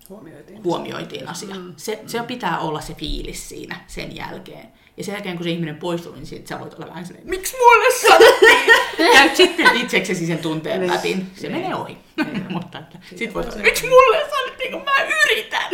huomioitiin, 0.09 0.65
huomioitiin 0.65 1.29
asia. 1.29 1.55
Mm. 1.55 1.75
Se, 1.77 2.03
se 2.07 2.23
pitää 2.23 2.59
olla 2.59 2.81
se 2.81 2.95
fiilis 2.95 3.49
siinä 3.49 3.77
sen 3.87 4.17
jälkeen. 4.17 4.69
Ja 4.97 5.05
sen 5.05 5.13
jälkeen, 5.13 5.37
kun 5.37 5.45
se 5.45 5.51
ihminen 5.51 5.77
poistuu, 5.77 6.15
niin 6.15 6.27
sit 6.27 6.47
sä 6.47 6.61
voit 6.61 6.75
olla 6.75 6.87
vähän 6.87 7.07
sellainen, 7.07 7.31
miksi 7.31 7.57
mulle 7.59 7.95
sanottiin? 8.01 8.73
Käyt 9.17 9.37
sitten 9.37 9.77
itseksesi 9.77 10.27
sen 10.27 10.39
tunteen 10.39 10.81
niin. 10.81 10.93
läpi. 10.93 11.27
Se 11.35 11.49
niin. 11.49 11.61
menee 11.61 11.75
ohi. 11.75 11.99
Niin. 12.17 12.47
Mutta 12.53 12.83
sit 13.17 13.35
voit 13.35 13.53
olla, 13.53 13.63
miksi 13.63 13.89
mulle 13.89 14.31
sanottiin, 14.31 14.73
kun 14.73 14.83
mä 14.83 14.93
yritän? 15.25 15.71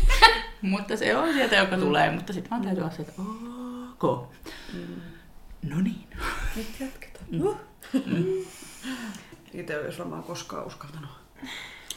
mutta 0.62 0.96
se 0.96 1.16
on 1.16 1.32
sieltä, 1.32 1.56
joka 1.56 1.76
tulee. 1.76 2.10
Mutta 2.10 2.32
sitten 2.32 2.50
vaan 2.50 2.62
täytyy 2.62 2.82
olla 2.82 2.94
se, 2.94 3.02
että 3.02 3.22
ok. 4.02 4.32
Mm. 4.72 5.15
No 5.66 5.80
niin. 5.80 6.06
Nyt 6.56 6.66
jatketaan. 6.80 7.24
Mm. 7.30 7.40
Uh. 7.40 7.56
Mm. 8.06 8.24
Itse 9.54 9.74
ei 9.74 9.84
olisi 9.84 9.98
varmaan 9.98 10.22
koskaan 10.22 10.66
uskaltanut. 10.66 11.10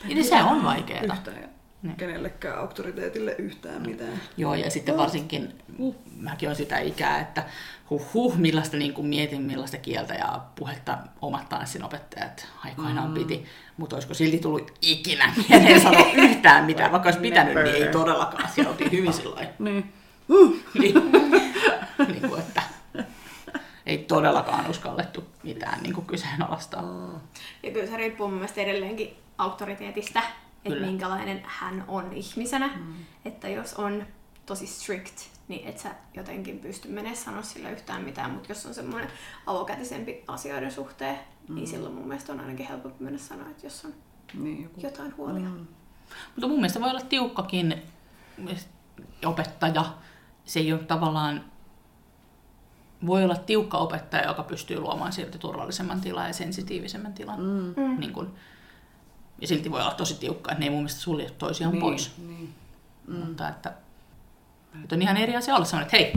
Niin 0.03 0.23
se 0.23 0.35
on 0.35 0.63
vaikeaa. 0.63 1.03
Yhtään 1.03 1.49
niin. 1.81 1.95
kenellekään 1.95 2.59
auktoriteetille 2.59 3.35
yhtään 3.37 3.81
mitään. 3.81 4.21
Joo, 4.37 4.55
ja 4.55 4.71
sitten 4.71 4.97
varsinkin, 4.97 5.53
uh, 5.77 5.95
mäkin 6.17 6.49
olen 6.49 6.55
sitä 6.55 6.79
ikää, 6.79 7.19
että 7.19 7.43
huh 7.89 8.13
huh, 8.13 8.37
millaista 8.37 8.77
niin 8.77 8.93
kuin 8.93 9.07
mietin, 9.07 9.41
millaista 9.41 9.77
kieltä 9.77 10.13
ja 10.13 10.39
puhetta 10.55 10.97
omat 11.21 11.49
tanssinopettajat 11.49 12.47
aikoinaan 12.65 13.07
mm. 13.07 13.13
piti. 13.13 13.45
Mutta 13.77 13.95
olisiko 13.95 14.13
silti 14.13 14.37
tullut 14.37 14.71
ikinä 14.81 15.33
mieleen 15.49 15.81
sanoa 15.81 16.11
yhtään 16.13 16.65
mitään, 16.65 16.91
vaikka 16.91 17.09
olisi 17.09 17.21
pitänyt, 17.21 17.53
niin 17.53 17.75
ei 17.75 17.87
todellakaan. 17.87 18.49
Siellä 18.55 18.71
oltiin 18.71 18.91
hyvin 18.91 19.13
sillä 19.13 19.47
Niin. 19.59 19.93
Uh. 20.29 20.55
niin. 20.79 20.95
niin 22.07 22.29
kuin, 22.29 22.39
että 22.39 22.61
ei 23.89 23.97
todellakaan 23.97 24.69
uskallettu 24.69 25.23
mitään 25.43 25.83
niin 25.83 25.93
kuin 25.93 26.05
kyseenalaistaa. 26.05 26.83
Ja 27.63 27.71
kyllä 27.71 27.87
se 27.87 27.97
riippuu 27.97 28.27
mun 28.27 28.37
mielestä 28.37 28.61
edelleenkin 28.61 29.17
auktoriteetista, 29.37 30.21
että 30.65 30.79
minkälainen 30.79 31.41
hän 31.45 31.85
on 31.87 32.13
ihmisenä. 32.13 32.67
Mm. 32.67 32.93
Että 33.25 33.47
jos 33.47 33.73
on 33.73 34.05
tosi 34.45 34.67
strict, 34.67 35.17
niin 35.47 35.67
et 35.67 35.79
sä 35.79 35.89
jotenkin 36.13 36.59
pysty 36.59 36.87
menemään 36.87 37.15
sanoa 37.15 37.41
sille 37.41 37.71
yhtään 37.71 38.01
mitään, 38.03 38.31
mutta 38.31 38.51
jos 38.51 38.65
on 38.65 38.73
semmoinen 38.73 39.09
avokätisempi 39.45 40.23
asioiden 40.27 40.71
suhteen, 40.71 41.15
niin 41.15 41.25
mm. 41.49 41.55
niin 41.55 41.67
silloin 41.67 41.93
mun 41.93 42.07
mielestä 42.07 42.33
on 42.33 42.39
ainakin 42.39 42.67
helpompi 42.67 43.03
mennä 43.03 43.19
sanoa, 43.19 43.49
että 43.49 43.65
jos 43.65 43.85
on 43.85 43.93
niin, 44.33 44.63
joku. 44.63 44.79
jotain 44.81 45.17
huolia. 45.17 45.49
Mm. 45.49 45.67
Mutta 46.35 46.47
mun 46.47 46.55
mielestä 46.55 46.81
voi 46.81 46.89
olla 46.89 47.01
tiukkakin 47.01 47.81
opettaja. 49.25 49.85
Se 50.45 50.59
ei 50.59 50.73
ole 50.73 50.83
tavallaan 50.83 51.45
voi 53.05 53.23
olla 53.23 53.35
tiukka 53.35 53.77
opettaja, 53.77 54.27
joka 54.27 54.43
pystyy 54.43 54.79
luomaan 54.79 55.13
silti 55.13 55.37
turvallisemman 55.37 56.01
tilan 56.01 56.27
ja 56.27 56.33
sensitiivisemmän 56.33 57.13
tilan. 57.13 57.39
Mm. 57.39 57.73
mm. 57.83 57.99
Niin 57.99 58.13
kun, 58.13 58.33
ja 59.41 59.47
silti 59.47 59.71
voi 59.71 59.81
olla 59.81 59.93
tosi 59.93 60.15
tiukka, 60.15 60.51
että 60.51 60.59
ne 60.59 60.65
ei 60.65 60.69
mun 60.69 60.79
mielestä 60.79 61.01
sulje 61.01 61.29
toisiaan 61.29 61.73
niin, 61.73 61.81
pois. 61.81 62.11
Niin. 62.17 62.53
Mm. 63.07 63.15
Mutta 63.15 63.49
että, 63.49 63.73
että 64.83 64.95
on 64.95 65.01
ihan 65.01 65.17
eri 65.17 65.35
asia 65.35 65.55
olla 65.55 65.65
sanoa, 65.65 65.81
että 65.81 65.97
hei, 65.97 66.13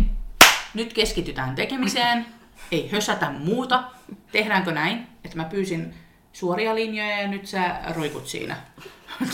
nyt 0.75 0.93
keskitytään 0.93 1.55
tekemiseen, 1.55 2.27
ei 2.73 2.91
hösätä 2.91 3.31
muuta. 3.31 3.85
Tehdäänkö 4.33 4.73
näin, 4.73 5.07
että 5.25 5.37
mä 5.37 5.45
pyysin 5.45 5.95
suoria 6.33 6.75
linjoja 6.75 7.21
ja 7.21 7.29
nyt 7.29 7.47
sä 7.47 7.81
roikut 7.95 8.27
siinä 8.27 8.57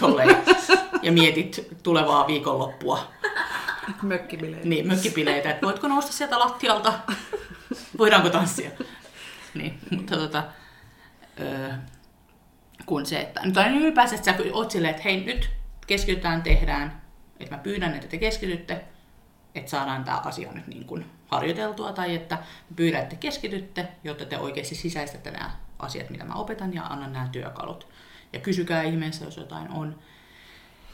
tolleen, 0.00 0.36
ja 1.02 1.12
mietit 1.12 1.68
tulevaa 1.82 2.26
viikonloppua. 2.26 3.10
Mökkibileitä. 4.02 4.68
Niin, 4.68 4.86
mökkibileitä. 4.86 5.50
Että 5.50 5.66
voitko 5.66 5.88
nousta 5.88 6.12
sieltä 6.12 6.38
lattialta? 6.38 6.92
Voidaanko 7.98 8.30
tanssia? 8.30 8.70
Niin, 9.54 9.78
mutta 9.90 10.16
tota, 10.16 10.44
öö, 11.40 11.72
kun 12.86 13.06
se, 13.06 13.20
että 13.20 13.40
nyt 13.44 13.56
on 13.56 13.74
ylipäänsä, 13.74 14.14
että 14.14 14.32
sä 14.32 14.38
oot 14.52 14.70
silleen, 14.70 14.90
että 14.90 15.02
hei 15.02 15.24
nyt 15.24 15.50
keskitytään, 15.86 16.42
tehdään, 16.42 17.02
että 17.40 17.56
mä 17.56 17.62
pyydän, 17.62 17.94
että 17.94 18.08
te 18.08 18.18
keskitytte, 18.18 18.84
että 19.54 19.70
saadaan 19.70 20.04
tämä 20.04 20.16
asia 20.16 20.52
nyt 20.52 20.66
niin 20.66 20.84
kuin 20.84 21.04
harjoiteltua, 21.26 21.92
tai 21.92 22.14
että 22.14 22.38
pyydän, 22.76 23.02
että 23.02 23.16
keskitytte, 23.16 23.88
jotta 24.04 24.24
te 24.24 24.38
oikeasti 24.38 24.74
sisäistätte 24.74 25.30
nämä 25.30 25.50
asiat, 25.78 26.10
mitä 26.10 26.24
mä 26.24 26.34
opetan, 26.34 26.74
ja 26.74 26.82
annan 26.82 27.12
nämä 27.12 27.28
työkalut. 27.32 27.88
Ja 28.32 28.38
kysykää 28.38 28.82
ihmeessä, 28.82 29.24
jos 29.24 29.36
jotain 29.36 29.70
on. 29.70 29.98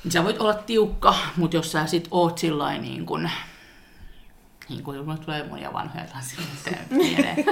Niin 0.05 0.13
sä 0.13 0.25
voit 0.25 0.39
olla 0.39 0.55
tiukka, 0.55 1.15
mutta 1.37 1.57
jos 1.57 1.73
sä 1.73 1.87
sit 1.87 2.09
oot 2.11 2.39
sillä 2.39 2.79
niin 2.79 3.07
kuin, 3.07 3.31
niin 4.69 4.85
kuin 4.85 5.05
mulle 5.05 5.19
tulee 5.19 5.49
monia 5.49 5.73
vanhoja 5.73 6.05
tanssijoita 6.05 6.85
mieleen, 6.91 7.45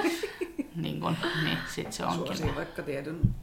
niin, 0.74 1.00
kuin, 1.00 1.16
niin 1.44 1.58
sit 1.74 1.92
se 1.92 2.04
onkin. 2.04 2.26
Suosii 2.26 2.54
vaikka 2.54 2.82
tietyn 2.82 3.34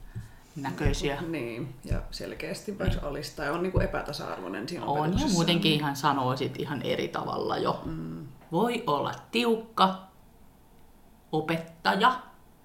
näköisiä. 0.55 1.21
Niin, 1.21 1.75
ja 1.85 2.01
selkeästi 2.11 2.79
vaikka 2.79 2.95
niin. 2.95 3.05
alistaa 3.05 3.45
ja 3.45 3.53
on 3.53 3.63
niin 3.63 3.71
kuin 3.71 3.85
epätasa-arvoinen 3.85 4.69
siinä 4.69 4.85
On, 4.85 5.19
ja 5.19 5.27
muutenkin 5.27 5.71
ihan 5.71 5.95
sanoisit 5.95 6.59
ihan 6.59 6.81
eri 6.81 7.07
tavalla 7.07 7.57
jo. 7.57 7.81
Mm. 7.85 8.27
Voi 8.51 8.83
olla 8.87 9.13
tiukka 9.31 10.07
opettaja, 11.31 12.19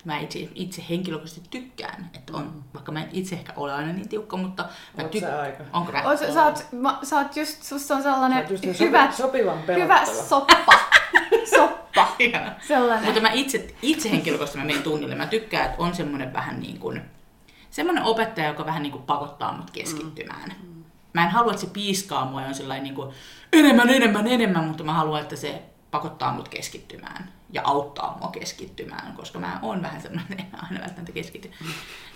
mä 0.05 0.19
itse, 0.19 0.49
itse 0.55 0.85
henkilökohtaisesti 0.91 1.49
tykkään, 1.51 2.11
että 2.15 2.33
on, 2.37 2.43
mm. 2.43 2.63
vaikka 2.75 2.93
mä 2.93 3.03
en 3.03 3.09
itse 3.13 3.35
ehkä 3.35 3.53
ole 3.57 3.73
aina 3.73 3.93
niin 3.93 4.09
tiukka, 4.09 4.37
mutta 4.37 4.65
mä 4.97 5.05
tykkään. 5.05 5.41
aika? 5.41 5.65
Onko? 5.73 5.93
Oot, 6.05 6.19
sä, 6.19 6.45
oot, 6.45 6.67
mä, 6.73 6.99
sä 7.03 7.19
oot 7.19 7.37
just, 7.37 7.63
susta 7.63 7.95
on 7.95 8.03
sellainen 8.03 8.47
just 8.51 8.81
hyvä, 8.81 9.13
sopivan 9.13 9.59
hyvä 9.67 10.05
soppa. 10.05 10.79
soppa. 11.57 12.17
sellainen. 12.69 13.05
Mutta 13.05 13.21
mä 13.21 13.31
itse, 13.33 13.75
itse 13.83 14.11
henkilökohtaisesti 14.11 14.59
mä 14.59 14.65
menen 14.65 14.83
tunnille. 14.83 15.15
Mä 15.15 15.27
tykkään, 15.27 15.67
että 15.67 15.83
on 15.83 15.95
semmoinen 15.95 16.33
vähän 16.33 16.61
niin 16.61 16.79
kuin, 16.79 17.03
semmoinen 17.71 18.05
opettaja, 18.05 18.49
joka 18.49 18.67
vähän 18.67 18.83
niin 18.83 18.93
kuin 18.93 19.05
pakottaa 19.05 19.57
mut 19.57 19.71
keskittymään. 19.71 20.55
Mm. 20.63 20.85
Mä 21.13 21.25
en 21.25 21.31
halua, 21.31 21.53
että 21.53 21.61
se 21.61 21.71
piiskaa 21.73 22.25
mua 22.25 22.41
ja 22.43 22.49
on 22.49 22.55
sellainen 22.55 22.85
niin 22.85 22.95
kuin, 22.95 23.15
enemmän, 23.53 23.91
enemmän, 23.91 24.27
enemmän, 24.27 24.65
mutta 24.65 24.85
mä 24.85 24.93
haluan, 24.93 25.23
että 25.23 25.37
se 25.37 25.63
pakottaa 25.91 26.33
mut 26.33 26.49
keskittymään 26.49 27.29
ja 27.55 27.63
auttaa 27.65 28.19
mua 28.21 28.29
keskittymään, 28.29 29.13
koska 29.13 29.39
mä 29.39 29.59
oon 29.63 29.83
vähän 29.83 30.03
sellainen, 30.03 30.41
en 30.41 30.47
aina 30.63 30.81
välttämättä 30.81 31.13
keskity. 31.13 31.51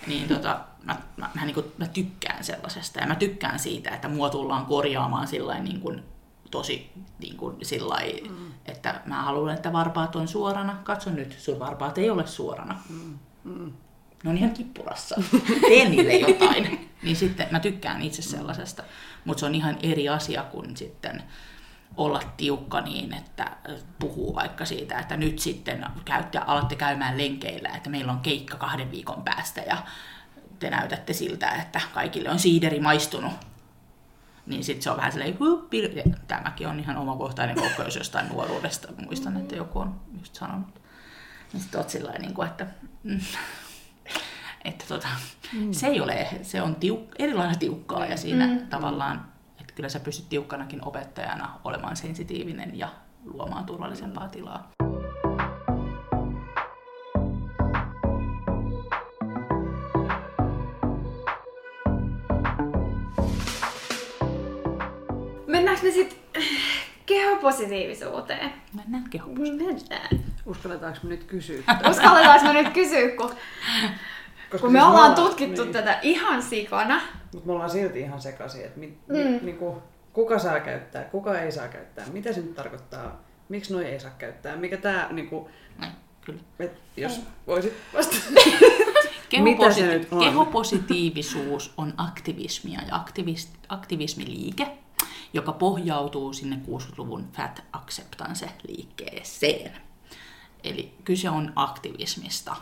Niin 0.07 0.27
tota, 0.27 0.59
mä, 0.83 0.95
mä, 1.17 1.29
mä, 1.35 1.45
niin 1.45 1.53
kuin, 1.53 1.65
mä 1.77 1.87
tykkään 1.87 2.43
sellaisesta 2.43 2.99
ja 2.99 3.07
mä 3.07 3.15
tykkään 3.15 3.59
siitä, 3.59 3.89
että 3.89 4.07
mua 4.07 4.29
tullaan 4.29 4.65
korjaamaan 4.65 5.27
sillä 5.27 5.59
niin 5.59 5.81
kuin 5.81 6.03
tosi 6.51 6.91
niin 7.19 7.37
kuin, 7.37 7.55
sillai, 7.61 8.21
mm. 8.29 8.51
että 8.65 9.01
mä 9.05 9.23
haluan, 9.23 9.53
että 9.53 9.73
varpaat 9.73 10.15
on 10.15 10.27
suorana. 10.27 10.77
Katso 10.83 11.09
nyt, 11.09 11.35
sun 11.39 11.59
varpaat 11.59 11.97
ei 11.97 12.09
ole 12.09 12.27
suorana. 12.27 12.79
Mm. 12.89 13.19
Mm. 13.43 13.73
Ne 14.23 14.29
on 14.29 14.37
ihan 14.37 14.51
kippurassa. 14.51 15.21
Tee 15.67 15.89
niille 15.89 16.13
jotain. 16.13 16.89
niin 17.03 17.15
sitten 17.15 17.47
mä 17.51 17.59
tykkään 17.59 18.01
itse 18.01 18.21
sellaisesta. 18.21 18.83
Mutta 19.25 19.39
se 19.39 19.45
on 19.45 19.55
ihan 19.55 19.77
eri 19.83 20.09
asia 20.09 20.43
kuin 20.43 20.77
sitten 20.77 21.23
olla 21.99 22.21
tiukka 22.37 22.81
niin, 22.81 23.13
että 23.13 23.51
puhuu 23.99 24.35
vaikka 24.35 24.65
siitä, 24.65 24.99
että 24.99 25.17
nyt 25.17 25.39
sitten 25.39 25.85
käytte, 26.05 26.37
alatte 26.37 26.75
käymään 26.75 27.17
lenkeillä, 27.17 27.69
että 27.69 27.89
meillä 27.89 28.11
on 28.11 28.19
keikka 28.19 28.57
kahden 28.57 28.91
viikon 28.91 29.23
päästä 29.23 29.61
ja 29.61 29.77
te 30.59 30.69
näytätte 30.69 31.13
siltä, 31.13 31.51
että 31.51 31.81
kaikille 31.93 32.29
on 32.29 32.39
siideri 32.39 32.79
maistunut. 32.79 33.33
Niin 34.45 34.63
sitten 34.63 34.83
se 34.83 34.89
on 34.91 34.97
vähän 34.97 35.11
huppi. 35.39 35.81
tämäkin 36.27 36.67
on 36.67 36.79
ihan 36.79 36.97
omakohtainen 36.97 37.55
kokemus 37.55 37.95
jostain 37.95 38.29
nuoruudesta. 38.29 38.87
Muistan, 38.97 39.37
että 39.37 39.55
joku 39.55 39.79
on 39.79 40.01
just 40.17 40.35
sanonut. 40.35 40.81
Ja 41.53 41.59
sitten 41.59 41.79
oot 41.79 41.89
sillä 41.89 42.11
niin 42.11 42.45
että, 42.45 42.67
mm, 43.03 43.19
että 44.65 44.85
tota, 44.87 45.07
mm. 45.53 45.71
se 45.73 45.87
ei 45.87 46.01
ole, 46.01 46.27
se 46.41 46.61
on 46.61 46.75
tiuk, 46.75 47.01
erilainen 47.19 47.59
tiukkaa 47.59 48.05
ja 48.05 48.17
siinä 48.17 48.47
mm. 48.47 48.67
tavallaan 48.67 49.25
kyllä 49.79 49.89
sä 49.89 49.99
pystyt 49.99 50.29
tiukkanakin 50.29 50.85
opettajana 50.85 51.59
olemaan 51.63 51.95
sensitiivinen 51.95 52.79
ja 52.79 52.89
luomaan 53.25 53.65
turvallisempaa 53.65 54.27
tilaa. 54.27 54.71
Mennäänkö 65.47 65.83
me 65.83 65.91
sitten 65.91 66.43
kehopositiivisuuteen? 67.05 68.53
Mennään 68.73 69.09
kehopositiivisuuteen. 69.09 70.01
Mennään. 70.09 70.25
Uskalletaanko 70.45 70.99
me 71.03 71.09
nyt 71.09 71.23
kysyä? 71.23 71.63
Uskalletaanko 71.89 72.53
me 72.53 72.63
nyt 72.63 72.73
kysyä, 72.73 73.15
kun, 73.17 73.31
Koska 74.51 74.67
kun 74.67 74.73
me 74.73 74.79
siis 74.79 74.89
ollaan 74.89 75.15
tutkittu 75.15 75.63
niin. 75.63 75.73
tätä 75.73 75.99
ihan 76.01 76.43
sikana. 76.43 77.01
Mutta 77.33 77.47
me 77.47 77.53
ollaan 77.53 77.69
silti 77.69 77.99
ihan 77.99 78.21
sekaisin, 78.21 78.65
että 78.65 78.79
mi, 78.79 78.97
mi, 79.07 79.23
mm. 79.23 79.45
niinku, 79.45 79.81
kuka 80.13 80.39
saa 80.39 80.59
käyttää, 80.59 81.03
kuka 81.03 81.39
ei 81.39 81.51
saa 81.51 81.67
käyttää, 81.67 82.05
mitä 82.11 82.33
se 82.33 82.41
nyt 82.41 82.55
tarkoittaa, 82.55 83.21
miksi 83.49 83.73
noi 83.73 83.85
ei 83.85 83.99
saa 83.99 84.11
käyttää, 84.17 84.55
mikä 84.55 84.77
tämä, 84.77 85.07
niinku, 85.11 85.49
kyllä. 86.21 86.39
Et, 86.59 86.71
jos 86.97 87.21
voisit 87.47 87.73
vastata. 87.93 88.21
Kehopositi- 89.29 90.07
on? 90.11 90.19
Kehopositiivisuus 90.19 91.73
on 91.77 91.93
aktivismia 91.97 92.81
ja 92.87 92.95
aktivis- 92.95 93.57
aktivismiliike, 93.69 94.77
joka 95.33 95.51
pohjautuu 95.51 96.33
sinne 96.33 96.59
60-luvun 96.67 97.27
Fat 97.31 97.63
Acceptance-liikkeeseen. 97.73 99.71
Eli 100.63 100.93
kyse 101.03 101.29
on 101.29 101.53
aktivismista. 101.55 102.55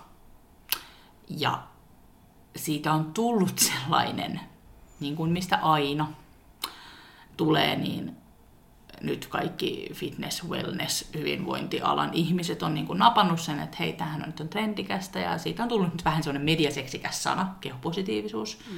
Ja 1.30 1.64
siitä 2.58 2.94
on 2.94 3.14
tullut 3.14 3.60
sellainen, 3.70 4.40
niin 5.00 5.16
kuin 5.16 5.32
mistä 5.32 5.58
aina 5.58 6.08
tulee, 7.38 7.76
niin 7.76 8.16
nyt 9.02 9.28
kaikki 9.28 9.90
fitness, 9.94 10.50
wellness, 10.50 11.10
hyvinvointialan 11.14 12.14
ihmiset 12.14 12.64
on 12.64 12.74
niin 12.74 12.88
kuin 12.88 13.00
napannut 13.00 13.40
sen, 13.40 13.60
että 13.60 13.78
hei, 13.80 13.94
tämähän 13.94 14.22
on 14.22 14.28
nyt 14.28 14.40
on 14.40 14.50
trendikästä 14.50 15.20
ja 15.20 15.38
siitä 15.38 15.64
on 15.64 15.70
tullut 15.70 15.94
nyt 15.94 16.06
vähän 16.06 16.24
sellainen 16.24 16.46
mediaseksikäs 16.46 17.24
sana, 17.24 17.56
kehopositiivisuus. 17.62 18.60
Mm. 18.72 18.78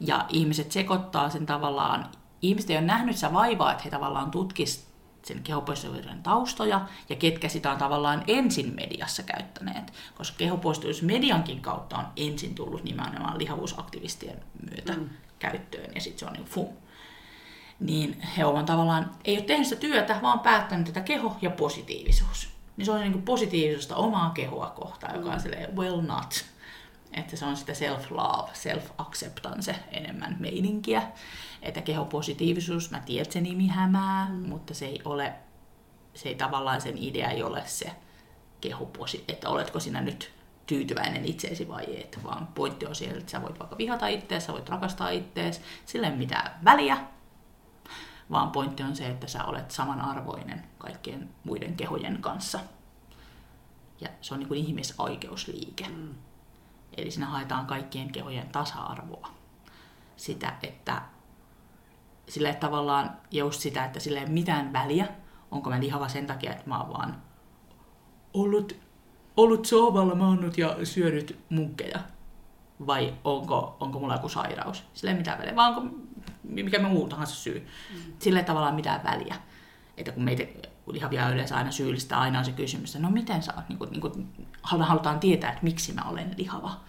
Ja 0.00 0.26
ihmiset 0.28 0.72
sekoittaa 0.72 1.30
sen 1.30 1.46
tavallaan, 1.46 2.06
ihmiset 2.42 2.70
ei 2.70 2.76
ole 2.76 2.86
nähnyt 2.86 3.16
sitä 3.16 3.32
vaivaa, 3.32 3.72
että 3.72 3.84
he 3.84 3.90
tavallaan 3.90 4.30
tutkisivat 4.30 4.89
sen 5.22 5.42
kehopositiivisuuden 5.42 6.22
taustoja 6.22 6.86
ja 7.08 7.16
ketkä 7.16 7.48
sitä 7.48 7.72
on 7.72 7.78
tavallaan 7.78 8.24
ensin 8.26 8.74
mediassa 8.74 9.22
käyttäneet. 9.22 9.92
Koska 10.14 10.36
kehopositiivisuus 10.38 11.02
mediankin 11.02 11.60
kautta 11.60 11.96
on 11.96 12.06
ensin 12.16 12.54
tullut 12.54 12.84
nimenomaan 12.84 13.38
lihavuusaktivistien 13.38 14.42
myötä 14.70 14.92
mm. 14.92 15.08
käyttöön 15.38 15.94
ja 15.94 16.00
sitten 16.00 16.18
se 16.18 16.26
on 16.26 16.32
niin 16.32 16.44
fum. 16.44 16.68
Niin 17.80 18.20
he 18.20 18.44
ovat 18.44 18.66
tavallaan, 18.66 19.10
ei 19.24 19.36
ole 19.36 19.44
tehnyt 19.44 19.66
sitä 19.66 19.80
työtä, 19.80 20.18
vaan 20.22 20.40
päättänyt 20.40 20.86
tätä 20.86 21.00
keho 21.00 21.36
ja 21.42 21.50
positiivisuus. 21.50 22.48
Niin 22.76 22.86
se 22.86 22.92
on 22.92 23.00
niin 23.00 23.22
positiivisuutta 23.22 23.96
omaa 23.96 24.30
kehoa 24.30 24.70
kohtaan, 24.70 25.14
joka 25.14 25.28
on 25.28 25.36
mm. 25.36 25.40
silleen 25.40 25.76
well 25.76 26.00
not. 26.00 26.44
Että 27.12 27.36
se 27.36 27.44
on 27.44 27.56
sitä 27.56 27.72
self-love, 27.72 28.50
self-acceptance 28.52 29.74
enemmän 29.90 30.36
meininkiä 30.38 31.02
että 31.62 31.80
kehopositiivisuus, 31.80 32.90
mä 32.90 33.00
tiedän, 33.00 33.22
että 33.22 33.32
se 33.32 33.40
nimi 33.40 33.66
hämää, 33.66 34.28
mm. 34.28 34.48
mutta 34.48 34.74
se 34.74 34.86
ei 34.86 35.00
ole, 35.04 35.34
se 36.14 36.28
ei 36.28 36.34
tavallaan 36.34 36.80
sen 36.80 36.98
idea 36.98 37.30
ei 37.30 37.42
ole 37.42 37.62
se 37.66 37.92
kehoposi, 38.60 39.24
että 39.28 39.48
oletko 39.48 39.80
sinä 39.80 40.00
nyt 40.00 40.32
tyytyväinen 40.66 41.24
itseesi 41.24 41.68
vai 41.68 42.00
et, 42.00 42.20
vaan 42.24 42.46
pointti 42.46 42.86
on 42.86 42.94
siellä, 42.94 43.18
että 43.18 43.30
sä 43.30 43.42
voit 43.42 43.58
vaikka 43.58 43.78
vihata 43.78 44.06
itseäsi, 44.06 44.46
sä 44.46 44.52
voit 44.52 44.68
rakastaa 44.68 45.10
itseäsi, 45.10 45.60
sillä 45.86 46.06
ei 46.06 46.16
mitään 46.16 46.60
väliä, 46.64 46.98
vaan 48.30 48.50
pointti 48.50 48.82
on 48.82 48.96
se, 48.96 49.06
että 49.06 49.26
sä 49.26 49.44
olet 49.44 49.70
samanarvoinen 49.70 50.66
kaikkien 50.78 51.30
muiden 51.44 51.76
kehojen 51.76 52.22
kanssa. 52.22 52.60
Ja 54.00 54.08
se 54.20 54.34
on 54.34 54.40
niin 54.40 54.48
kuin 54.48 54.60
ihmisoikeusliike. 54.60 55.88
Mm. 55.88 56.14
Eli 56.96 57.10
siinä 57.10 57.26
haetaan 57.26 57.66
kaikkien 57.66 58.12
kehojen 58.12 58.48
tasa-arvoa. 58.48 59.30
Sitä, 60.16 60.56
että 60.62 61.02
sille 62.30 62.54
tavallaan 62.54 63.10
just 63.30 63.60
sitä, 63.60 63.84
että 63.84 64.00
sille 64.00 64.18
ei 64.18 64.26
mitään 64.26 64.72
väliä, 64.72 65.08
onko 65.50 65.70
mä 65.70 65.80
lihava 65.80 66.08
sen 66.08 66.26
takia, 66.26 66.52
että 66.52 66.68
mä 66.68 66.80
oon 66.80 66.92
vaan 66.92 67.22
ollut, 68.34 68.76
ollut 69.36 69.64
sohvalla 69.64 70.14
maannut 70.14 70.58
ja 70.58 70.76
syönyt 70.84 71.38
munkkeja. 71.48 72.00
Vai 72.86 73.14
onko, 73.24 73.76
onko 73.80 73.98
mulla 73.98 74.14
joku 74.14 74.28
sairaus? 74.28 74.84
Sille 74.94 75.10
ei 75.10 75.18
mitään 75.18 75.38
väliä, 75.38 75.56
vaan 75.56 75.74
onko 75.74 75.96
mikä 76.42 76.78
me 76.78 76.88
muu 76.88 77.08
tahansa 77.08 77.34
syy. 77.34 77.68
Mm. 77.94 78.12
Sille 78.18 78.38
ei 78.38 78.44
tavallaan 78.44 78.74
mitään 78.74 79.04
väliä. 79.04 79.36
Että 79.96 80.12
kun 80.12 80.22
meitä 80.22 80.42
lihavia 80.86 81.30
yleensä 81.30 81.56
aina 81.56 81.70
syyllistää, 81.70 82.20
aina 82.20 82.38
on 82.38 82.44
se 82.44 82.52
kysymys, 82.52 82.94
että 82.96 83.06
no 83.06 83.12
miten 83.12 83.42
sä 83.42 83.52
oot, 83.56 83.68
niin 83.68 83.78
kuin, 83.78 83.90
niin 83.90 84.00
kuin, 84.00 84.28
halutaan 84.62 85.20
tietää, 85.20 85.50
että 85.50 85.64
miksi 85.64 85.92
mä 85.92 86.02
olen 86.02 86.34
lihava. 86.36 86.80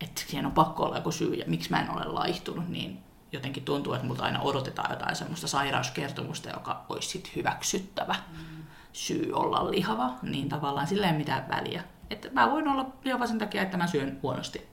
Että 0.00 0.22
siihen 0.26 0.46
on 0.46 0.52
pakko 0.52 0.84
olla 0.84 0.96
joku 0.96 1.12
syy 1.12 1.34
ja 1.34 1.44
miksi 1.46 1.70
mä 1.70 1.80
en 1.80 1.90
ole 1.90 2.04
laihtunut, 2.04 2.68
niin 2.68 2.98
jotenkin 3.32 3.64
tuntuu, 3.64 3.92
että 3.92 4.06
multa 4.06 4.24
aina 4.24 4.40
odotetaan 4.40 4.90
jotain 4.90 5.16
semmoista 5.16 5.48
sairauskertomusta, 5.48 6.50
joka 6.50 6.84
olisi 6.88 7.08
sit 7.08 7.36
hyväksyttävä 7.36 8.14
mm. 8.32 8.62
syy 8.92 9.32
olla 9.32 9.70
lihava, 9.70 10.14
niin 10.22 10.48
tavallaan 10.48 10.86
sillä 10.86 11.06
ei 11.06 11.18
mitään 11.18 11.48
väliä. 11.48 11.84
Että 12.10 12.28
mä 12.32 12.50
voin 12.50 12.68
olla 12.68 12.86
lihava 13.04 13.26
sen 13.26 13.38
takia, 13.38 13.62
että 13.62 13.76
mä 13.76 13.86
syön 13.86 14.18
huonosti. 14.22 14.68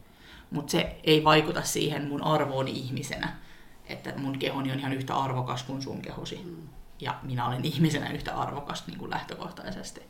Mutta 0.51 0.71
se 0.71 0.99
ei 1.03 1.23
vaikuta 1.23 1.63
siihen 1.63 2.07
mun 2.07 2.23
arvooni 2.23 2.71
ihmisenä, 2.71 3.37
että 3.85 4.13
mun 4.17 4.39
kehoni 4.39 4.71
on 4.71 4.79
ihan 4.79 4.93
yhtä 4.93 5.15
arvokas 5.15 5.63
kuin 5.63 5.81
sun 5.81 6.01
kehosi. 6.01 6.41
Mm. 6.45 6.67
Ja 7.01 7.15
minä 7.23 7.47
olen 7.47 7.65
ihmisenä 7.65 8.09
yhtä 8.09 8.35
arvokas 8.35 8.87
niin 8.87 8.97
kuin 8.97 9.11
lähtökohtaisesti. 9.11 10.01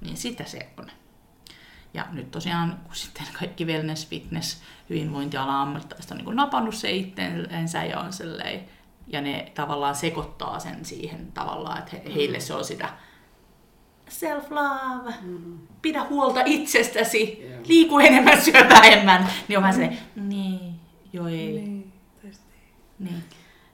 Niin 0.00 0.16
sitä 0.16 0.44
se 0.44 0.68
on. 0.78 0.90
Ja 1.96 2.06
nyt 2.12 2.30
tosiaan, 2.30 2.80
kun 2.84 2.94
sitten 2.94 3.26
kaikki 3.38 3.64
wellness, 3.64 4.08
fitness, 4.08 4.62
hyvinvointiala 4.90 5.62
ammattilaiset 5.62 6.10
on 6.10 6.16
niin 6.16 6.36
napannut 6.36 6.74
se 6.74 6.90
itseensä 6.90 7.84
ja 7.84 8.00
on 8.00 8.12
silleen, 8.12 8.64
ja 9.06 9.20
ne 9.20 9.52
tavallaan 9.54 9.94
sekoittaa 9.94 10.58
sen 10.58 10.84
siihen 10.84 11.32
tavallaan, 11.32 11.78
että 11.78 11.90
he, 11.92 12.14
heille 12.14 12.40
se 12.40 12.54
on 12.54 12.64
sitä 12.64 12.88
self-love, 14.10 15.14
mm-hmm. 15.22 15.58
pidä 15.82 16.04
huolta 16.04 16.40
itsestäsi, 16.44 17.38
yeah. 17.42 17.62
liiku 17.66 17.98
enemmän, 17.98 18.42
syö 18.42 18.68
vähemmän. 18.68 19.28
Niin 19.48 19.58
on 19.58 19.62
vähän 19.62 19.76
se, 19.76 19.98
niin, 20.16 20.80
joo 21.12 21.28
ei. 21.28 21.52
Niin, 21.52 21.92
niin. 22.98 23.24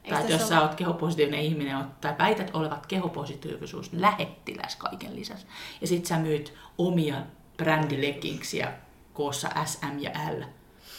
Tai 0.08 0.32
jos 0.32 0.48
sä 0.48 0.60
oot 0.60 0.74
kehopositiivinen 0.74 1.40
ihminen 1.40 1.84
tai 2.00 2.14
väität 2.18 2.50
olevat 2.54 2.86
kehopositiivisuus 2.86 3.92
lähettiläs 3.92 4.76
kaiken 4.76 5.16
lisäksi. 5.16 5.46
Ja 5.80 5.86
sit 5.86 6.06
sä 6.06 6.18
myyt 6.18 6.54
omia 6.78 7.16
brändileggingsia 7.56 8.72
koossa 9.12 9.64
S, 9.64 9.78
M 9.82 9.98
ja 9.98 10.10
L. 10.10 10.42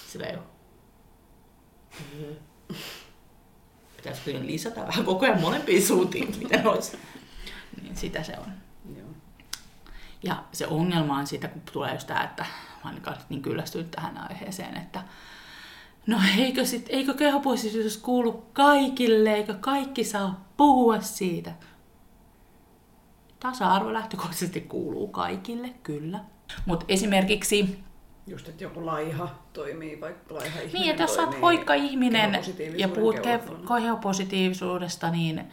Sillä 0.07 0.25
jo. 0.25 0.43
Pitäisikö 3.97 4.39
lisätä 4.41 4.87
vähän 4.87 5.05
koko 5.05 5.25
ajan 5.25 5.41
molempiin 5.41 5.85
suuntiin, 5.85 6.35
miten 6.39 6.67
olisi. 6.67 6.97
Niin 7.81 7.95
sitä 7.95 8.23
se 8.23 8.37
on. 8.37 8.53
Ja 10.23 10.43
se 10.51 10.67
ongelma 10.67 11.17
on 11.17 11.27
siitä, 11.27 11.47
kun 11.47 11.61
tulee 11.71 11.93
just 11.93 12.07
tämä, 12.07 12.23
että 12.23 12.45
mä 12.83 12.89
olen 12.89 13.17
niin 13.29 13.41
kyllästynyt 13.41 13.91
tähän 13.91 14.17
aiheeseen, 14.17 14.77
että 14.77 15.03
no 16.07 16.17
eikö, 16.37 16.65
sit, 16.65 16.85
eikö 16.89 17.13
kehopositiivisuus 17.13 17.97
kuulu 17.97 18.45
kaikille, 18.53 19.33
eikö 19.33 19.53
kaikki 19.53 20.03
saa 20.03 20.49
puhua 20.57 21.01
siitä? 21.01 21.51
Tasa-arvo 23.39 23.93
lähtökohtaisesti 23.93 24.61
kuuluu 24.61 25.07
kaikille, 25.07 25.69
kyllä. 25.69 26.19
Mutta 26.65 26.85
esimerkiksi... 26.87 27.79
Just, 28.27 28.49
että 28.49 28.63
joku 28.63 28.85
laiha 28.85 29.35
toimii, 29.53 30.01
vaikka 30.01 30.35
laiha 30.35 30.59
ihminen 30.59 30.81
Niin, 30.81 30.91
että 30.91 31.03
jos 31.03 31.17
oot 31.17 31.41
hoikka 31.41 31.73
ihminen 31.73 32.39
ja 32.77 32.87
puhut 32.87 33.15
kehopositiivisuudesta, 33.67 35.09
niin 35.09 35.43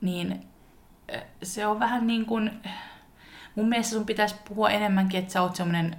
niin 0.00 0.40
se 1.42 1.66
on 1.66 1.80
vähän 1.80 2.06
niin 2.06 2.26
kuin, 2.26 2.50
mun 3.54 3.68
mielestä 3.68 3.94
sun 3.94 4.06
pitäisi 4.06 4.34
puhua 4.48 4.70
enemmänkin, 4.70 5.20
että 5.20 5.32
sä 5.32 5.42
oot 5.42 5.56
semmoinen 5.56 5.96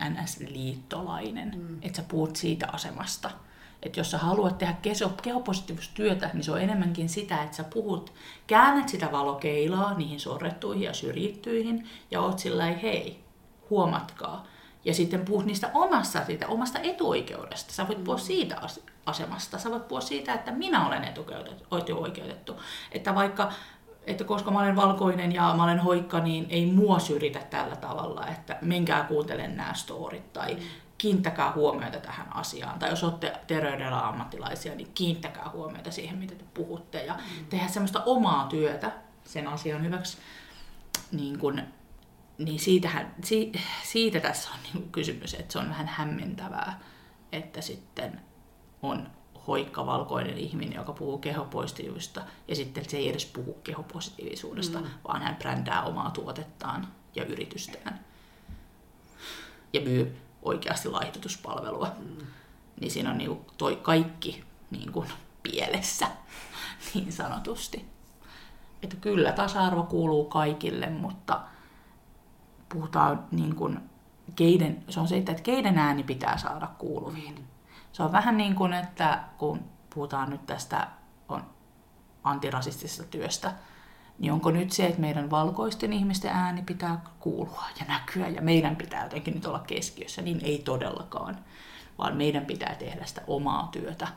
NS-liittolainen, 0.00 1.54
mm. 1.56 1.78
että 1.82 1.96
sä 1.96 2.08
puhut 2.08 2.36
siitä 2.36 2.68
asemasta. 2.72 3.30
Että 3.82 4.00
jos 4.00 4.10
sä 4.10 4.18
haluat 4.18 4.58
tehdä 4.58 4.74
kehopositiivista 5.22 5.94
työtä, 5.94 6.30
niin 6.32 6.44
se 6.44 6.52
on 6.52 6.62
enemmänkin 6.62 7.08
sitä, 7.08 7.42
että 7.42 7.56
sä 7.56 7.64
puhut, 7.64 8.12
käännät 8.46 8.88
sitä 8.88 9.12
valokeilaa 9.12 9.98
niihin 9.98 10.20
sorrettuihin 10.20 10.82
ja 10.82 10.94
syrjittyihin 10.94 11.88
ja 12.10 12.20
oot 12.20 12.38
sillä 12.38 12.64
hei, 12.64 13.21
huomatkaa. 13.72 14.44
Ja 14.84 14.94
sitten 14.94 15.24
puhut 15.24 15.46
niistä 15.46 15.70
omasta, 15.74 16.24
siitä 16.24 16.48
omasta 16.48 16.78
etuoikeudesta. 16.78 17.72
Sä 17.72 17.88
voit 17.88 18.04
puhua 18.04 18.18
mm. 18.18 18.22
siitä 18.22 18.60
asemasta. 19.06 19.58
Sä 19.58 19.70
voit 19.70 19.88
puhua 19.88 20.00
siitä, 20.00 20.34
että 20.34 20.52
minä 20.52 20.86
olen 20.86 21.04
etuoikeutettu. 21.04 22.60
Että 22.92 23.14
vaikka 23.14 23.52
että 24.06 24.24
koska 24.24 24.50
mä 24.50 24.58
olen 24.58 24.76
valkoinen 24.76 25.32
ja 25.32 25.54
mä 25.56 25.64
olen 25.64 25.78
hoikka, 25.78 26.20
niin 26.20 26.46
ei 26.48 26.66
mua 26.66 26.98
syrjitä 26.98 27.38
tällä 27.50 27.76
tavalla, 27.76 28.26
että 28.26 28.58
menkää 28.62 29.04
kuuntelen 29.04 29.56
nämä 29.56 29.74
storit 29.74 30.32
tai 30.32 30.54
mm. 30.54 30.60
kiinnittäkää 30.98 31.52
huomiota 31.52 31.98
tähän 31.98 32.36
asiaan. 32.36 32.78
Tai 32.78 32.90
jos 32.90 33.04
olette 33.04 33.32
terveydellä 33.46 34.08
ammattilaisia, 34.08 34.74
niin 34.74 34.90
kiinnittäkää 34.94 35.50
huomiota 35.52 35.90
siihen, 35.90 36.18
mitä 36.18 36.34
te 36.34 36.44
puhutte 36.54 37.04
ja 37.04 37.14
mm. 37.14 37.46
tehdä 37.46 37.68
semmoista 37.68 38.02
omaa 38.06 38.46
työtä 38.46 38.92
sen 39.24 39.48
asian 39.48 39.84
hyväksi. 39.84 40.18
Niin 41.12 41.38
kun, 41.38 41.62
niin 42.44 42.60
siitähän, 42.60 43.14
si, 43.24 43.52
siitä 43.84 44.20
tässä 44.20 44.50
on 44.50 44.58
niin 44.74 44.92
kysymys, 44.92 45.34
että 45.34 45.52
se 45.52 45.58
on 45.58 45.68
vähän 45.68 45.86
hämmentävää, 45.86 46.80
että 47.32 47.60
sitten 47.60 48.20
on 48.82 49.10
hoikka 49.46 49.86
valkoinen 49.86 50.38
ihminen, 50.38 50.76
joka 50.76 50.92
puhuu 50.92 51.18
kehopositiivista, 51.18 52.22
ja 52.48 52.56
sitten 52.56 52.88
se 52.88 52.96
ei 52.96 53.08
edes 53.08 53.26
puhu 53.26 53.54
kehopositiivisuudesta, 53.64 54.80
mm. 54.80 54.86
vaan 55.08 55.22
hän 55.22 55.36
brändää 55.36 55.82
omaa 55.82 56.10
tuotettaan 56.10 56.88
ja 57.14 57.24
yritystään. 57.24 58.04
Ja 59.72 59.80
myy 59.80 60.16
oikeasti 60.42 60.88
laihdutuspalvelua. 60.88 61.92
Mm. 61.98 62.26
Niin 62.80 62.90
siinä 62.90 63.10
on 63.10 63.18
niinku 63.18 63.52
toi 63.58 63.76
kaikki 63.76 64.44
niinku 64.70 65.04
pielessä, 65.42 66.06
niin 66.94 67.12
sanotusti. 67.12 67.84
Että 68.82 68.96
kyllä 68.96 69.32
tasa-arvo 69.32 69.82
kuuluu 69.82 70.24
kaikille, 70.24 70.90
mutta 70.90 71.40
puhutaan 72.72 73.24
niin 73.30 73.56
kuin, 73.56 73.78
keiden, 74.36 74.84
se 74.88 75.00
on 75.00 75.08
se, 75.08 75.16
että 75.16 75.34
keiden 75.34 75.78
ääni 75.78 76.02
pitää 76.02 76.38
saada 76.38 76.66
kuuluviin. 76.78 77.34
Mm 77.34 77.52
se 77.92 78.02
on 78.02 78.12
vähän 78.12 78.36
niin 78.36 78.54
kuin, 78.54 78.72
että 78.72 79.20
kun 79.38 79.60
puhutaan 79.94 80.30
nyt 80.30 80.46
tästä 80.46 80.88
on 81.28 81.44
antirasistisesta 82.24 83.04
työstä, 83.04 83.52
niin 84.18 84.32
onko 84.32 84.50
nyt 84.50 84.72
se, 84.72 84.86
että 84.86 85.00
meidän 85.00 85.30
valkoisten 85.30 85.92
ihmisten 85.92 86.30
ääni 86.30 86.62
pitää 86.62 87.04
kuulua 87.20 87.64
ja 87.80 87.86
näkyä 87.88 88.28
ja 88.28 88.42
meidän 88.42 88.76
pitää 88.76 89.02
jotenkin 89.02 89.34
nyt 89.34 89.46
olla 89.46 89.58
keskiössä, 89.58 90.22
niin 90.22 90.40
ei 90.42 90.58
todellakaan, 90.58 91.38
vaan 91.98 92.16
meidän 92.16 92.46
pitää 92.46 92.74
tehdä 92.74 93.04
sitä 93.04 93.20
omaa 93.26 93.68
työtä 93.72 94.08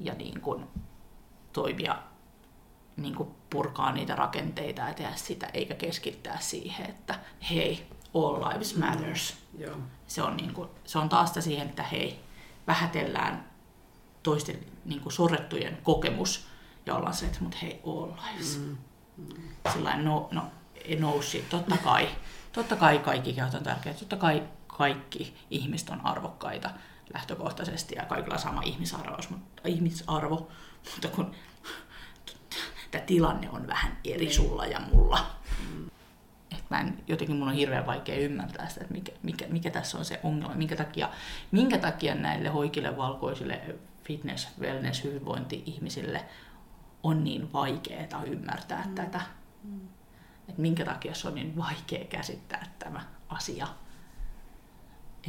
ja 0.00 0.14
niin 0.14 0.40
kuin 0.40 0.66
toimia, 1.52 1.98
niin 2.96 3.14
kuin 3.14 3.28
purkaa 3.50 3.92
niitä 3.92 4.14
rakenteita 4.14 4.82
ja 4.82 4.94
tehdä 4.94 5.12
sitä, 5.16 5.46
eikä 5.54 5.74
keskittää 5.74 6.38
siihen, 6.40 6.86
että 6.86 7.18
hei, 7.50 7.86
all 8.14 8.44
lives 8.48 8.76
matters. 8.76 9.36
Mm, 9.58 9.82
Se, 10.06 10.22
on 10.22 10.36
niin 10.36 10.54
kuin, 10.54 10.68
se 10.84 10.98
on 10.98 11.08
taas 11.08 11.32
siihen, 11.40 11.68
että 11.68 11.82
hei, 11.82 12.20
vähätellään 12.66 13.50
toisten 14.22 14.58
niin 14.84 15.00
kuin 15.00 15.12
sorrettujen 15.12 15.78
kokemus 15.82 16.46
ja 16.86 16.94
ollaan 16.94 17.14
se, 17.14 17.26
että 17.26 17.38
mutta 17.40 17.58
hei, 17.62 17.80
all 17.86 18.12
lives. 18.32 18.58
Mm. 18.58 18.76
Mm. 19.16 19.48
Sillain, 19.72 20.04
no, 20.04 20.28
no, 20.32 20.42
no 20.98 21.22
shit. 21.22 21.48
Totta 21.48 21.76
kai, 21.76 22.08
totta 22.52 22.76
kai 22.76 22.98
kaikki 22.98 23.32
kehot 23.32 23.54
on 23.54 23.62
tärkeitä, 23.62 23.98
totta 23.98 24.16
kai 24.16 24.42
kaikki 24.66 25.36
ihmiset 25.50 25.90
on 25.90 26.06
arvokkaita 26.06 26.70
lähtökohtaisesti 27.14 27.94
ja 27.94 28.04
kaikilla 28.04 28.34
on 28.34 28.40
sama 28.40 28.62
ihmisarvo, 28.62 29.16
mutta, 29.30 29.68
ihmisarvo, 29.68 30.48
mutta 30.94 31.08
kun 31.08 31.34
tämä 32.90 33.04
tilanne 33.04 33.50
on 33.50 33.66
vähän 33.66 33.96
eri 34.04 34.24
niin. 34.24 34.34
sulla 34.34 34.66
ja 34.66 34.80
mulla. 34.80 35.26
Mm 35.60 35.90
mä 36.70 36.80
en, 36.80 36.98
jotenkin 37.06 37.36
mun 37.36 37.48
on 37.48 37.54
hirveän 37.54 37.86
vaikea 37.86 38.18
ymmärtää 38.18 38.68
sitä, 38.68 38.80
että 38.80 38.94
mikä, 38.94 39.12
mikä, 39.22 39.46
mikä 39.48 39.70
tässä 39.70 39.98
on 39.98 40.04
se 40.04 40.20
ongelma, 40.22 40.54
minkä 40.54 40.76
takia, 40.76 41.10
minkä 41.50 41.78
takia 41.78 42.14
näille 42.14 42.48
hoikille, 42.48 42.96
valkoisille 42.96 43.60
fitness, 44.04 44.48
wellness, 44.60 45.04
hyvinvointi-ihmisille 45.04 46.24
on 47.02 47.24
niin 47.24 47.52
vaikeaa 47.52 48.24
ymmärtää 48.26 48.84
mm. 48.86 48.94
tätä. 48.94 49.20
Mm. 49.64 49.80
Että 50.48 50.62
minkä 50.62 50.84
takia 50.84 51.14
se 51.14 51.28
on 51.28 51.34
niin 51.34 51.56
vaikea 51.56 52.04
käsittää 52.04 52.72
tämä 52.78 53.00
asia. 53.28 53.66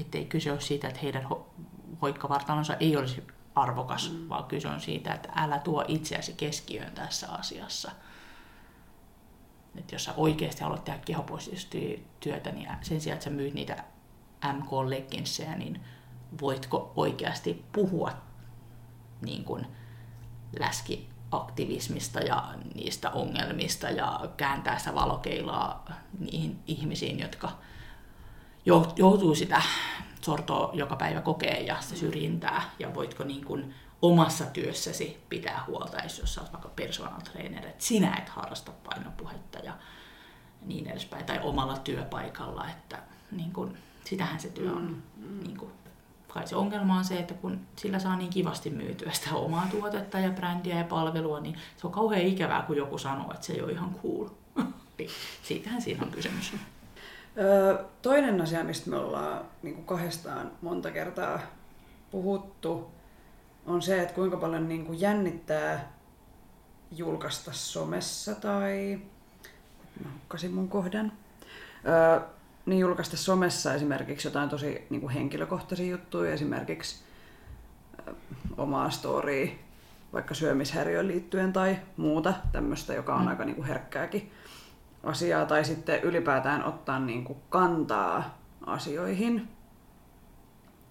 Että 0.01 0.18
ei 0.18 0.26
kyse 0.26 0.51
ole 0.51 0.62
siitä, 0.62 0.88
että 0.88 0.99
heidän 1.03 1.24
ho- 1.24 1.64
hoikkavartalonsa 2.01 2.76
ei 2.76 2.97
olisi 2.97 3.28
arvokas, 3.56 4.12
mm. 4.12 4.30
vaan 4.30 4.43
kyse 4.43 4.68
on 4.68 4.82
siitä, 4.82 5.14
että 5.14 5.30
älä 5.36 5.60
tuo 5.60 5.86
itseäsi 5.88 6.34
keskiöön 6.34 6.91
tässä 6.93 7.32
asiassa– 7.32 7.91
että 9.76 9.95
jos 9.95 10.04
sä 10.04 10.14
oikeasti 10.18 10.64
haluat 10.64 10.84
tehdä 10.84 10.99
kehopositiivista 11.06 12.08
työtä, 12.20 12.52
niin 12.52 12.70
sen 12.82 13.02
sijaan, 13.02 13.16
että 13.16 13.24
sä 13.24 13.30
myyt 13.30 13.54
niitä 13.54 13.84
MK-legginsejä, 14.54 15.56
niin 15.56 15.82
voitko 16.41 16.91
oikeasti 16.95 17.66
puhua 17.72 18.12
niin 19.22 19.43
kuin 19.43 19.68
läskiaktivismista 20.60 22.20
ja 22.20 22.54
niistä 22.76 23.10
ongelmista 23.10 23.89
ja 23.89 24.30
kääntää 24.38 24.80
sitä 24.80 24.95
valokeilaa 24.95 25.86
niihin 26.20 26.60
ihmisiin, 26.68 27.20
jotka 27.20 27.52
joutuu 28.95 29.36
sitä 29.36 29.62
sortoa 30.26 30.69
joka 30.74 30.95
päivä 30.95 31.22
kokee 31.22 31.61
ja 31.61 31.82
sitä 31.82 31.95
syrjintää 31.95 32.61
ja 32.80 32.93
voitko 32.95 33.24
niin 33.24 33.45
kuin 33.45 33.74
omassa 34.01 34.45
työssäsi 34.45 35.24
pitää 35.30 35.63
huolta, 35.67 36.03
jos 36.03 36.34
sä 36.34 36.41
oot 36.41 36.53
vaikka 36.53 36.69
personal 36.76 37.22
trainer, 37.22 37.67
että 37.67 37.84
sinä 37.84 38.15
et 38.17 38.30
harrasta 38.30 38.72
painopuhetta 38.84 39.59
ja 39.59 39.74
niin 40.61 40.88
edespäin, 40.88 41.26
tai 41.26 41.39
omalla 41.43 41.78
työpaikalla, 41.78 42.69
että 42.69 42.99
niin 43.32 43.53
kun, 43.53 43.78
sitähän 44.03 44.39
se 44.39 44.49
työ 44.49 44.72
on. 44.72 44.82
Mm, 44.82 45.28
mm. 45.28 45.43
Niin 45.43 45.57
kun, 45.57 45.72
kai 46.28 46.47
se 46.47 46.55
ongelma 46.55 46.97
on 46.97 47.05
se, 47.05 47.19
että 47.19 47.34
kun 47.34 47.59
sillä 47.76 47.99
saa 47.99 48.15
niin 48.15 48.30
kivasti 48.30 48.69
myytyä 48.69 49.11
sitä 49.11 49.36
omaa 49.36 49.67
tuotetta 49.72 50.19
ja 50.19 50.30
brändiä 50.32 50.78
ja 50.78 50.84
palvelua, 50.84 51.39
niin 51.39 51.57
se 51.78 51.88
on 51.88 51.93
kauhean 51.93 52.22
ikävää, 52.22 52.61
kun 52.61 52.78
joku 52.78 52.97
sanoo, 52.97 53.32
että 53.34 53.45
se 53.45 53.53
ei 53.53 53.61
ole 53.61 53.72
ihan 53.72 53.95
cool. 54.03 54.30
Niin 54.97 55.09
siitähän 55.43 55.82
siinä 55.82 56.03
on 56.03 56.11
kysymys. 56.11 56.53
Öö, 57.38 57.84
toinen 58.01 58.41
asia, 58.41 58.63
mistä 58.63 58.89
me 58.89 58.95
ollaan 58.95 59.45
niin 59.63 59.75
kuin 59.75 59.86
kahdestaan 59.86 60.51
monta 60.61 60.91
kertaa 60.91 61.39
puhuttu, 62.11 62.91
on 63.65 63.82
se, 63.82 64.01
että 64.01 64.13
kuinka 64.13 64.38
paljon 64.38 64.69
niin 64.69 64.86
kuin 64.86 65.01
jännittää 65.01 65.91
julkaista 66.91 67.51
somessa 67.53 68.36
tai... 68.36 68.99
Mä 70.03 70.09
hukkasin 70.13 70.53
mun 70.53 70.69
kohdan. 70.69 71.11
Öö, 71.88 72.19
niin 72.65 72.79
julkaista 72.79 73.17
somessa 73.17 73.73
esimerkiksi 73.73 74.27
jotain 74.27 74.49
tosi 74.49 74.88
niin 74.89 75.01
kuin 75.01 75.13
henkilökohtaisia 75.13 75.91
juttuja, 75.91 76.34
esimerkiksi 76.34 77.03
ö, 78.07 78.13
omaa 78.57 78.89
storya, 78.89 79.51
vaikka 80.13 80.34
syömishäiriöön 80.34 81.07
liittyen 81.07 81.53
tai 81.53 81.77
muuta 81.97 82.34
tämmöistä, 82.51 82.93
joka 82.93 83.15
on 83.15 83.21
mm. 83.21 83.27
aika 83.27 83.45
niin 83.45 83.55
kuin 83.55 83.67
herkkääkin 83.67 84.32
asiaa, 85.04 85.45
tai 85.45 85.66
sitten 85.66 86.02
ylipäätään 86.02 86.64
ottaa 86.64 86.99
niin 86.99 87.24
kuin 87.24 87.39
kantaa 87.49 88.38
asioihin, 88.66 89.47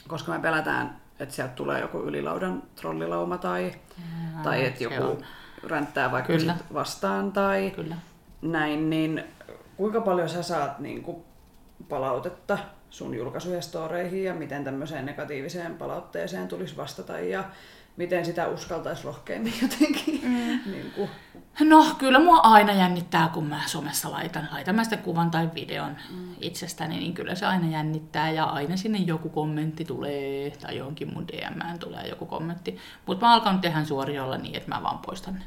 koska 0.09 0.33
me 0.33 0.39
pelätään 0.39 1.01
että 1.21 1.35
sieltä 1.35 1.53
tulee 1.53 1.81
joku 1.81 1.99
ylilaudan 1.99 2.63
trollilauma 2.77 3.39
tai, 3.39 3.65
Jaa, 3.65 4.43
tai 4.43 4.65
että 4.65 4.85
joku 4.85 5.03
on. 5.03 5.19
ränttää 5.67 6.11
vaikka 6.11 6.33
Kyllä. 6.33 6.53
sit 6.53 6.75
vastaan 6.75 7.33
tai 7.33 7.73
Kyllä. 7.77 7.97
näin, 8.43 8.91
niin 8.91 9.25
kuinka 9.77 10.01
paljon 10.01 10.29
sä 10.29 10.43
saat 10.43 10.79
niin 10.79 11.03
kuin, 11.03 11.25
palautetta 11.89 12.59
sun 12.91 13.15
julkaisujen 13.15 13.63
storeihin 13.63 14.25
ja 14.25 14.35
miten 14.35 14.65
tämmöiseen 14.65 15.07
negatiiviseen 15.07 15.75
palautteeseen 15.75 16.49
tulisi 16.49 16.77
vastata 16.77 17.19
ja 17.19 17.45
miten 18.01 18.24
sitä 18.24 18.48
uskaltaisi 18.48 19.05
rohkeammin 19.05 19.55
jotenkin. 19.62 20.20
Mm. 20.22 20.72
niin 20.72 20.92
kuin. 20.94 21.11
No 21.61 21.86
kyllä 21.98 22.18
mua 22.18 22.36
aina 22.36 22.72
jännittää, 22.72 23.28
kun 23.28 23.46
mä 23.46 23.61
somessa 23.66 24.11
laitan, 24.11 24.48
laitan 24.53 24.74
mä 24.74 24.84
sitten 24.84 24.98
kuvan 24.98 25.30
tai 25.30 25.51
videon 25.55 25.96
mm. 26.11 26.34
itsestäni, 26.40 26.96
niin 26.96 27.14
kyllä 27.14 27.34
se 27.34 27.46
aina 27.46 27.68
jännittää 27.68 28.30
ja 28.30 28.44
aina 28.44 28.76
sinne 28.76 28.98
joku 28.98 29.28
kommentti 29.28 29.84
tulee 29.84 30.51
tai 30.51 30.76
johonkin 30.76 31.14
mun 31.14 31.28
DMään 31.28 31.78
tulee 31.78 32.09
joku 32.09 32.26
kommentti. 32.26 32.78
Mutta 33.07 33.26
mä 33.26 33.32
alkan 33.32 33.61
tehdä 33.61 33.84
suoriolla 33.84 34.38
niin, 34.38 34.57
että 34.57 34.68
mä 34.68 34.82
vaan 34.82 34.98
poistan 34.98 35.34
ne. 35.34 35.44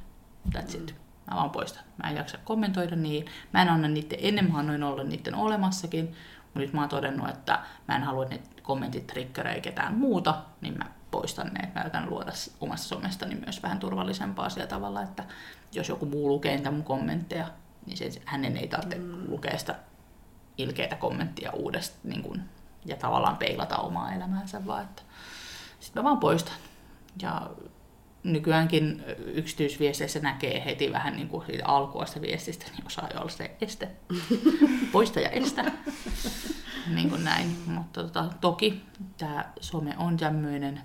That's 0.57 0.77
mm. 0.77 0.83
it. 0.83 0.95
Mä 1.31 1.35
vaan 1.35 1.49
poistan. 1.49 1.83
Mä 2.03 2.09
en 2.09 2.15
jaksa 2.15 2.37
kommentoida 2.43 2.95
niin. 2.95 3.25
Mä 3.53 3.61
en 3.61 3.69
anna 3.69 3.87
niiden, 3.87 4.19
ennen 4.21 4.51
mä 4.51 4.57
annoin 4.57 4.83
olla 4.83 5.03
niiden 5.03 5.35
olemassakin, 5.35 6.05
mutta 6.43 6.59
nyt 6.59 6.73
mä 6.73 6.81
oon 6.81 6.89
todennut, 6.89 7.29
että 7.29 7.59
mä 7.87 7.95
en 7.95 8.03
halua, 8.03 8.23
että 8.23 8.35
ne 8.35 8.61
kommentit 8.61 9.07
triggeröi 9.07 9.61
ketään 9.61 9.93
muuta, 9.93 10.35
niin 10.61 10.77
mä 10.77 10.85
poistan 11.13 11.47
ne, 11.47 11.59
että 11.63 11.79
mä 11.79 11.83
yritän 11.83 12.09
luoda 12.09 12.31
omasta 12.59 12.87
somestani 12.87 13.35
myös 13.35 13.63
vähän 13.63 13.79
turvallisempaa 13.79 14.49
sillä 14.49 14.67
tavalla, 14.67 15.01
että 15.01 15.23
jos 15.71 15.89
joku 15.89 16.05
muu 16.05 16.27
lukee 16.27 16.55
niitä 16.55 16.71
mun 16.71 16.83
kommentteja, 16.83 17.47
niin 17.85 17.97
sen, 17.97 18.11
hänen 18.25 18.57
ei 18.57 18.67
tarvitse 18.67 18.97
mm. 18.97 19.29
lukea 19.29 19.57
sitä 19.57 19.75
ilkeitä 20.57 20.95
kommenttia 20.95 21.51
uudestaan 21.51 21.99
niin 22.03 22.23
kuin, 22.23 22.41
ja 22.85 22.95
tavallaan 22.95 23.37
peilata 23.37 23.77
omaa 23.77 24.13
elämäänsä, 24.13 24.65
vaan 24.65 24.83
että 24.83 25.01
sitten 25.79 26.03
mä 26.03 26.09
vaan 26.09 26.19
poistan. 26.19 26.55
Ja 27.21 27.49
nykyäänkin 28.23 29.03
yksityisviesteissä 29.17 30.19
näkee 30.19 30.65
heti 30.65 30.91
vähän 30.91 31.15
niin 31.15 31.29
kuin 31.29 31.45
siitä 31.45 31.65
alkua 31.65 32.05
sitä 32.05 32.21
viestistä, 32.21 32.65
niin 32.71 32.87
osaa 32.87 33.09
jo 33.13 33.19
olla 33.19 33.29
se 33.29 33.55
este. 33.61 33.89
Poista 34.91 35.19
ja 35.19 35.29
estä. 35.29 35.71
niin 36.95 37.09
kuin 37.09 37.23
näin. 37.23 37.57
Mutta 37.65 38.03
tota, 38.03 38.29
toki 38.41 38.85
tämä 39.17 39.45
some 39.61 39.95
on 39.97 40.17
tämmöinen 40.17 40.81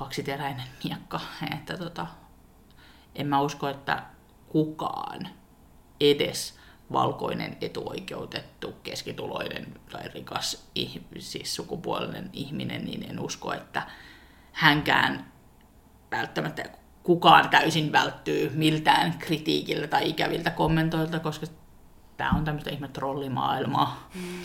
kaksiteräinen 0.00 0.66
miekka, 0.84 1.20
että 1.56 1.76
tota, 1.76 2.06
en 3.14 3.26
mä 3.26 3.40
usko, 3.40 3.68
että 3.68 4.02
kukaan 4.48 5.28
edes 6.00 6.58
valkoinen, 6.92 7.56
etuoikeutettu, 7.60 8.72
keskituloinen 8.82 9.80
tai 9.92 10.08
rikas 10.14 10.70
siis 11.18 11.54
sukupuolinen 11.54 12.30
ihminen, 12.32 12.84
niin 12.84 13.10
en 13.10 13.20
usko, 13.20 13.52
että 13.52 13.82
hänkään 14.52 15.32
välttämättä 16.10 16.64
kukaan 17.02 17.48
täysin 17.48 17.92
välttyy 17.92 18.50
miltään 18.54 19.18
kritiikillä 19.18 19.86
tai 19.86 20.08
ikäviltä 20.08 20.50
kommentoilta, 20.50 21.18
koska 21.18 21.46
tämä 22.16 22.30
on 22.30 22.44
tämmöistä 22.44 22.70
ihme 22.70 22.88
trollimaailmaa. 22.88 24.08
Mm. 24.14 24.42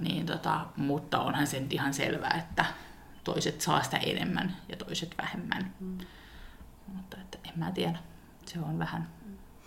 Niin, 0.00 0.26
tota, 0.26 0.66
mutta 0.76 1.20
onhan 1.20 1.46
se 1.46 1.60
nyt 1.60 1.72
ihan 1.72 1.94
selvää, 1.94 2.36
että 2.38 2.64
toiset 3.24 3.60
saa 3.60 3.82
sitä 3.82 3.96
enemmän 3.96 4.56
ja 4.68 4.76
toiset 4.76 5.14
vähemmän. 5.18 5.74
Mm. 5.80 5.98
Mutta 6.86 7.16
että 7.16 7.38
en 7.44 7.52
mä 7.56 7.72
tiedä, 7.72 7.98
se 8.46 8.58
on 8.58 8.78
vähän... 8.78 9.08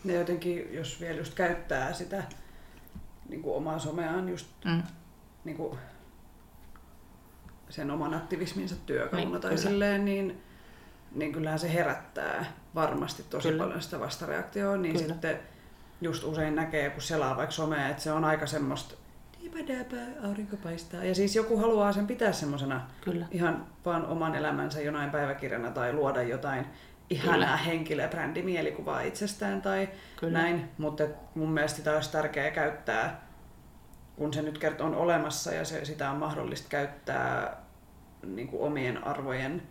Ne 0.03 0.13
jotenkin, 0.13 0.73
jos 0.73 1.01
vielä 1.01 1.17
just 1.17 1.33
käyttää 1.33 1.93
sitä 1.93 2.23
niin 3.29 3.41
kuin 3.41 3.55
omaa 3.55 3.79
someaan 3.79 4.29
just 4.29 4.47
mm. 4.65 4.83
niin 5.43 5.57
kuin 5.57 5.79
sen 7.69 7.91
oman 7.91 8.13
aktivisminsa 8.13 8.75
työkaluna 8.85 9.29
niin, 9.29 9.41
tai 9.41 9.49
kyllä. 9.49 9.69
silleen, 9.69 10.05
niin 10.05 10.43
niin 11.15 11.33
kyllähän 11.33 11.59
se 11.59 11.73
herättää 11.73 12.45
varmasti 12.75 13.23
tosi 13.23 13.47
Kyllä. 13.47 13.63
paljon 13.63 13.81
sitä 13.81 13.99
vastareaktioa, 13.99 14.77
niin 14.77 14.95
Kyllä. 14.95 15.07
sitten 15.07 15.39
just 16.01 16.23
usein 16.23 16.55
näkee, 16.55 16.89
kun 16.89 17.01
selaa 17.01 17.37
vaikka 17.37 17.55
somea, 17.55 17.89
että 17.89 18.03
se 18.03 18.11
on 18.11 18.25
aika 18.25 18.47
semmoista 18.47 18.95
aurinko 20.23 20.57
paistaa. 20.57 21.03
Ja 21.03 21.15
siis 21.15 21.35
joku 21.35 21.57
haluaa 21.57 21.91
sen 21.91 22.07
pitää 22.07 22.31
semmoisena 22.31 22.87
ihan 23.31 23.67
vaan 23.85 24.05
oman 24.05 24.35
elämänsä 24.35 24.81
jonain 24.81 25.09
päiväkirjana 25.09 25.71
tai 25.71 25.93
luoda 25.93 26.23
jotain 26.23 26.65
ihanaa 27.09 27.57
henkilöbrändimielikuvaa 27.57 29.01
itsestään 29.01 29.61
tai 29.61 29.89
Kyllä. 30.19 30.39
näin. 30.39 30.69
Mutta 30.77 31.03
mun 31.35 31.49
mielestä 31.49 31.77
sitä 31.77 31.93
olisi 31.93 32.11
tärkeää 32.11 32.51
käyttää, 32.51 33.21
kun 34.15 34.33
se 34.33 34.41
nyt 34.41 34.59
on 34.79 34.95
olemassa 34.95 35.53
ja 35.53 35.65
se, 35.65 35.85
sitä 35.85 36.11
on 36.11 36.17
mahdollista 36.17 36.69
käyttää 36.69 37.57
niin 38.25 38.47
kuin 38.47 38.63
omien 38.63 39.07
arvojen 39.07 39.61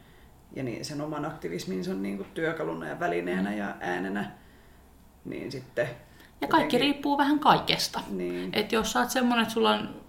ja 0.53 0.63
niin 0.63 0.85
sen 0.85 1.01
oman 1.01 1.25
aktivisminsa 1.25 1.95
niin 1.95 2.17
kuin 2.17 2.29
työkaluna 2.35 2.89
ja 2.89 3.01
välineenä 3.01 3.51
mm. 3.51 3.57
ja 3.57 3.77
äänenä, 3.81 4.31
niin 5.25 5.53
sitten... 5.53 5.89
Ja 6.41 6.49
kaikki 6.49 6.77
jotenkin... 6.77 6.81
riippuu 6.81 7.19
vähän 7.19 7.39
kaikesta. 7.39 8.01
Niin. 8.09 8.51
Et 8.53 8.73
jos 8.73 8.93
sä 8.93 9.01
oot 9.01 9.11
semmonen, 9.11 9.43
että 9.43 9.55
sulla 9.55 9.71
on 9.71 10.05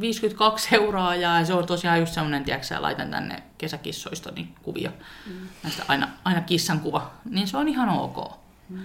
52 0.00 0.68
seuraajaa 0.68 1.38
ja 1.38 1.46
se 1.46 1.54
on 1.54 1.66
tosiaan 1.66 2.00
just 2.00 2.12
semmoinen, 2.12 2.44
tiedätkö 2.44 2.82
laitan 2.82 3.10
tänne 3.10 3.42
kesäkissoista 3.58 4.30
niin 4.30 4.54
kuvia, 4.62 4.92
mm. 5.26 5.48
näistä 5.62 5.84
aina, 5.88 6.08
aina 6.24 6.40
kissan 6.40 6.80
kuva, 6.80 7.10
niin 7.24 7.48
se 7.48 7.56
on 7.56 7.68
ihan 7.68 7.88
ok. 7.88 8.32
Mm. 8.68 8.78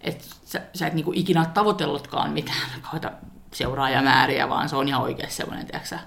Et 0.00 0.28
sä, 0.44 0.62
sä 0.74 0.86
et 0.86 0.94
niinku 0.94 1.12
ikinä 1.14 1.44
tavoitellutkaan 1.44 2.30
mitään 2.32 2.68
seuraajamääriä, 3.52 4.48
vaan 4.48 4.68
se 4.68 4.76
on 4.76 4.88
ihan 4.88 5.02
oikeasti 5.02 5.36
semmoinen, 5.36 5.66
tiedätkö 5.66 5.98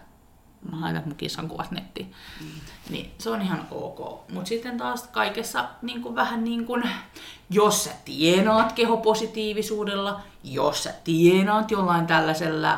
mä 0.71 0.81
laitan 0.81 1.03
mun 1.05 1.15
kissan 1.15 1.47
kuvat 1.47 1.71
nettiin. 1.71 2.13
Mm. 2.41 2.47
Niin 2.91 3.11
se 3.17 3.29
on 3.29 3.41
ihan 3.41 3.67
ok. 3.71 4.29
Mutta 4.33 4.49
sitten 4.49 4.77
taas 4.77 5.07
kaikessa 5.07 5.65
niin 5.81 6.01
kuin 6.01 6.15
vähän 6.15 6.43
niin 6.43 6.65
kuin, 6.65 6.83
jos 7.49 7.83
sä 7.83 7.91
tienaat 8.05 8.71
kehopositiivisuudella, 8.71 10.21
jos 10.43 10.83
sä 10.83 10.93
tienaat 11.03 11.71
jollain 11.71 12.07
tällaisella 12.07 12.77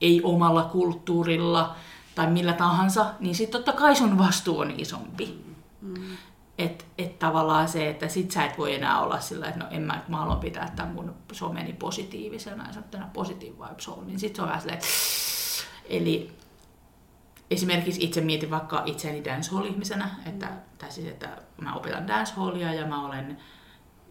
ei-omalla 0.00 0.62
kulttuurilla 0.62 1.76
tai 2.14 2.26
millä 2.26 2.52
tahansa, 2.52 3.06
niin 3.20 3.34
sitten 3.34 3.62
totta 3.62 3.80
kai 3.80 3.96
sun 3.96 4.18
vastuu 4.18 4.58
on 4.58 4.74
isompi. 4.78 5.44
Mm. 5.80 6.16
Että 6.58 6.84
et 6.98 7.18
tavallaan 7.18 7.68
se, 7.68 7.90
että 7.90 8.08
sit 8.08 8.30
sä 8.30 8.44
et 8.44 8.58
voi 8.58 8.74
enää 8.74 9.00
olla 9.00 9.20
sillä, 9.20 9.46
että 9.46 9.60
no 9.60 9.66
en 9.70 9.82
mä, 9.82 10.02
mä 10.08 10.16
haluan 10.16 10.40
pitää 10.40 10.72
tämän 10.76 10.94
mun 10.94 11.14
someni 11.32 11.72
positiivisena 11.72 12.66
ja 12.66 12.72
sanottuna 12.72 13.10
positive 13.12 13.56
vibes 13.68 13.88
on, 13.88 14.06
niin 14.06 14.20
sit 14.20 14.36
se 14.36 14.42
on 14.42 14.48
vähän 14.48 14.60
silleen, 14.60 14.80
eli 15.88 16.36
esimerkiksi 17.50 18.04
itse 18.04 18.20
mietin 18.20 18.50
vaikka 18.50 18.82
itseäni 18.86 19.24
dancehall-ihmisenä, 19.24 20.08
että, 20.26 20.48
tai 20.78 20.90
siis, 20.90 21.06
että 21.08 21.28
mä 21.60 21.74
opetan 21.74 22.08
dancehallia 22.08 22.74
ja 22.74 22.86
mä 22.86 23.06
olen 23.06 23.38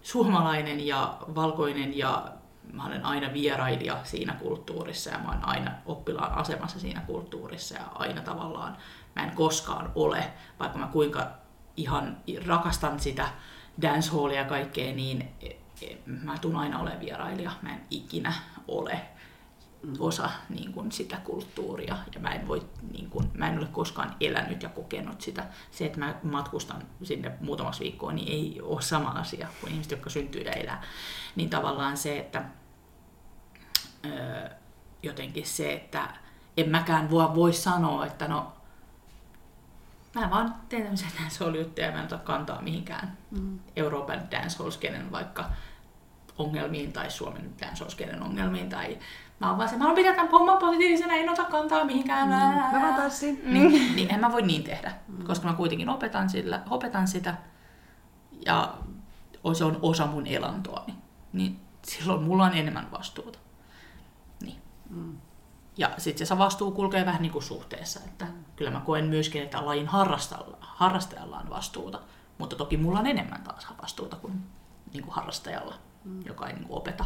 suomalainen 0.01 0.87
ja 0.87 1.17
valkoinen 1.35 1.97
ja 1.97 2.31
mä 2.73 2.85
olen 2.85 3.05
aina 3.05 3.33
vierailija 3.33 3.99
siinä 4.03 4.33
kulttuurissa 4.33 5.09
ja 5.09 5.17
mä 5.17 5.29
olen 5.29 5.47
aina 5.47 5.71
oppilaan 5.85 6.33
asemassa 6.33 6.79
siinä 6.79 7.01
kulttuurissa 7.01 7.75
ja 7.75 7.85
aina 7.95 8.21
tavallaan 8.21 8.77
mä 9.15 9.23
en 9.23 9.35
koskaan 9.35 9.91
ole, 9.95 10.33
vaikka 10.59 10.77
mä 10.77 10.87
kuinka 10.87 11.27
ihan 11.77 12.17
rakastan 12.45 12.99
sitä 12.99 13.27
dancehallia 13.81 14.39
ja 14.39 14.45
kaikkea, 14.45 14.93
niin 14.93 15.29
e, 15.41 15.47
e, 15.81 15.97
mä 16.05 16.37
tuun 16.37 16.55
aina 16.55 16.79
olemaan 16.79 16.99
vierailija, 16.99 17.51
mä 17.61 17.69
en 17.69 17.85
ikinä 17.89 18.33
ole 18.67 19.01
osa 19.99 20.29
niin 20.49 20.73
kuin, 20.73 20.91
sitä 20.91 21.17
kulttuuria 21.17 21.97
ja 22.13 22.19
mä 22.19 22.29
en, 22.29 22.47
voi, 22.47 22.65
niin 22.91 23.09
kuin, 23.09 23.31
mä 23.33 23.49
en 23.49 23.59
ole 23.59 23.67
koskaan 23.71 24.15
elänyt 24.19 24.63
ja 24.63 24.69
kokenut 24.69 25.21
sitä. 25.21 25.45
Se, 25.71 25.85
että 25.85 25.99
mä 25.99 26.15
matkustan 26.23 26.81
sinne 27.03 27.31
muutamaksi 27.41 27.83
viikkoon, 27.83 28.15
niin 28.15 28.31
ei 28.31 28.61
ole 28.61 28.81
sama 28.81 29.09
asia 29.09 29.47
kuin 29.61 29.71
ihmiset, 29.71 29.91
jotka 29.91 30.09
syntyy 30.09 30.41
ja 30.41 30.51
elää. 30.51 30.83
Niin 31.35 31.49
tavallaan 31.49 31.97
se, 31.97 32.19
että 32.19 32.45
öö, 34.05 34.49
jotenkin 35.03 35.45
se, 35.45 35.73
että 35.73 36.09
en 36.57 36.69
mäkään 36.69 37.11
voi, 37.11 37.35
voi 37.35 37.53
sanoa, 37.53 38.05
että 38.05 38.27
no 38.27 38.53
mä 40.15 40.29
vaan 40.29 40.55
teen 40.69 40.81
tämmöisiä 40.81 41.07
dancehall-juttuja 41.21 41.87
ja 41.87 41.93
mä 41.93 41.99
en 41.99 42.05
ota 42.05 42.17
kantaa 42.17 42.61
mihinkään 42.61 43.17
mm. 43.31 43.59
Euroopan 43.75 44.31
dancehall 44.31 44.71
vaikka 45.11 45.49
ongelmiin 46.37 46.93
tai 46.93 47.11
Suomen 47.11 47.53
dancehall 47.61 48.21
ongelmiin 48.21 48.69
tai 48.69 48.99
Mä 49.39 49.49
oon 49.49 49.57
vaan 49.57 49.69
se, 49.69 49.77
mä 49.77 49.85
oon 49.85 49.95
pitää 49.95 50.13
tämän 50.13 50.31
homman 50.31 50.57
positiivisena, 50.57 51.13
en 51.13 51.29
ota 51.29 51.43
kantaa 51.43 51.85
mihinkään. 51.85 52.27
Mm, 52.27 52.77
mä 52.77 52.81
vaan 52.81 52.95
tanssin. 52.95 53.41
Niin, 53.45 53.95
niin 53.95 54.13
en 54.13 54.19
mä 54.19 54.31
voi 54.31 54.41
niin 54.41 54.63
tehdä, 54.63 54.91
mm. 55.07 55.25
koska 55.25 55.47
mä 55.47 55.53
kuitenkin 55.53 55.89
opetan, 55.89 56.29
sillä, 56.29 56.61
opetan 56.69 57.07
sitä 57.07 57.35
ja 58.45 58.73
se 59.53 59.65
on 59.65 59.79
osa 59.81 60.05
mun 60.05 60.27
elantoa. 60.27 60.85
Niin 61.33 61.59
silloin 61.83 62.23
mulla 62.23 62.43
on 62.45 62.53
enemmän 62.53 62.91
vastuuta. 62.91 63.39
Niin. 64.41 64.57
Mm. 64.89 65.17
Ja 65.77 65.91
sitten 65.97 66.27
se 66.27 66.37
vastuu 66.37 66.71
kulkee 66.71 67.05
vähän 67.05 67.21
niin 67.21 67.31
kuin 67.31 67.43
suhteessa, 67.43 67.99
että 68.05 68.27
kyllä 68.55 68.71
mä 68.71 68.79
koen 68.79 69.05
myöskin, 69.05 69.43
että 69.43 69.65
lajin 69.65 69.87
harrastajalla 70.61 71.37
on 71.37 71.49
vastuuta, 71.49 71.99
mutta 72.37 72.55
toki 72.55 72.77
mulla 72.77 72.99
on 72.99 73.07
enemmän 73.07 73.41
taas 73.43 73.67
vastuuta 73.81 74.15
kuin, 74.15 74.43
niin 74.93 75.03
kuin 75.03 75.15
harrastajalla, 75.15 75.75
mm. 76.03 76.25
joka 76.25 76.47
ei 76.47 76.53
niin 76.53 76.67
kuin 76.67 76.77
opeta. 76.77 77.05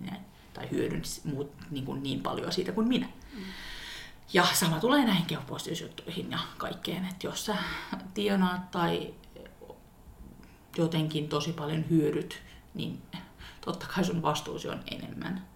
Näin 0.00 0.26
tai 0.56 0.70
hyödyn 0.70 1.02
muut, 1.24 1.52
niin, 1.70 1.84
kuin 1.84 2.02
niin 2.02 2.22
paljon 2.22 2.52
siitä 2.52 2.72
kuin 2.72 2.88
minä. 2.88 3.08
Ja 4.32 4.46
sama 4.52 4.80
tulee 4.80 5.04
näihin 5.04 5.24
geopositiivisuuttuihin 5.28 6.30
ja 6.30 6.38
kaikkeen, 6.58 7.04
että 7.04 7.26
jos 7.26 7.46
sä 7.46 7.56
tienaat 8.14 8.70
tai 8.70 9.14
jotenkin 10.78 11.28
tosi 11.28 11.52
paljon 11.52 11.84
hyödyt, 11.90 12.42
niin 12.74 13.02
totta 13.60 13.86
kai 13.94 14.04
sun 14.04 14.22
vastuusi 14.22 14.68
on 14.68 14.80
enemmän. 14.90 15.46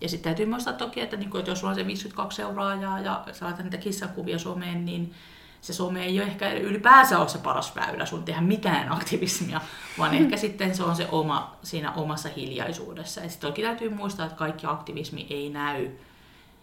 Ja 0.00 0.08
sitten 0.08 0.30
täytyy 0.30 0.46
muistaa 0.46 0.72
toki, 0.72 1.00
että, 1.00 1.16
niin 1.16 1.30
kun, 1.30 1.40
että 1.40 1.50
jos 1.50 1.60
sulla 1.60 1.70
on 1.70 1.76
se 1.76 1.86
52 1.86 2.36
seuraajaa 2.36 3.00
ja 3.00 3.24
sä 3.32 3.44
laitat 3.44 3.64
niitä 3.64 3.76
kissakuvia 3.76 4.38
someen, 4.38 4.84
niin 4.84 5.14
se 5.60 5.72
some 5.72 6.04
ei 6.04 6.20
ole 6.20 6.26
ehkä 6.26 6.52
ylipäänsä 6.52 7.18
ole 7.18 7.28
se 7.28 7.38
paras 7.38 7.76
väylä 7.76 8.06
sun 8.06 8.24
tehdä 8.24 8.40
mitään 8.40 8.92
aktivismia, 8.92 9.60
vaan 9.98 10.14
ehkä 10.14 10.36
sitten 10.36 10.74
se 10.74 10.82
on 10.82 10.96
se 10.96 11.08
oma 11.12 11.56
siinä 11.62 11.92
omassa 11.92 12.28
hiljaisuudessa. 12.36 13.20
Ja 13.20 13.28
sitten 13.28 13.50
toki 13.50 13.62
täytyy 13.62 13.88
muistaa, 13.88 14.26
että 14.26 14.38
kaikki 14.38 14.66
aktivismi 14.66 15.26
ei 15.30 15.50
näy. 15.50 15.90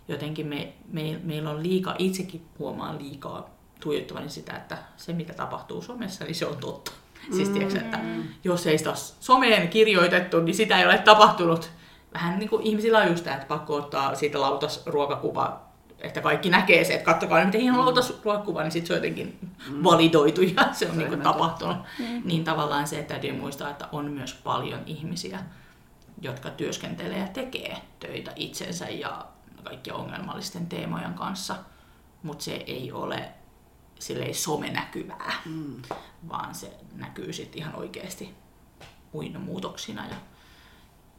Jotenkin 0.07 0.47
me, 0.47 0.73
me, 0.91 1.19
meillä 1.23 1.49
on 1.49 1.63
liikaa, 1.63 1.95
itsekin 1.99 2.45
huomaan 2.59 2.97
liikaa 2.97 3.49
tuijottavani 3.79 4.29
sitä, 4.29 4.53
että 4.53 4.77
se 4.97 5.13
mitä 5.13 5.33
tapahtuu 5.33 5.81
somessa, 5.81 6.23
niin 6.23 6.35
se 6.35 6.45
on 6.45 6.57
totta. 6.57 6.91
Siis 7.35 7.49
tiedätkö, 7.49 7.79
että 7.79 7.97
mm. 7.97 8.23
jos 8.43 8.67
ei 8.67 8.77
sitä 8.77 8.93
someen 9.19 9.67
kirjoitettu, 9.67 10.39
niin 10.39 10.55
sitä 10.55 10.79
ei 10.79 10.85
ole 10.85 10.97
tapahtunut. 10.97 11.69
Vähän 12.13 12.39
niin 12.39 12.49
kuin 12.49 12.63
ihmisillä 12.63 12.99
on 12.99 13.07
just 13.07 13.23
tämä, 13.23 13.35
että 13.35 13.47
pakko 13.47 13.75
ottaa 13.75 14.15
siitä 14.15 14.41
lautas 14.41 14.83
ruokakuva 14.85 15.61
että 15.99 16.21
kaikki 16.21 16.49
näkee 16.49 16.83
se, 16.83 16.93
että 16.93 17.05
kattokaa 17.05 17.45
miten 17.45 17.61
hieno 17.61 17.85
lautas 17.85 18.13
ruokkuva, 18.23 18.61
niin 18.61 18.71
sitten 18.71 18.87
se 18.87 18.93
on 18.93 18.97
jotenkin 18.97 19.39
validoitu 19.83 20.41
ja 20.41 20.73
se 20.73 20.89
on 20.89 20.97
niin 20.97 21.09
kuin 21.09 21.21
ihan 21.21 21.33
tapahtunut. 21.33 21.77
Niin 22.23 22.43
tavallaan 22.43 22.87
se, 22.87 22.99
että 22.99 23.13
täytyy 23.13 23.31
muistaa, 23.31 23.69
että 23.69 23.87
on 23.91 24.11
myös 24.11 24.33
paljon 24.33 24.79
ihmisiä, 24.85 25.39
jotka 26.21 26.49
työskentelee 26.49 27.19
ja 27.19 27.27
tekee 27.27 27.77
töitä 27.99 28.31
itsensä 28.35 28.89
ja 28.89 29.25
kaikkien 29.63 29.95
ongelmallisten 29.95 30.67
teemojen 30.67 31.13
kanssa, 31.13 31.55
mutta 32.23 32.43
se 32.43 32.63
ei 32.67 32.91
ole 32.91 33.29
silleen 33.99 34.35
somenäkyvää, 34.35 35.33
mm. 35.45 35.81
vaan 36.29 36.55
se 36.55 36.71
näkyy 36.95 37.33
sitten 37.33 37.61
ihan 37.61 37.75
oikeasti 37.75 38.33
muina 39.13 39.39
muutoksina 39.39 40.07
ja 40.07 40.15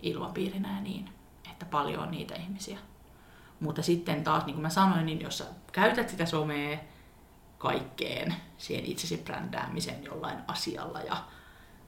ilmapiirinä 0.02 0.74
ja 0.74 0.80
niin, 0.80 1.08
että 1.50 1.66
paljon 1.66 2.02
on 2.02 2.10
niitä 2.10 2.34
ihmisiä. 2.34 2.78
Mutta 3.60 3.82
sitten 3.82 4.24
taas, 4.24 4.46
niin 4.46 4.54
kuin 4.54 4.62
mä 4.62 4.70
sanoin, 4.70 5.06
niin 5.06 5.20
jos 5.20 5.38
sä 5.38 5.44
käytät 5.72 6.08
sitä 6.08 6.26
somea 6.26 6.78
kaikkeen, 7.58 8.34
siihen 8.58 8.84
itsesi 8.84 9.16
brändäämiseen 9.16 10.04
jollain 10.04 10.38
asialla 10.48 11.00
ja 11.00 11.16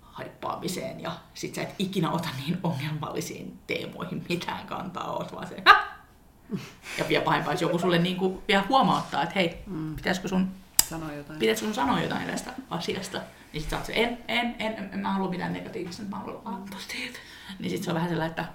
haippaamiseen 0.02 1.00
ja 1.00 1.12
sit 1.34 1.54
sä 1.54 1.62
et 1.62 1.74
ikinä 1.78 2.10
ota 2.10 2.28
niin 2.36 2.58
ongelmallisiin 2.62 3.58
teemoihin 3.66 4.26
mitään 4.28 4.66
kantaa, 4.66 5.12
oot 5.12 5.32
vaan 5.34 5.46
se, 5.46 5.62
Häh! 5.66 5.88
Ja 6.98 7.08
vielä 7.08 7.24
pahempaa, 7.24 7.52
jos 7.52 7.62
joku 7.62 7.78
sulle 7.78 7.98
niin 7.98 8.16
kuin 8.16 8.42
vielä 8.48 8.64
huomauttaa, 8.68 9.22
että 9.22 9.34
hei, 9.34 9.62
mm. 9.66 9.96
pitäisikö 9.96 10.28
sun, 10.28 10.48
Sano 10.88 11.12
jotain. 11.12 11.38
pitäisikö 11.38 11.66
sun 11.66 11.74
sanoa 11.74 12.00
jotain 12.00 12.26
tästä 12.26 12.52
asiasta, 12.70 13.20
niin 13.52 13.60
sit 13.60 13.70
sä 13.70 13.76
oot 13.76 13.86
se, 13.86 13.92
en, 13.96 14.18
en, 14.28 14.56
en, 14.58 14.74
en, 14.74 14.90
en 14.92 14.98
mä 14.98 15.12
halua 15.12 15.30
mitään 15.30 15.52
negatiivista, 15.52 16.02
mä 16.02 16.16
haluan 16.16 16.40
antaa 16.44 16.78
siitä. 16.88 17.18
Niin 17.58 17.70
sit 17.70 17.82
se 17.82 17.90
on 17.90 17.94
vähän 17.94 18.08
sellainen, 18.08 18.30
että 18.30 18.52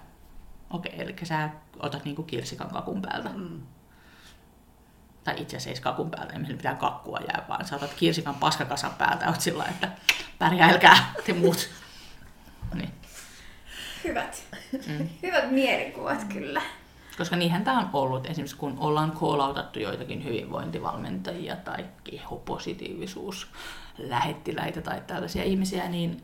okei, 0.73 1.01
eli 1.01 1.15
sä 1.23 1.49
otat 1.79 2.05
niinku 2.05 2.23
kirsikan 2.23 2.69
kakun 2.69 3.01
päältä. 3.01 3.29
Mm. 3.29 3.61
Tai 5.23 5.33
itse 5.37 5.57
asiassa 5.57 5.79
ei 5.79 5.83
kakun 5.83 6.11
päältä, 6.11 6.33
ei 6.33 6.39
meillä 6.39 6.57
mitään 6.57 6.77
kakkua 6.77 7.19
jää, 7.19 7.45
vaan 7.49 7.65
sä 7.65 7.75
otat 7.75 7.93
kirsikan 7.93 8.35
paskakasan 8.35 8.93
päältä 8.93 9.25
ja 9.25 9.31
oot 9.31 9.41
sillä 9.41 9.65
että 9.65 9.89
pärjäilkää 10.39 11.13
te 11.25 11.33
muut. 11.33 11.69
Niin. 12.73 12.91
Hyvät. 14.03 14.43
Mm. 14.87 15.09
Hyvät 15.23 15.51
mielikuvat 15.51 16.23
kyllä. 16.23 16.61
Koska 17.17 17.35
niinhän 17.35 17.63
tämä 17.63 17.79
on 17.79 17.89
ollut, 17.93 18.25
esimerkiksi 18.25 18.57
kun 18.57 18.75
ollaan 18.79 19.11
koolautattu 19.11 19.79
joitakin 19.79 20.23
hyvinvointivalmentajia 20.23 21.55
tai 21.55 21.85
kehopositiivisuus 22.03 23.47
lähettiläitä 23.97 24.81
tai 24.81 25.01
tällaisia 25.07 25.43
ihmisiä, 25.43 25.89
niin 25.89 26.23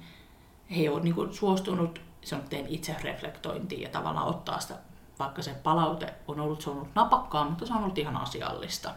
he 0.77 0.89
ovat 0.89 1.03
niin 1.03 1.33
suostunut 1.33 2.01
semmoinen 2.21 2.67
itse 2.67 2.95
reflektointiin 3.01 3.81
ja 3.81 3.89
tavallaan 3.89 4.27
ottaa 4.27 4.59
sitä, 4.59 4.75
vaikka 5.19 5.41
se 5.41 5.53
palaute 5.53 6.13
on 6.27 6.39
ollut, 6.39 6.61
se 6.61 6.69
on 6.69 6.75
ollut 6.75 6.95
napakkaa, 6.95 7.49
mutta 7.49 7.65
se 7.65 7.73
on 7.73 7.83
ollut 7.83 7.97
ihan 7.97 8.17
asiallista. 8.17 8.93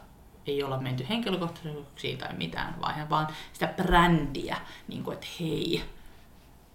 Ei 0.46 0.62
olla 0.62 0.78
menty 0.78 1.06
henkilökohtaisuuksiin 1.08 2.18
tai 2.18 2.32
mitään, 2.36 2.80
vaan, 2.80 3.10
vaan 3.10 3.28
sitä 3.52 3.66
brändiä, 3.66 4.56
niin 4.88 5.04
kuin, 5.04 5.14
että 5.14 5.26
hei, 5.40 5.84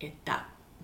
että 0.01 0.39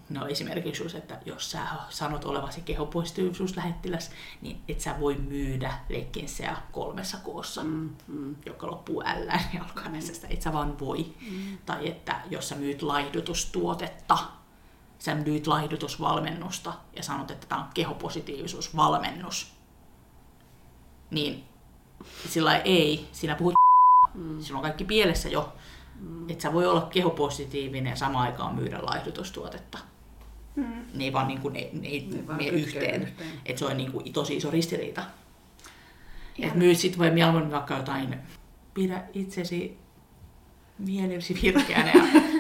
No 0.09 0.27
esimerkiksi 0.27 0.83
just, 0.83 0.95
että 0.95 1.19
jos 1.25 1.51
sä 1.51 1.59
sanot 1.89 2.25
olevasi 2.25 2.61
kehopositiivisuuslähettiläs, 2.61 4.11
niin 4.41 4.61
et 4.67 4.81
sä 4.81 4.99
voi 4.99 5.15
myydä 5.15 5.73
leggingseä 5.89 6.57
kolmessa 6.71 7.17
koossa, 7.17 7.63
Mm, 7.63 7.89
mm. 8.07 8.35
joka 8.45 8.67
loppuu 8.67 8.99
L 8.99 9.27
ja 9.53 9.63
alkaa 9.63 9.89
mm. 9.89 9.99
Et 10.29 10.41
sä 10.41 10.53
vaan 10.53 10.79
voi. 10.79 11.13
Mm. 11.31 11.57
Tai 11.65 11.87
että 11.87 12.21
jos 12.29 12.49
sä 12.49 12.55
myyt 12.55 12.81
laihdutustuotetta, 12.81 14.17
sä 15.03 15.15
myyt 15.15 15.47
laihdutusvalmennusta 15.47 16.73
ja 16.95 17.03
sanot, 17.03 17.31
että 17.31 17.47
tämä 17.47 17.61
on 17.61 17.67
kehopositiivisuusvalmennus, 17.73 19.53
niin 21.11 21.43
sillä 22.29 22.57
ei, 22.57 23.07
sinä 23.11 23.35
puhut 23.35 23.53
mm. 24.13 24.39
silloin 24.39 24.55
on 24.55 24.61
kaikki 24.61 24.83
pielessä 24.83 25.29
jo. 25.29 25.53
Mm. 25.99 26.29
Että 26.29 26.41
sä 26.41 26.53
voi 26.53 26.65
olla 26.65 26.81
kehopositiivinen 26.81 27.89
ja 27.89 27.95
samaan 27.95 28.27
aikaan 28.27 28.55
myydä 28.55 28.79
laihdutustuotetta. 28.81 29.77
Mm. 30.55 30.85
Ne 30.93 31.03
ei 31.03 31.13
vaan, 31.13 31.27
niin 31.27 31.41
kuin, 31.41 31.53
ne, 31.53 31.69
ne 31.73 31.87
ei 31.87 32.07
Ne 32.11 32.27
vaan 32.27 32.37
mene 32.37 32.49
yhteen. 32.49 33.01
yhteen. 33.01 33.37
Että 33.45 33.59
se 33.59 33.65
on 33.65 33.77
niin 33.77 33.91
kuin 33.91 34.13
tosi 34.13 34.37
iso 34.37 34.51
ristiriita. 34.51 35.03
Että 36.39 36.57
myyt 36.57 36.77
sit 36.77 36.97
voi 36.97 37.11
mieluummin 37.11 37.51
vaikka 37.51 37.77
jotain, 37.77 38.17
pidä 38.73 39.03
itsesi 39.13 39.77
mielesi 40.77 41.39
virkeänä 41.43 41.91
ja 41.91 42.03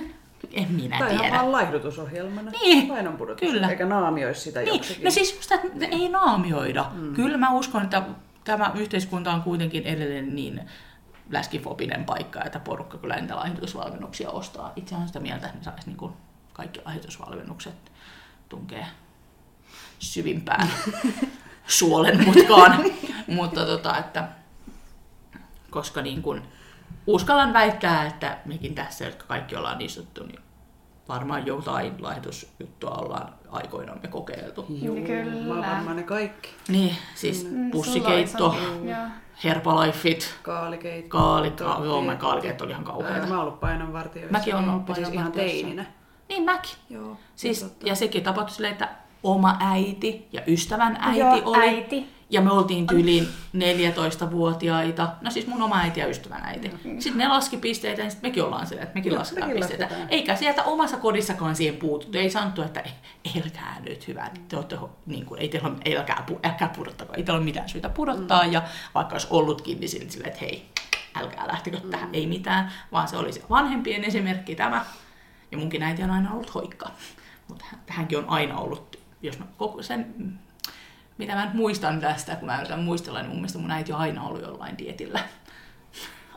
en 0.53 0.71
minä 0.71 0.99
Tai 0.99 1.17
tiedä. 1.17 1.31
vaan 1.35 1.51
laihdutusohjelmana. 1.51 2.51
Niin, 2.51 2.87
Painonpudotus. 2.87 3.49
kyllä. 3.49 3.69
Eikä 3.69 3.85
naamioisi 3.85 4.41
sitä 4.41 4.59
Niin, 4.59 4.73
joksikin. 4.73 5.03
no 5.03 5.11
siis 5.11 5.35
just, 5.35 5.51
että 5.51 5.67
ne 5.73 5.85
ei 5.91 6.09
naamioida. 6.09 6.85
Mm. 6.93 7.13
Kyllä 7.13 7.37
mä 7.37 7.51
uskon, 7.51 7.83
että 7.83 8.01
tämä 8.43 8.71
yhteiskunta 8.75 9.31
on 9.33 9.41
kuitenkin 9.41 9.83
edelleen 9.83 10.35
niin 10.35 10.61
läskifobinen 11.29 12.05
paikka, 12.05 12.43
että 12.43 12.59
porukka 12.59 12.97
kyllä 12.97 13.15
niitä 13.15 13.35
lahjoitusvalmennuksia 13.35 14.29
ostaa. 14.29 14.73
Itse 14.75 14.95
olen 14.95 15.07
sitä 15.07 15.19
mieltä, 15.19 15.45
että 15.45 15.57
ne 15.57 15.63
saisi 15.63 15.87
niin 15.87 15.97
kuin 15.97 16.13
kaikki 16.53 16.81
lahjoitusvalmennukset 16.85 17.75
tunkee 18.49 18.85
syvimpään 19.99 20.67
suolen 21.67 22.25
mutkaan. 22.25 22.83
Mutta 23.27 23.65
tota, 23.65 23.97
että, 23.97 24.27
koska 25.69 26.01
niin 26.01 26.21
kuin, 26.21 26.41
uskallan 27.07 27.53
väittää, 27.53 28.05
että 28.05 28.37
mekin 28.45 28.75
tässä, 28.75 29.05
jotka 29.05 29.25
kaikki 29.25 29.55
ollaan 29.55 29.81
istuttu, 29.81 30.23
niin 30.23 30.39
varmaan 31.09 31.45
jotain 31.45 31.93
lahjoitusjuttua 31.99 32.91
ollaan 32.91 33.33
aikoinamme 33.49 34.07
kokeiltu. 34.07 34.65
Joo, 34.81 34.95
Kyllä. 34.95 35.49
varmaan 35.65 35.95
ne 35.95 36.03
kaikki. 36.03 36.49
Niin, 36.67 36.95
siis 37.15 37.47
Mm, 37.51 37.71
pussikeitto. 37.71 38.55
Herbalifeit, 39.43 40.35
Kaalikeitto. 40.43 41.17
kaalit, 41.17 41.59
joo, 41.59 42.01
mä 42.01 42.15
kaalikeitto 42.15 42.63
oli 42.63 42.71
ihan 42.71 42.83
Ää, 42.83 42.91
kauheata. 42.91 43.27
Mä 43.27 43.33
oon 43.33 43.41
ollut 43.47 43.59
painonvartijoissa. 43.59 44.31
Mäkin 44.37 44.55
oon 44.55 44.69
ollut 44.69 44.85
siis 44.85 44.97
ihan 44.97 45.11
painonvartijoissa. 45.11 45.61
teininä. 45.65 45.85
Niin 46.29 46.43
mäkin. 46.43 46.71
Joo. 46.89 47.17
Siis, 47.35 47.75
ja 47.83 47.95
sekin 47.95 48.23
tapahtui 48.23 48.55
silleen, 48.55 48.71
että 48.73 48.89
oma 49.23 49.57
äiti 49.59 50.27
ja 50.31 50.41
ystävän 50.47 50.97
äiti 51.01 51.19
Joo, 51.19 51.41
oli. 51.45 51.57
äiti. 51.57 52.09
Ja 52.33 52.41
me 52.41 52.51
oltiin 52.51 52.87
tyyliin 52.87 53.27
14-vuotiaita. 53.57 55.09
No 55.21 55.31
siis 55.31 55.47
mun 55.47 55.61
oma 55.61 55.77
äiti 55.79 55.99
ja 55.99 56.07
ystävän 56.07 56.41
äiti. 56.43 56.71
Sitten 56.83 57.17
ne 57.17 57.27
laski 57.27 57.57
pisteitä 57.57 58.01
ja 58.01 58.09
sitten 58.09 58.29
mekin 58.29 58.43
ollaan 58.43 58.67
silleen, 58.67 58.83
että 58.83 58.95
mekin 58.95 59.15
lasketaan 59.15 59.47
mekin 59.49 59.61
pisteitä. 59.61 59.83
lasketaan. 59.83 60.09
Eikä 60.09 60.35
sieltä 60.35 60.63
omassa 60.63 60.97
kodissakaan 60.97 61.55
siihen 61.55 61.77
puututtu. 61.77 62.17
Ei 62.17 62.29
sanottu, 62.29 62.61
että 62.61 62.83
elkää 63.35 63.81
nyt 63.85 64.07
hyvä. 64.07 64.29
Te 64.47 64.55
olette, 64.55 64.77
niin 65.05 65.25
kuin, 65.25 65.41
ei 65.41 65.49
teillä 65.49 65.67
ole, 65.67 65.97
älkää, 65.97 66.25
pu- 66.31 66.39
älkää 66.43 66.69
pudottako. 66.75 67.13
Ei 67.13 67.23
teillä 67.23 67.37
ole 67.37 67.45
mitään 67.45 67.69
syytä 67.69 67.89
pudottaa. 67.89 68.43
Mm. 68.43 68.51
Ja 68.51 68.63
vaikka 68.95 69.13
olisi 69.15 69.27
ollutkin, 69.29 69.79
niin 69.79 69.89
silleen, 69.89 70.11
silleen, 70.11 70.31
että 70.31 70.45
hei, 70.45 70.65
älkää 71.15 71.47
lähtekö 71.47 71.79
mm. 71.83 71.89
tähän. 71.89 72.09
Ei 72.13 72.27
mitään. 72.27 72.71
Vaan 72.91 73.07
se 73.07 73.17
oli 73.17 73.33
se 73.33 73.41
vanhempien 73.49 74.03
esimerkki 74.03 74.55
tämä. 74.55 74.85
Ja 75.51 75.57
munkin 75.57 75.83
äiti 75.83 76.03
on 76.03 76.11
aina 76.11 76.31
ollut 76.31 76.55
hoikka. 76.55 76.91
Mutta 77.47 77.65
hänkin 77.87 78.17
on 78.17 78.29
aina 78.29 78.57
ollut, 78.57 78.99
jos 79.21 79.39
mä 79.39 79.45
koko 79.57 79.83
sen, 79.83 80.15
mitä 81.17 81.35
mä 81.35 81.45
nyt 81.45 81.53
muistan 81.53 81.99
tästä, 81.99 82.35
kun 82.35 82.45
mä 82.45 82.57
yritän 82.57 82.79
muistella, 82.79 83.19
niin 83.19 83.29
mun 83.29 83.37
mielestä 83.37 83.59
mun 83.59 83.71
äiti 83.71 83.93
on 83.93 83.99
aina 83.99 84.23
ollut 84.23 84.41
jollain 84.41 84.77
dietillä. 84.77 85.19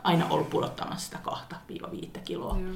Aina 0.03 0.25
ollut 0.29 0.49
pudottamassa 0.49 1.05
sitä 1.05 1.19
2-5 2.17 2.19
kiloa. 2.25 2.57
Joo. 2.59 2.73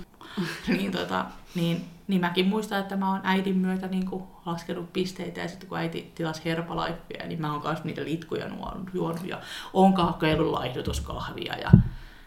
niin, 0.78 0.91
tota, 0.91 1.26
niin, 1.56 1.86
niin 2.08 2.22
mäkin 2.22 2.47
muistan, 2.47 2.80
että 2.80 2.95
mä 2.95 3.12
oon 3.12 3.22
äidin 3.24 3.58
myötä 3.58 3.88
niin 3.88 4.06
kuin 4.06 4.24
laskenut 4.45 4.93
pisteitä 4.93 5.41
ja 5.41 5.47
sitten 5.47 5.70
kun 5.70 5.78
äiti 5.78 6.12
tilasi 6.16 6.41
Herbalifea, 6.45 7.28
niin 7.28 7.41
mä 7.41 7.54
oon 7.54 7.62
myös 7.64 7.84
niitä 7.84 8.04
litkuja 8.04 8.47
nuonut, 8.47 8.89
juonut 8.93 9.28
ja 9.28 9.41
oon 9.74 9.93
kokeillut 9.93 10.52
laihdutuskahvia 10.52 11.58
ja 11.58 11.72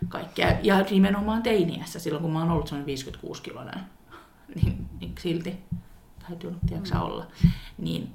kaikkea. 0.09 0.59
Ja 0.63 0.85
nimenomaan 0.91 1.43
teiniässä, 1.43 1.99
silloin 1.99 2.23
kun 2.23 2.33
mä 2.33 2.39
oon 2.39 2.51
ollut 2.51 2.67
semmoinen 2.67 2.87
56 2.87 3.43
kiloinen, 3.43 3.81
niin, 4.55 4.87
niin 5.01 5.15
silti 5.19 5.65
täytyy 6.29 6.55
tiedätkö, 6.67 6.99
olla. 6.99 7.27
Niin 7.79 8.15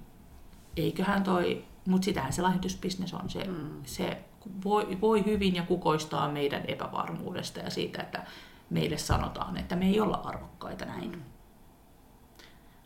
eiköhän 0.77 1.23
toi, 1.23 1.65
mutta 1.87 2.05
sitähän 2.05 2.33
se 2.33 2.41
lahjoitusbisnes 2.41 3.13
on, 3.13 3.29
se, 3.29 3.43
mm. 3.43 3.69
se 3.85 4.23
voi, 4.63 4.97
voi 5.01 5.25
hyvin 5.25 5.55
ja 5.55 5.63
kukoistaa 5.63 6.31
meidän 6.31 6.63
epävarmuudesta 6.67 7.59
ja 7.59 7.69
siitä, 7.69 8.01
että 8.01 8.23
meille 8.69 8.97
sanotaan, 8.97 9.57
että 9.57 9.75
me 9.75 9.85
ei 9.85 9.99
olla 9.99 10.21
arvokkaita 10.25 10.85
näin. 10.85 11.11
Mm. 11.11 11.21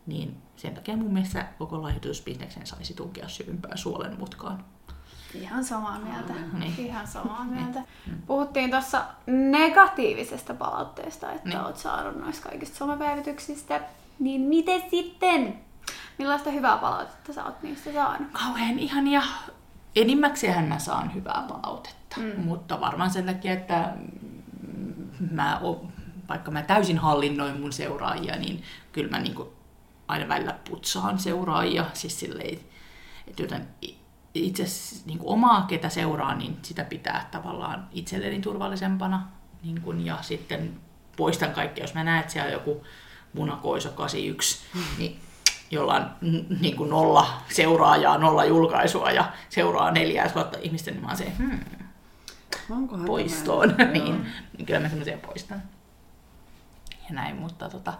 Niin 0.06 0.36
sen 0.56 0.74
takia 0.74 0.96
mun 0.96 1.12
mielestä 1.12 1.46
koko 1.58 1.82
lahjoitusbisneksen 1.82 2.66
saisi 2.66 2.94
tunkea 2.94 3.28
syvimpään 3.28 3.78
suolen 3.78 4.18
mutkaan. 4.18 4.64
Ihan 5.34 5.64
samaa 5.64 5.98
mieltä. 5.98 6.32
Niin. 6.52 6.74
Ihan 6.78 7.06
samaa 7.06 7.44
mieltä. 7.44 7.82
Puhuttiin 8.26 8.70
tuossa 8.70 9.04
negatiivisesta 9.26 10.54
palautteesta, 10.54 11.32
että 11.32 11.48
Niin. 11.48 11.60
oot 11.60 11.76
saanut 11.76 12.16
noista 12.16 12.48
kaikista 12.48 12.76
somepäivityksistä. 12.76 13.80
Niin 14.18 14.40
miten 14.40 14.82
sitten? 14.90 15.60
Millaista 16.18 16.50
hyvää 16.50 16.76
palautetta 16.78 17.32
sä 17.32 17.44
oot 17.44 17.62
niistä 17.62 17.92
saanut? 17.92 18.28
Kauhean 18.32 18.78
ihania. 18.78 19.22
Enimmäkseen 19.96 20.64
mä 20.64 20.78
saan 20.78 21.14
hyvää 21.14 21.44
palautetta, 21.48 22.16
mm. 22.16 22.40
mutta 22.40 22.80
varmaan 22.80 23.10
sen 23.10 23.26
takia, 23.26 23.52
että 23.52 23.94
mä 25.30 25.60
o, 25.62 25.86
vaikka 26.28 26.50
mä 26.50 26.62
täysin 26.62 26.98
hallinnoin 26.98 27.60
mun 27.60 27.72
seuraajia, 27.72 28.36
niin 28.36 28.62
kyllä 28.92 29.10
mä 29.10 29.20
niinku 29.20 29.52
aina 30.08 30.28
välillä 30.28 30.58
putsaan 30.70 31.18
seuraajia, 31.18 31.84
siis 31.92 32.20
silleen, 32.20 32.58
että 33.26 33.60
i- 33.84 33.98
itse 34.34 34.64
niin 35.06 35.18
omaa, 35.22 35.62
ketä 35.62 35.88
seuraa, 35.88 36.34
niin 36.34 36.58
sitä 36.62 36.84
pitää 36.84 37.28
tavallaan 37.30 37.88
itselleni 37.92 38.40
turvallisempana. 38.40 39.28
Niin 39.62 39.80
kuin, 39.80 40.06
ja 40.06 40.18
sitten 40.20 40.80
poistan 41.16 41.50
kaikki, 41.50 41.80
jos 41.80 41.94
mä 41.94 42.04
näen, 42.04 42.20
että 42.20 42.32
siellä 42.32 42.46
on 42.46 42.52
joku 42.52 42.86
munakoiso 43.32 43.90
81, 43.90 44.58
mm. 44.74 44.80
niin 44.98 45.20
jolla 45.70 45.94
on 45.94 46.10
niin 46.60 46.76
kuin 46.76 46.90
nolla 46.90 47.42
seuraajaa, 47.48 48.18
nolla 48.18 48.44
julkaisua 48.44 49.10
ja 49.10 49.32
seuraa 49.48 49.90
neljää 49.90 50.28
tuhatta 50.28 50.58
ihmistä, 50.62 50.90
niin 50.90 51.00
mä 51.00 51.08
oon 51.08 51.16
se, 51.16 51.32
hmm, 51.38 51.60
Onkohan 52.70 53.06
poistoon. 53.06 53.68
niin, 53.92 54.26
niin 54.56 54.66
kyllä 54.66 54.80
mä 54.80 54.88
semmoisia 54.88 55.18
poistan. 55.18 55.62
Ja 57.08 57.14
näin, 57.14 57.36
mutta 57.36 57.68
tota, 57.68 57.92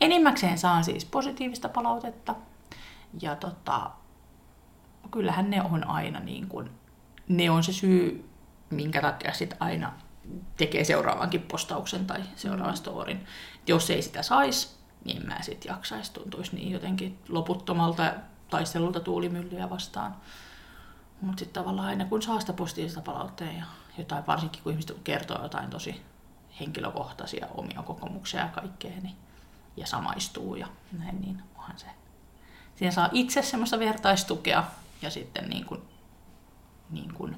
enimmäkseen 0.00 0.58
saan 0.58 0.84
siis 0.84 1.04
positiivista 1.04 1.68
palautetta. 1.68 2.34
Ja 3.22 3.36
tota, 3.36 3.90
kyllähän 5.10 5.50
ne 5.50 5.62
on 5.62 5.86
aina 5.86 6.20
niin 6.20 6.48
kuin, 6.48 6.70
ne 7.28 7.50
on 7.50 7.64
se 7.64 7.72
syy, 7.72 8.28
minkä 8.70 9.02
takia 9.02 9.32
sit 9.32 9.54
aina 9.60 9.92
tekee 10.56 10.84
seuraavankin 10.84 11.42
postauksen 11.42 12.06
tai 12.06 12.20
seuraavan 12.36 12.76
storin. 12.76 13.26
Jos 13.66 13.90
ei 13.90 14.02
sitä 14.02 14.22
saisi, 14.22 14.68
niin 15.04 15.26
mä 15.26 15.42
sitten 15.42 15.70
jaksaisi, 15.70 16.12
tuntuisi 16.12 16.56
niin 16.56 16.72
jotenkin 16.72 17.18
loputtomalta 17.28 18.12
taistelulta 18.50 19.00
tuulimyllyjä 19.00 19.70
vastaan. 19.70 20.16
Mutta 21.20 21.40
sitten 21.40 21.62
tavallaan 21.62 21.88
aina 21.88 22.04
kun 22.04 22.22
saa 22.22 22.40
sitä 22.40 22.52
positiivista 22.52 23.00
palautteen 23.00 23.56
ja 23.56 23.64
jotain, 23.98 24.26
varsinkin 24.26 24.62
kun 24.62 24.72
ihmiset 24.72 24.96
kertoo 25.04 25.42
jotain 25.42 25.70
tosi 25.70 26.02
henkilökohtaisia 26.60 27.46
omia 27.54 27.82
kokemuksia 27.82 28.40
ja 28.40 28.48
kaikkea, 28.48 29.00
niin, 29.02 29.16
ja 29.76 29.86
samaistuu 29.86 30.54
ja 30.54 30.66
näin, 30.98 31.20
niin 31.20 31.42
onhan 31.56 31.78
se. 31.78 31.86
Siinä 32.74 32.92
saa 32.92 33.08
itse 33.12 33.42
semmoista 33.42 33.78
vertaistukea 33.78 34.64
ja 35.02 35.10
sitten 35.10 35.48
niin 35.48 35.64
kuin, 35.64 35.82
niin 36.90 37.14
kuin 37.14 37.36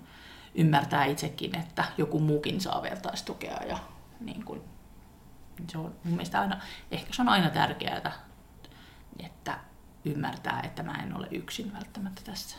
ymmärtää 0.55 1.05
itsekin, 1.05 1.57
että 1.57 1.85
joku 1.99 2.21
muukin 2.21 2.61
saa 2.61 2.83
vertaistukea 2.83 3.63
ja 3.69 3.79
niin 4.21 4.45
kuin, 4.45 4.63
se 5.69 5.79
on 5.79 5.85
mun 5.85 6.13
mielestä 6.13 6.41
aina, 6.41 6.61
ehkä 6.91 7.13
se 7.13 7.23
on 7.23 7.29
aina 7.29 7.51
tärkeää, 7.51 8.13
että 9.19 9.59
ymmärtää, 10.05 10.61
että 10.61 10.83
mä 10.83 11.03
en 11.03 11.17
ole 11.17 11.29
yksin 11.31 11.73
välttämättä 11.73 12.23
tässä. 12.25 12.57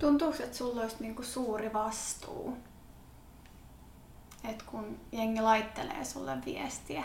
Tuntuuko, 0.00 0.42
että 0.42 0.56
sulla 0.56 0.80
olisi 0.80 0.96
niinku 1.00 1.22
suuri 1.22 1.72
vastuu? 1.72 2.56
Et 4.44 4.62
kun 4.62 5.00
jengi 5.12 5.40
laittelee 5.40 6.04
sulle 6.04 6.38
viestiä. 6.44 7.04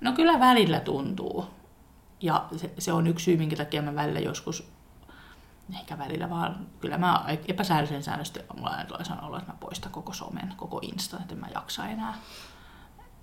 No 0.00 0.12
kyllä 0.12 0.40
välillä 0.40 0.80
tuntuu. 0.80 1.46
Ja 2.20 2.48
se, 2.56 2.74
se 2.78 2.92
on 2.92 3.06
yksi 3.06 3.24
syy, 3.24 3.36
minkä 3.36 3.56
takia 3.56 3.82
mä 3.82 3.94
välillä 3.94 4.20
joskus, 4.20 4.72
ehkä 5.74 5.98
välillä 5.98 6.30
vaan, 6.30 6.66
kyllä 6.80 6.98
mä 6.98 7.24
epäsäännöllisen 7.48 8.02
säännöstä 8.02 8.40
mulla 8.56 8.84
tulee 8.88 9.04
sanoa, 9.04 9.38
että 9.38 9.52
mä 9.52 9.58
poistan 9.60 9.92
koko 9.92 10.12
somen, 10.12 10.54
koko 10.56 10.78
Insta, 10.82 11.16
että 11.16 11.34
en 11.34 11.40
mä 11.40 11.48
jaksa 11.54 11.88
enää. 11.88 12.14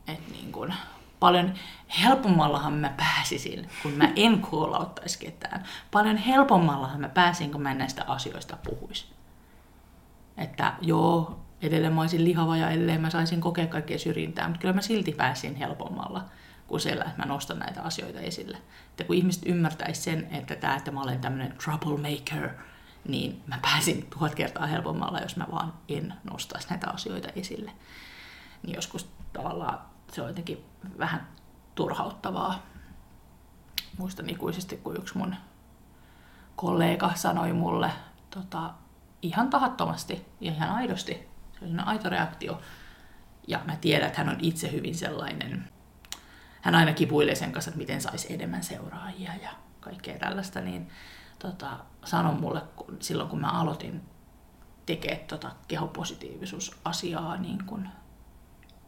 Et 0.07 0.29
niin 0.31 0.51
kun, 0.51 0.73
paljon 1.19 1.53
helpommallahan 2.03 2.73
mä 2.73 2.93
pääsisin, 2.97 3.69
kun 3.83 3.91
mä 3.91 4.11
en 4.15 4.41
kuolauttaisi 4.41 5.19
ketään. 5.19 5.63
Paljon 5.91 6.17
helpommallahan 6.17 7.01
mä 7.01 7.09
pääsin, 7.09 7.51
kun 7.51 7.61
mä 7.61 7.71
en 7.71 7.77
näistä 7.77 8.03
asioista 8.07 8.57
puhuisi. 8.63 9.05
Että 10.37 10.73
joo, 10.81 11.39
edelleen 11.61 11.93
mä 11.93 12.01
olisin 12.01 12.23
lihava 12.23 12.57
ja 12.57 12.69
edelleen 12.69 13.01
mä 13.01 13.09
saisin 13.09 13.41
kokea 13.41 13.67
kaikkea 13.67 13.99
syrjintää, 13.99 14.47
mutta 14.47 14.61
kyllä 14.61 14.73
mä 14.73 14.81
silti 14.81 15.11
pääsin 15.11 15.55
helpommalla 15.55 16.25
kuin 16.67 16.81
siellä, 16.81 17.03
että 17.03 17.17
mä 17.17 17.25
nostan 17.25 17.59
näitä 17.59 17.81
asioita 17.81 18.19
esille. 18.19 18.57
Että 18.89 19.03
kun 19.03 19.15
ihmiset 19.15 19.43
ymmärtäisi 19.45 20.01
sen, 20.01 20.27
että 20.31 20.55
tämä, 20.55 20.75
että 20.75 20.91
mä 20.91 21.01
olen 21.01 21.19
tämmöinen 21.19 21.57
troublemaker, 21.63 22.49
niin 23.07 23.41
mä 23.47 23.59
pääsin 23.61 24.07
tuhat 24.09 24.35
kertaa 24.35 24.65
helpommalla, 24.65 25.19
jos 25.19 25.35
mä 25.35 25.45
vaan 25.51 25.73
en 25.89 26.13
nostaisi 26.23 26.69
näitä 26.69 26.89
asioita 26.89 27.29
esille. 27.35 27.71
Niin 28.63 28.75
joskus 28.75 29.09
tavallaan 29.33 29.79
se 30.11 30.21
on 30.21 30.27
jotenkin 30.27 30.65
vähän 30.97 31.27
turhauttavaa. 31.75 32.63
Muistan 33.97 34.29
ikuisesti, 34.29 34.77
kun 34.77 34.97
yksi 34.97 35.17
mun 35.17 35.35
kollega 36.55 37.11
sanoi 37.15 37.53
mulle 37.53 37.91
tota, 38.29 38.73
ihan 39.21 39.49
tahattomasti 39.49 40.25
ja 40.41 40.51
ihan 40.51 40.69
aidosti, 40.69 41.27
se 41.59 41.65
oli 41.65 41.73
aito 41.85 42.09
reaktio. 42.09 42.61
Ja 43.47 43.61
mä 43.65 43.75
tiedän, 43.75 44.07
että 44.07 44.19
hän 44.19 44.29
on 44.29 44.39
itse 44.39 44.71
hyvin 44.71 44.95
sellainen, 44.95 45.69
hän 46.61 46.75
aina 46.75 46.93
kipuilee 46.93 47.35
sen 47.35 47.51
kanssa, 47.51 47.69
että 47.69 47.77
miten 47.77 48.01
saisi 48.01 48.33
enemmän 48.33 48.63
seuraajia 48.63 49.31
ja 49.41 49.49
kaikkea 49.79 50.19
tällaista, 50.19 50.61
niin 50.61 50.89
tota, 51.39 51.77
sanoi 52.05 52.35
mulle 52.35 52.61
kun, 52.75 52.97
silloin, 52.99 53.29
kun 53.29 53.41
mä 53.41 53.51
aloitin 53.51 54.01
tekemään 54.85 55.27
tota 55.27 55.51
kehopositiivisuusasiaa 55.67 57.37
niin 57.37 57.65
kun 57.65 57.87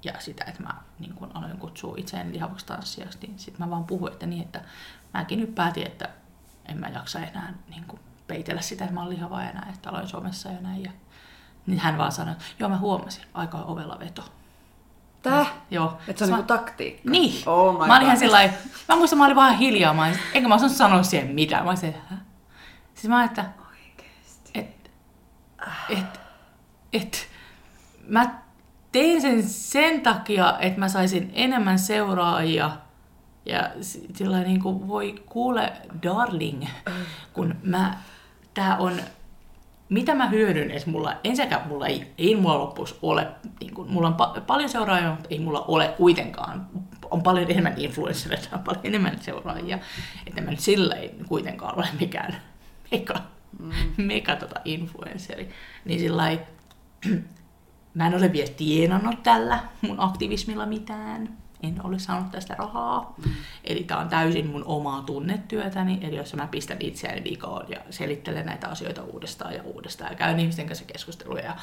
ja 0.03 0.13
sitä, 0.19 0.43
että 0.47 0.63
mä 0.63 0.73
niin 0.99 1.13
kun 1.13 1.31
aloin 1.33 1.57
kutsua 1.57 1.95
itseäni 1.97 2.33
lihavaksi 2.33 2.65
tanssijaksi, 2.65 3.17
niin 3.21 3.39
sitten 3.39 3.65
mä 3.65 3.71
vaan 3.71 3.83
puhuin, 3.83 4.13
että 4.13 4.25
niin, 4.25 4.41
että 4.41 4.61
mäkin 5.13 5.39
nyt 5.39 5.55
päätin, 5.55 5.87
että 5.87 6.09
en 6.65 6.77
mä 6.77 6.87
jaksa 6.87 7.19
enää 7.19 7.53
niin 7.69 7.83
kun 7.87 7.99
peitellä 8.27 8.61
sitä, 8.61 8.83
että 8.83 8.93
mä 8.93 9.01
oon 9.01 9.09
lihava 9.09 9.43
enää, 9.43 9.67
että 9.73 9.89
aloin 9.89 10.07
somessa 10.07 10.49
ja 10.49 10.61
näin. 10.61 10.83
Ja, 10.83 10.91
niin 11.65 11.79
hän 11.79 11.97
vaan 11.97 12.11
sanoi, 12.11 12.31
että 12.31 12.45
joo 12.59 12.69
mä 12.69 12.77
huomasin, 12.77 13.23
aika 13.33 13.57
on 13.57 13.65
ovella 13.65 13.99
veto. 13.99 14.23
Täh? 15.21 15.53
Joo. 15.71 15.97
Että 16.07 16.25
se 16.25 16.31
on 16.33 16.37
niinku 16.37 16.53
taktiikka? 16.53 17.09
Niin. 17.09 17.49
Oh 17.49 17.79
my 17.79 17.87
mä 17.87 17.95
olin 17.95 18.05
ihan 18.05 18.17
sillä 18.17 18.49
mä 18.87 18.95
muistan, 18.95 19.19
mä 19.19 19.25
olin 19.25 19.35
vaan 19.35 19.57
hiljaa, 19.57 19.93
mä 19.93 20.05
olin, 20.05 20.19
enkä 20.33 20.49
mä 20.49 20.55
osannut 20.55 20.77
sanoa 20.77 21.03
siihen 21.03 21.27
mitään. 21.35 21.65
Mä 21.65 21.69
olin 21.69 21.95
Hä? 22.09 22.17
Siis 22.93 23.09
mä 23.09 23.15
olin, 23.15 23.25
että 23.25 23.45
Oikeesti. 23.69 24.51
et, 24.53 24.91
et, 25.89 26.19
et, 26.93 27.27
mä 28.07 28.39
tein 28.91 29.21
sen 29.21 29.43
sen 29.43 30.01
takia, 30.01 30.57
että 30.59 30.79
mä 30.79 30.89
saisin 30.89 31.31
enemmän 31.33 31.79
seuraajia. 31.79 32.71
Ja 33.45 33.69
sillä 34.13 34.39
niin 34.39 34.61
kuin 34.61 34.87
voi 34.87 35.23
kuule, 35.25 35.73
darling, 36.03 36.63
kun 37.33 37.55
mä, 37.63 37.97
tää 38.53 38.77
on, 38.77 39.01
mitä 39.89 40.15
mä 40.15 40.29
hyödyn, 40.29 40.71
että 40.71 40.89
mulla, 40.89 41.13
ensinnäkään 41.23 41.67
mulla 41.67 41.87
ei, 41.87 42.13
ei 42.17 42.35
mulla 42.35 42.59
loppuisi 42.59 42.95
ole, 43.01 43.27
niin 43.59 43.73
kuin, 43.73 43.91
mulla 43.91 44.07
on 44.07 44.13
pa- 44.13 44.41
paljon 44.41 44.69
seuraajia, 44.69 45.11
mutta 45.11 45.27
ei 45.29 45.39
mulla 45.39 45.61
ole 45.61 45.93
kuitenkaan, 45.97 46.67
on 47.11 47.23
paljon 47.23 47.51
enemmän 47.51 47.73
influenssereita, 47.77 48.55
on 48.57 48.63
paljon 48.63 48.85
enemmän 48.85 49.21
seuraajia, 49.21 49.79
että 50.27 50.41
mä 50.41 50.51
nyt 50.51 50.59
sillä 50.59 50.95
ei 50.95 51.15
kuitenkaan 51.27 51.77
ole 51.77 51.87
mikään 51.99 52.35
mega, 52.91 53.21
mm. 53.59 53.71
mega 53.97 54.35
tota 54.35 54.61
influensseri. 54.65 55.49
Niin 55.85 55.99
sillä 55.99 56.17
lailla, 56.17 56.41
mä 57.93 58.07
en 58.07 58.15
ole 58.15 58.31
vielä 58.31 58.51
tienannut 58.57 59.23
tällä 59.23 59.59
mun 59.81 59.99
aktivismilla 59.99 60.65
mitään. 60.65 61.37
En 61.63 61.85
ole 61.85 61.99
saanut 61.99 62.31
tästä 62.31 62.55
rahaa. 62.55 63.13
Mm. 63.25 63.31
Eli 63.63 63.83
tämä 63.83 63.99
on 63.99 64.09
täysin 64.09 64.47
mun 64.47 64.63
omaa 64.65 65.01
tunnetyötäni. 65.01 65.99
Eli 66.01 66.15
jos 66.15 66.33
mä 66.33 66.47
pistän 66.47 66.77
itseäni 66.79 67.23
vikoon 67.23 67.65
ja 67.69 67.77
selittelen 67.89 68.45
näitä 68.45 68.67
asioita 68.67 69.03
uudestaan 69.03 69.53
ja 69.53 69.63
uudestaan 69.63 70.11
ja 70.11 70.17
käyn 70.17 70.39
ihmisten 70.39 70.67
kanssa 70.67 70.85
keskusteluja 70.85 71.43
ja 71.43 71.55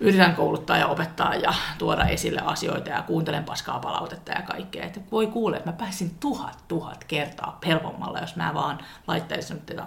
yritän 0.00 0.34
kouluttaa 0.34 0.78
ja 0.78 0.86
opettaa 0.86 1.34
ja 1.34 1.54
tuoda 1.78 2.04
esille 2.04 2.40
asioita 2.44 2.90
ja 2.90 3.02
kuuntelen 3.02 3.44
paskaa 3.44 3.78
palautetta 3.78 4.32
ja 4.32 4.42
kaikkea. 4.42 4.86
Että 4.86 5.00
voi 5.12 5.26
kuulla, 5.26 5.56
että 5.56 5.70
mä 5.70 5.76
pääsin 5.76 6.10
tuhat 6.20 6.64
tuhat 6.68 7.04
kertaa 7.04 7.58
helpommalla, 7.66 8.18
jos 8.18 8.36
mä 8.36 8.54
vaan 8.54 8.78
laittaisin 9.06 9.60
tätä 9.60 9.86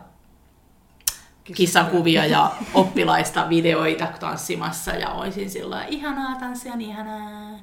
kissakuvia 1.43 2.25
ja 2.25 2.51
oppilaista 2.73 3.49
videoita 3.49 4.07
tanssimassa 4.19 4.91
ja 4.91 5.09
olisin 5.09 5.49
sillä 5.49 5.85
ihanaa 5.85 6.39
tanssia, 6.39 6.75
niin 6.75 6.89
ihanaa. 6.89 7.59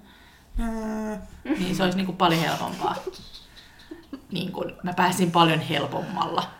Niin 1.44 1.76
se 1.76 1.82
olisi 1.82 1.96
niin 1.96 2.06
kuin 2.06 2.16
paljon 2.16 2.40
helpompaa. 2.40 2.96
Niin 4.32 4.52
kuin, 4.52 4.72
mä 4.82 4.92
pääsin 4.92 5.30
paljon 5.30 5.60
helpommalla. 5.60 6.50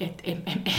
Et 0.00 0.22
en, 0.24 0.42
en, 0.46 0.62
en, 0.64 0.74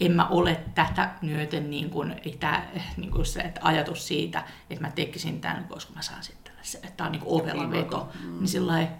en 0.00 0.12
mä 0.12 0.28
ole 0.28 0.60
tätä 0.74 1.10
myöten 1.22 1.70
niin 1.70 1.90
kuin, 1.90 2.14
ei 2.24 2.36
tää, 2.40 2.70
niin 2.96 3.10
kuin 3.10 3.26
se 3.26 3.40
että 3.40 3.60
ajatus 3.64 4.08
siitä, 4.08 4.44
että 4.70 4.84
mä 4.84 4.90
tekisin 4.90 5.40
tämän, 5.40 5.66
koska 5.68 5.92
mä 5.94 6.02
saan 6.02 6.22
sitten 6.22 6.52
se, 6.62 6.78
että 6.78 6.90
tää 6.96 7.06
on 7.06 7.12
niin 7.12 7.22
kuin 7.22 7.42
ovella 7.42 7.70
veto. 7.70 8.08
Niin 8.38 8.48
sillä 8.48 8.72
lailla, 8.72 8.90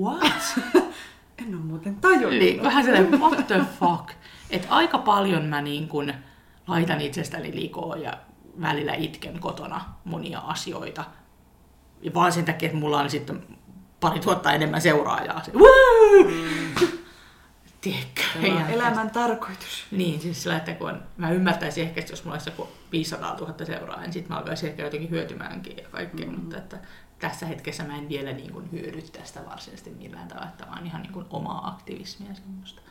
what? 0.00 0.58
En 1.38 1.54
ole 1.54 1.64
muuten 1.64 1.94
tajunnut. 1.94 2.30
Niin, 2.30 2.62
vähän 2.62 2.84
sellainen, 2.84 3.20
what 3.20 3.46
the 3.46 3.60
fuck. 3.78 4.10
Et 4.50 4.66
aika 4.68 4.98
paljon 4.98 5.44
mä 5.44 5.62
niin 5.62 5.88
kun 5.88 6.12
laitan 6.66 7.00
itsestäni 7.00 7.54
likoon 7.54 8.02
ja 8.02 8.12
välillä 8.60 8.94
itken 8.94 9.40
kotona 9.40 9.80
monia 10.04 10.38
asioita. 10.38 11.04
Ja 12.02 12.14
vaan 12.14 12.32
sen 12.32 12.44
takia, 12.44 12.66
että 12.66 12.78
mulla 12.78 13.00
on 13.00 13.10
sitten 13.10 13.46
pari 14.00 14.20
tuhatta 14.20 14.52
enemmän 14.52 14.80
seuraajaa. 14.80 15.44
Se! 15.44 15.52
Tiedätkö? 17.80 18.22
Tämä 18.42 18.64
on 18.64 18.70
elämän 18.70 19.10
tarkoitus. 19.10 19.86
Niin, 19.90 20.20
siis 20.20 20.42
sillä, 20.42 20.56
että 20.56 20.74
kun 20.74 21.02
mä 21.16 21.30
ymmärtäisin 21.30 21.84
ehkä, 21.84 22.00
että 22.00 22.12
jos 22.12 22.24
mulla 22.24 22.34
olisi 22.34 22.50
joku 22.50 22.68
500 22.92 23.36
000 23.36 23.54
seuraajaa, 23.64 24.02
niin 24.02 24.12
sitten 24.12 24.32
mä 24.32 24.38
alkaisin 24.38 24.68
ehkä 24.68 24.82
jotenkin 24.82 25.10
hyötymäänkin 25.10 25.76
ja 25.76 25.88
kaikkea, 25.88 26.26
mm-hmm. 26.26 26.40
mutta 26.40 26.56
että 26.56 26.78
tässä 27.18 27.46
hetkessä 27.46 27.84
mä 27.84 27.96
en 27.96 28.08
vielä 28.08 28.32
niin 28.32 28.52
kuin 28.52 28.72
hyödy 28.72 29.02
tästä 29.02 29.40
varsinaisesti 29.46 29.90
millään 29.90 30.28
tavalla, 30.28 30.48
että 30.48 30.66
vaan 30.66 30.86
ihan 30.86 31.02
niin 31.02 31.12
kuin 31.12 31.26
omaa 31.30 31.68
aktivismia 31.68 32.34
semmoista. 32.34 32.82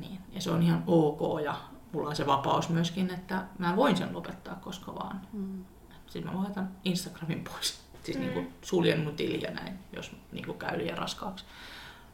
Niin, 0.00 0.20
ja 0.32 0.40
se 0.40 0.50
on 0.50 0.62
ihan 0.62 0.82
ok 0.86 1.20
ja 1.44 1.56
mulla 1.92 2.08
on 2.08 2.16
se 2.16 2.26
vapaus 2.26 2.68
myöskin, 2.68 3.14
että 3.14 3.44
mä 3.58 3.76
voin 3.76 3.96
sen 3.96 4.14
lopettaa 4.14 4.54
koska 4.54 4.94
vaan. 4.94 5.20
Mm. 5.32 5.64
Sitten 6.06 6.32
mä 6.32 6.42
laitan 6.42 6.70
Instagramin 6.84 7.44
pois. 7.44 7.80
Siis 8.02 8.16
mm. 8.18 8.22
niin 8.22 8.32
kuin 8.32 8.54
suljen 8.62 9.00
mun 9.00 9.16
tiliä 9.16 9.50
näin, 9.50 9.78
jos 9.92 10.16
niin 10.32 10.46
kuin 10.46 10.58
käy 10.58 10.78
liian 10.78 10.98
raskaaksi. 10.98 11.44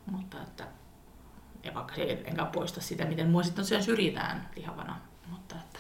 Mutta 0.07 0.43
että, 0.43 0.64
ja 1.64 1.74
vaikka 1.74 1.95
se 1.95 2.22
enkä 2.24 2.45
poista 2.45 2.80
sitä, 2.80 3.05
miten 3.05 3.30
mua 3.30 3.43
sitten 3.43 3.64
sen 3.64 3.83
syrjitään 3.83 4.49
lihavana. 4.57 4.97
Mutta 5.30 5.57
että, 5.57 5.78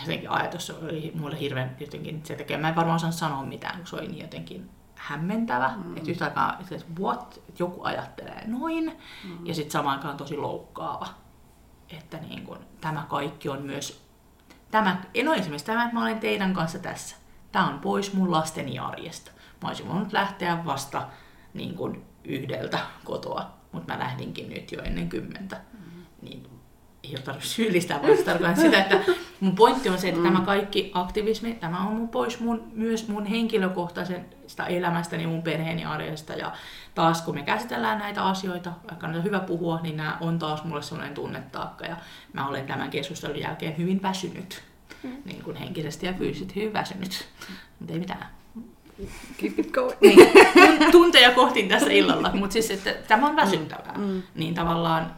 jotenkin 0.00 0.30
ajatus 0.30 0.70
oli 0.70 1.12
mulle 1.14 1.40
hirveän 1.40 1.76
jotenkin, 1.80 2.20
se 2.24 2.34
tekee, 2.34 2.56
mä 2.56 2.68
en 2.68 2.76
varmaan 2.76 2.96
osaa 2.96 3.10
sanoa 3.10 3.44
mitään, 3.44 3.76
kun 3.76 3.86
se 3.86 3.96
oli 3.96 4.08
niin 4.08 4.22
jotenkin 4.22 4.70
hämmentävä, 5.02 5.70
mm. 5.76 5.96
että 5.96 6.10
yhtä 6.10 6.24
aikaa, 6.24 6.58
että 6.70 6.86
what, 7.00 7.42
että 7.48 7.62
joku 7.62 7.82
ajattelee 7.82 8.44
noin, 8.46 8.98
mm. 9.24 9.46
ja 9.46 9.54
sitten 9.54 9.70
samaan 9.70 9.96
aikaan 9.98 10.16
tosi 10.16 10.36
loukkaava, 10.36 11.08
että 11.88 12.16
niin 12.16 12.46
kun, 12.46 12.58
tämä 12.80 13.06
kaikki 13.08 13.48
on 13.48 13.62
myös, 13.62 14.06
tämä, 14.70 15.02
no 15.24 15.34
esimerkiksi 15.34 15.66
tämä, 15.66 15.84
että 15.84 15.94
mä 15.94 16.02
olen 16.02 16.20
teidän 16.20 16.54
kanssa 16.54 16.78
tässä, 16.78 17.16
tämä 17.52 17.68
on 17.68 17.78
pois 17.78 18.12
mun 18.12 18.30
lasteni 18.30 18.78
arjesta. 18.78 19.30
Mä 19.62 19.68
olisin 19.68 19.88
voinut 19.88 20.12
lähteä 20.12 20.64
vasta 20.64 21.08
niin 21.54 21.74
kun, 21.74 22.04
yhdeltä 22.24 22.78
kotoa, 23.04 23.50
mutta 23.72 23.92
mä 23.92 23.98
lähdinkin 23.98 24.50
nyt 24.50 24.72
jo 24.72 24.82
ennen 24.82 25.08
kymmentä. 25.08 25.60
Mm. 25.72 26.02
Niin 26.22 26.46
ei 27.02 27.10
ole 27.10 27.22
tarvitse 27.22 27.48
syyllistää, 27.48 28.02
vaan 28.02 28.16
se 28.16 28.24
tarkoittaa 28.24 28.64
sitä, 28.64 28.82
että 28.82 29.12
mun 29.42 29.54
pointti 29.54 29.88
on 29.88 29.98
se, 29.98 30.08
että 30.08 30.20
mm. 30.20 30.26
tämä 30.26 30.40
kaikki 30.40 30.90
aktivismi, 30.94 31.54
tämä 31.54 31.86
on 31.86 31.94
mun 31.94 32.08
pois 32.08 32.40
mun, 32.40 32.62
myös 32.72 33.08
mun 33.08 33.26
henkilökohtaisesta 33.26 34.66
elämästäni, 34.66 35.26
mun 35.26 35.42
perheeni 35.42 35.84
arjesta. 35.84 36.32
Ja 36.32 36.52
taas 36.94 37.22
kun 37.22 37.34
me 37.34 37.42
käsitellään 37.42 37.98
näitä 37.98 38.24
asioita, 38.24 38.72
vaikka 38.90 39.06
on 39.06 39.24
hyvä 39.24 39.40
puhua, 39.40 39.80
niin 39.82 39.96
nämä 39.96 40.18
on 40.20 40.38
taas 40.38 40.64
mulle 40.64 40.82
sellainen 40.82 41.14
tunnetaakka. 41.14 41.84
Ja 41.84 41.96
mä 42.32 42.48
olen 42.48 42.66
tämän 42.66 42.90
keskustelun 42.90 43.40
jälkeen 43.40 43.78
hyvin 43.78 44.02
väsynyt, 44.02 44.62
mm. 45.02 45.16
niin 45.24 45.42
kuin 45.42 45.56
henkisesti 45.56 46.06
ja 46.06 46.12
fyysisesti 46.12 46.54
hyvin 46.54 46.72
väsynyt. 46.72 47.28
Mutta 47.78 47.92
ei 47.92 48.00
mitään. 48.00 48.26
Keep 49.36 49.58
it 49.58 49.70
going. 49.70 50.00
Niin, 50.00 50.92
tunteja 50.92 51.30
kohtin 51.30 51.68
tässä 51.68 51.90
illalla, 51.90 52.30
mutta 52.34 52.52
siis 52.52 52.70
että 52.70 52.94
tämä 53.08 53.28
on 53.28 53.36
väsyttävää. 53.36 53.94
Mm. 53.96 54.04
Mm. 54.04 54.22
Niin 54.34 54.54
tavallaan 54.54 55.14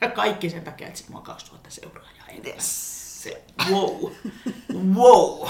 ja 0.00 0.10
kaikki 0.10 0.50
sen 0.50 0.64
takia, 0.64 0.88
että 0.88 1.02
mulla 1.08 1.18
on 1.18 1.26
2000 1.26 1.70
seuraajaa 1.70 2.26
enemmän. 2.28 2.52
Yes. 2.52 3.01
Se, 3.22 3.44
wow. 3.70 4.12
wow. 4.94 5.48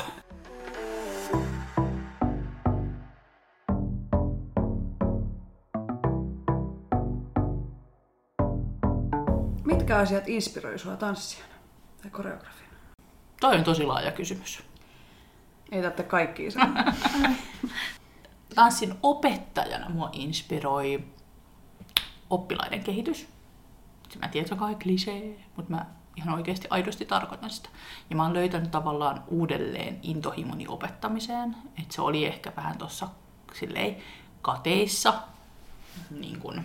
Mitkä 9.64 9.98
asiat 9.98 10.28
inspiroi 10.28 10.78
sua 10.78 10.96
tanssijana 10.96 11.54
tai 12.02 12.10
koreografina? 12.10 12.70
Toi 13.40 13.56
on 13.56 13.64
tosi 13.64 13.84
laaja 13.84 14.10
kysymys. 14.10 14.62
Ei 15.70 15.82
tarvitse 15.82 16.02
kaikki 16.02 16.50
sanoa. 16.50 16.84
Tanssin 18.54 18.94
opettajana 19.02 19.88
mua 19.88 20.10
inspiroi 20.12 21.04
oppilaiden 22.30 22.84
kehitys 22.84 23.28
Mä 24.20 24.28
tiedän, 24.28 24.52
että 24.52 24.56
se 24.56 24.64
on 24.64 24.78
klisee, 24.78 25.40
mutta 25.56 25.70
mä 25.70 25.86
ihan 26.16 26.34
oikeasti 26.34 26.68
aidosti 26.70 27.04
tarkoitan 27.04 27.50
sitä. 27.50 27.68
Ja 28.10 28.16
mä 28.16 28.22
oon 28.22 28.34
löytänyt 28.34 28.70
tavallaan 28.70 29.24
uudelleen 29.28 29.98
intohimoni 30.02 30.68
opettamiseen. 30.68 31.56
Että 31.78 31.94
se 31.94 32.02
oli 32.02 32.26
ehkä 32.26 32.52
vähän 32.56 32.78
tuossa 32.78 33.08
kateissa 34.42 35.14
niin 36.10 36.40
kun 36.40 36.64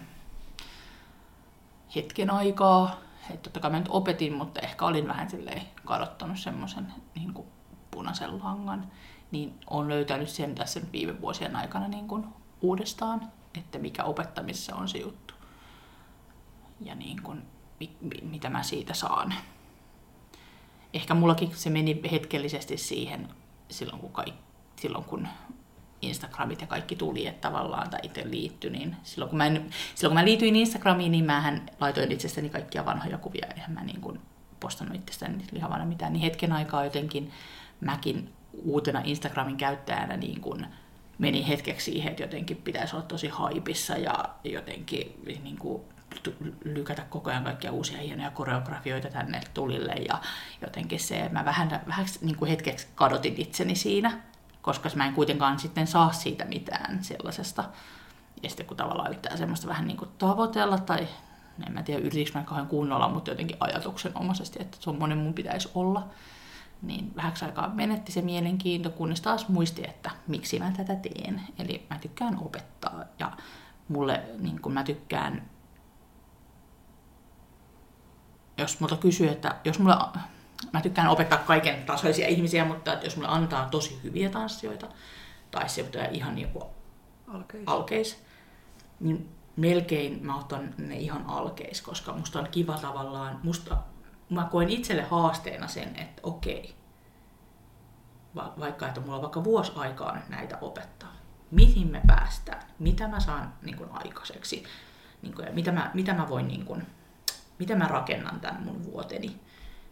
hetken 1.95 2.29
aikaa. 2.29 2.95
Että 3.29 3.43
totta 3.43 3.59
kai 3.59 3.71
mä 3.71 3.79
nyt 3.79 3.87
opetin, 3.89 4.33
mutta 4.33 4.59
ehkä 4.59 4.85
olin 4.85 5.07
vähän 5.07 5.29
silleen 5.29 5.61
kadottanut 5.85 6.39
semmoisen 6.39 6.93
niin 7.15 7.33
punaisen 7.91 8.39
langan. 8.39 8.91
Niin 9.31 9.59
on 9.69 9.89
löytänyt 9.89 10.29
sen 10.29 10.55
tässä 10.55 10.79
viime 10.91 11.21
vuosien 11.21 11.55
aikana 11.55 11.87
niin 11.87 12.07
kun 12.07 12.33
uudestaan, 12.61 13.31
että 13.57 13.79
mikä 13.79 14.03
opettamisessa 14.03 14.75
on 14.75 14.87
se 14.87 14.97
juttu 14.97 15.33
ja 16.81 16.95
niin 16.95 17.21
kuin, 17.21 17.43
mitä 18.21 18.49
mä 18.49 18.63
siitä 18.63 18.93
saan. 18.93 19.33
Ehkä 20.93 21.13
mullakin 21.13 21.51
se 21.55 21.69
meni 21.69 22.01
hetkellisesti 22.11 22.77
siihen 22.77 23.27
silloin, 23.69 24.01
kun, 24.01 24.11
kaikki, 24.11 24.39
silloin 24.75 25.03
kun 25.03 25.27
Instagramit 26.01 26.61
ja 26.61 26.67
kaikki 26.67 26.95
tuli, 26.95 27.27
että 27.27 27.49
tavallaan 27.49 27.89
tai 27.89 27.99
itse 28.03 28.31
liittyi, 28.31 28.69
niin 28.69 28.95
silloin 29.03 29.29
kun, 29.29 29.37
mä 29.37 29.45
en, 29.45 29.69
silloin 29.95 30.11
kun 30.11 30.21
mä 30.21 30.25
liityin 30.25 30.55
Instagramiin, 30.55 31.11
niin 31.11 31.25
mä 31.25 31.59
laitoin 31.79 32.11
itsestäni 32.11 32.49
kaikkia 32.49 32.85
vanhoja 32.85 33.17
kuvia, 33.17 33.47
eihän 33.55 33.71
mä 33.71 33.83
niin 33.83 34.01
kuin 34.01 34.19
postannut 34.59 34.95
itsestäni 34.95 35.45
lihavana 35.51 35.85
mitään, 35.85 36.13
niin 36.13 36.23
hetken 36.23 36.51
aikaa 36.51 36.83
jotenkin 36.83 37.31
mäkin 37.81 38.33
uutena 38.63 39.01
Instagramin 39.03 39.57
käyttäjänä 39.57 40.17
niin 40.17 40.41
kuin 40.41 40.67
menin 41.17 41.43
hetkeksi 41.43 41.91
siihen, 41.91 42.11
että 42.11 42.23
jotenkin 42.23 42.57
pitäisi 42.57 42.95
olla 42.95 43.05
tosi 43.05 43.27
haipissa 43.27 43.97
ja 43.97 44.29
jotenkin 44.43 45.21
niin 45.43 45.57
kuin 45.57 45.81
lykätä 46.63 47.05
koko 47.09 47.29
ajan 47.29 47.43
kaikkia 47.43 47.71
uusia 47.71 47.97
hienoja 47.97 48.31
koreografioita 48.31 49.09
tänne 49.09 49.41
tulille 49.53 49.93
ja 49.93 50.21
jotenkin 50.61 50.99
se, 50.99 51.29
mä 51.31 51.45
vähän, 51.45 51.81
vähän 51.87 52.05
niin 52.21 52.35
kuin 52.35 52.49
hetkeksi 52.49 52.87
kadotin 52.95 53.33
itseni 53.37 53.75
siinä, 53.75 54.21
koska 54.61 54.89
mä 54.95 55.05
en 55.05 55.13
kuitenkaan 55.13 55.59
sitten 55.59 55.87
saa 55.87 56.11
siitä 56.13 56.45
mitään 56.45 57.03
sellaisesta. 57.03 57.63
Ja 58.43 58.49
sitten 58.49 58.65
kun 58.65 58.77
tavallaan 58.77 59.07
yrittää 59.07 59.37
semmoista 59.37 59.67
vähän 59.67 59.87
niin 59.87 59.97
kuin 59.97 60.09
tavoitella 60.17 60.77
tai 60.77 61.07
en 61.67 61.73
mä 61.73 61.83
tiedä 61.83 61.99
yritikö 61.99 62.39
mä 62.39 62.43
kauhean 62.43 62.67
kunnolla, 62.67 63.09
mutta 63.09 63.31
jotenkin 63.31 63.57
ajatuksenomaisesti, 63.59 64.59
että 64.61 64.77
semmoinen 64.79 65.17
mun 65.17 65.33
pitäisi 65.33 65.69
olla. 65.75 66.07
Niin 66.81 67.15
vähäksi 67.15 67.45
aikaa 67.45 67.69
menetti 67.69 68.11
se 68.11 68.21
mielenkiinto, 68.21 68.89
kunnes 68.89 69.21
taas 69.21 69.49
muisti, 69.49 69.83
että 69.83 70.11
miksi 70.27 70.59
mä 70.59 70.71
tätä 70.77 70.95
teen. 70.95 71.41
Eli 71.59 71.85
mä 71.89 71.97
tykkään 71.97 72.37
opettaa 72.41 73.03
ja 73.19 73.31
mulle, 73.87 74.23
niin 74.39 74.61
kun 74.61 74.73
mä 74.73 74.83
tykkään 74.83 75.49
jos 78.57 78.79
multa 78.79 78.97
kysyy, 78.97 79.29
että 79.29 79.55
jos 79.65 79.79
mulla, 79.79 80.13
mä 80.73 80.81
tykkään 80.81 81.07
opettaa 81.07 81.37
kaiken 81.37 81.83
tasoisia 81.83 82.27
ihmisiä, 82.27 82.65
mutta 82.65 82.93
että 82.93 83.05
jos 83.05 83.15
mulle 83.15 83.29
antaa 83.29 83.69
tosi 83.69 83.99
hyviä 84.03 84.29
tanssijoita, 84.29 84.87
tai 85.51 85.69
se 85.69 85.85
ihan 86.11 86.39
joku 86.39 86.63
alkeis. 87.27 87.63
alkeis, 87.65 88.23
niin 88.99 89.29
melkein 89.55 90.25
mä 90.25 90.37
otan 90.37 90.73
ne 90.77 90.95
ihan 90.95 91.25
alkeis, 91.27 91.81
koska 91.81 92.13
musta 92.13 92.39
on 92.39 92.47
kiva 92.51 92.77
tavallaan, 92.77 93.39
musta, 93.43 93.77
mä 94.29 94.47
koen 94.51 94.69
itselle 94.69 95.01
haasteena 95.01 95.67
sen, 95.67 95.95
että 95.95 96.21
okei, 96.23 96.75
va, 98.35 98.53
vaikka 98.59 98.87
että 98.87 99.01
mulla 99.01 99.15
on 99.15 99.21
vaikka 99.21 99.43
vuosi 99.43 99.71
aikaa 99.75 100.15
nyt 100.15 100.29
näitä 100.29 100.57
opettaa, 100.61 101.13
mihin 101.51 101.87
me 101.87 102.01
päästään, 102.07 102.63
mitä 102.79 103.07
mä 103.07 103.19
saan 103.19 103.53
niin 103.61 103.77
kuin, 103.77 103.89
aikaiseksi, 103.93 104.63
niin 105.21 105.33
kuin, 105.33 105.45
ja 105.45 105.53
mitä 105.53 105.71
mä, 105.71 105.91
mitä 105.93 106.13
mä 106.13 106.29
voin 106.29 106.47
niin 106.47 106.65
kuin, 106.65 106.87
miten 107.59 107.77
mä 107.77 107.87
rakennan 107.87 108.39
tämän 108.39 108.63
mun 108.63 108.83
vuoteni. 108.83 109.39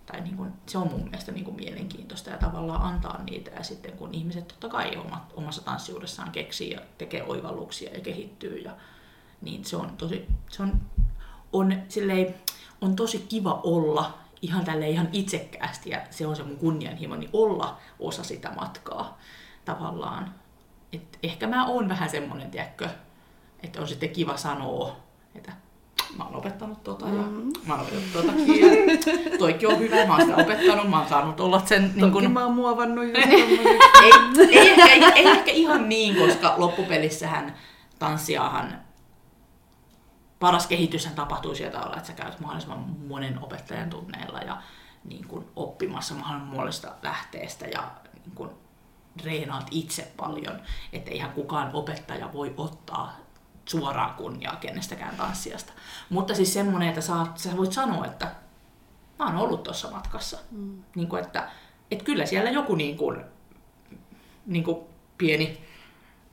Tai 0.06 0.22
niin 0.22 0.38
kun, 0.38 0.54
se 0.66 0.78
on 0.78 0.88
mun 0.92 1.04
mielestä 1.04 1.32
niin 1.32 1.46
kun 1.46 1.56
mielenkiintoista 1.56 2.30
ja 2.30 2.38
tavallaan 2.38 2.82
antaa 2.82 3.24
niitä. 3.24 3.52
Ja 3.52 3.64
sitten 3.64 3.92
kun 3.92 4.14
ihmiset 4.14 4.48
totta 4.48 4.70
kai 4.70 4.96
omat, 4.96 5.34
omassa 5.36 5.66
tanssiudessaan 5.66 6.32
keksii 6.32 6.72
ja 6.72 6.82
tekee 6.98 7.24
oivalluksia 7.24 7.94
ja 7.94 8.02
kehittyy, 8.02 8.58
ja, 8.58 8.72
niin 9.42 9.66
se 9.66 9.76
on 9.76 9.98
tosi, 9.98 10.28
se 10.50 10.64
on, 10.64 10.82
on, 11.54 11.82
silleen, 11.90 12.36
on 12.82 12.96
tosi 12.96 13.26
kiva 13.30 13.60
olla 13.64 14.18
ihan 14.42 14.66
tälle 14.66 14.90
ihan 14.90 15.10
itsekkäästi 15.12 15.90
ja 15.90 16.02
se 16.10 16.28
on 16.28 16.36
se 16.36 16.44
mun 16.44 16.58
kunnianhimo, 16.58 17.16
niin 17.16 17.30
olla 17.34 17.78
osa 18.00 18.24
sitä 18.24 18.52
matkaa 18.52 19.18
tavallaan. 19.66 20.34
Et 20.94 21.20
ehkä 21.24 21.48
mä 21.48 21.68
oon 21.68 21.90
vähän 21.90 22.10
semmonen, 22.10 22.52
tiedätkö, 22.52 22.90
että 23.64 23.82
on 23.82 23.88
sitten 23.88 24.10
kiva 24.10 24.38
sanoa, 24.38 24.96
että 25.36 25.54
mä 26.18 26.24
oon 26.24 26.36
opettanut 26.36 26.84
tota 26.84 27.06
ja 27.06 27.22
mm. 27.22 27.52
mä 27.66 27.74
oon 27.74 27.82
opettanut 27.82 28.14
totakin 28.14 28.62
ja 28.62 29.38
toikin 29.38 29.70
on 29.70 29.80
hyvä, 29.80 30.06
mä 30.06 30.16
oon 30.16 30.22
sitä 30.22 30.36
opettanut, 30.36 30.90
mä 30.90 31.00
oon 31.00 31.10
saanut 31.10 31.40
olla 31.40 31.62
sen... 31.66 31.90
Toki 31.90 32.02
niin 32.02 32.12
kun... 32.12 32.32
mä 32.32 32.46
oon 32.46 32.56
muovannut 32.56 33.06
just 33.06 33.18
ei, 33.18 33.42
ei, 34.04 34.12
ei, 34.52 34.70
ei, 34.70 35.04
ei, 35.16 35.28
ehkä 35.28 35.52
ihan 35.52 35.90
niin, 35.90 36.16
koska 36.16 36.54
loppupelissähän 36.58 37.56
tanssiahan 38.00 38.86
paras 40.40 40.68
kehityshän 40.68 41.16
tapahtuu 41.16 41.56
sieltä 41.56 41.82
olla, 41.82 41.96
että 41.96 42.08
sä 42.08 42.14
käyt 42.14 42.40
mahdollisimman 42.40 42.86
monen 43.08 43.44
opettajan 43.44 43.90
tunneilla 43.90 44.40
ja 44.40 44.62
niin 45.04 45.28
kuin 45.28 45.46
oppimassa 45.56 46.14
mahdollisimman 46.14 46.58
monesta 46.58 46.92
lähteestä 47.04 47.66
ja 47.66 47.92
niin 48.14 48.36
kuin 48.36 48.50
reenaat 49.24 49.68
itse 49.72 50.12
paljon, 50.18 50.62
että 50.94 51.12
ihan 51.12 51.32
kukaan 51.32 51.70
opettaja 51.74 52.34
voi 52.34 52.54
ottaa 52.58 53.18
suoraan 53.66 54.14
kunniaa 54.14 54.56
kenestäkään 54.56 55.16
tanssijasta. 55.16 55.74
Mutta 56.10 56.36
siis 56.36 56.54
semmoinen, 56.54 56.90
että 56.90 57.02
sä, 57.02 57.14
sä 57.36 57.58
voit 57.58 57.74
sanoa, 57.74 58.06
että 58.06 58.28
mä 59.20 59.26
oon 59.26 59.36
ollut 59.36 59.64
tuossa 59.64 59.92
matkassa. 59.92 60.38
Mm. 60.52 60.84
Niin 60.96 61.08
kuin, 61.08 61.24
että, 61.24 61.50
että 61.92 62.06
kyllä 62.06 62.26
siellä 62.26 62.50
joku 62.50 62.76
niin 62.76 62.98
kuin, 62.98 63.22
niin 64.46 64.64
kuin 64.64 64.78
pieni 65.18 65.62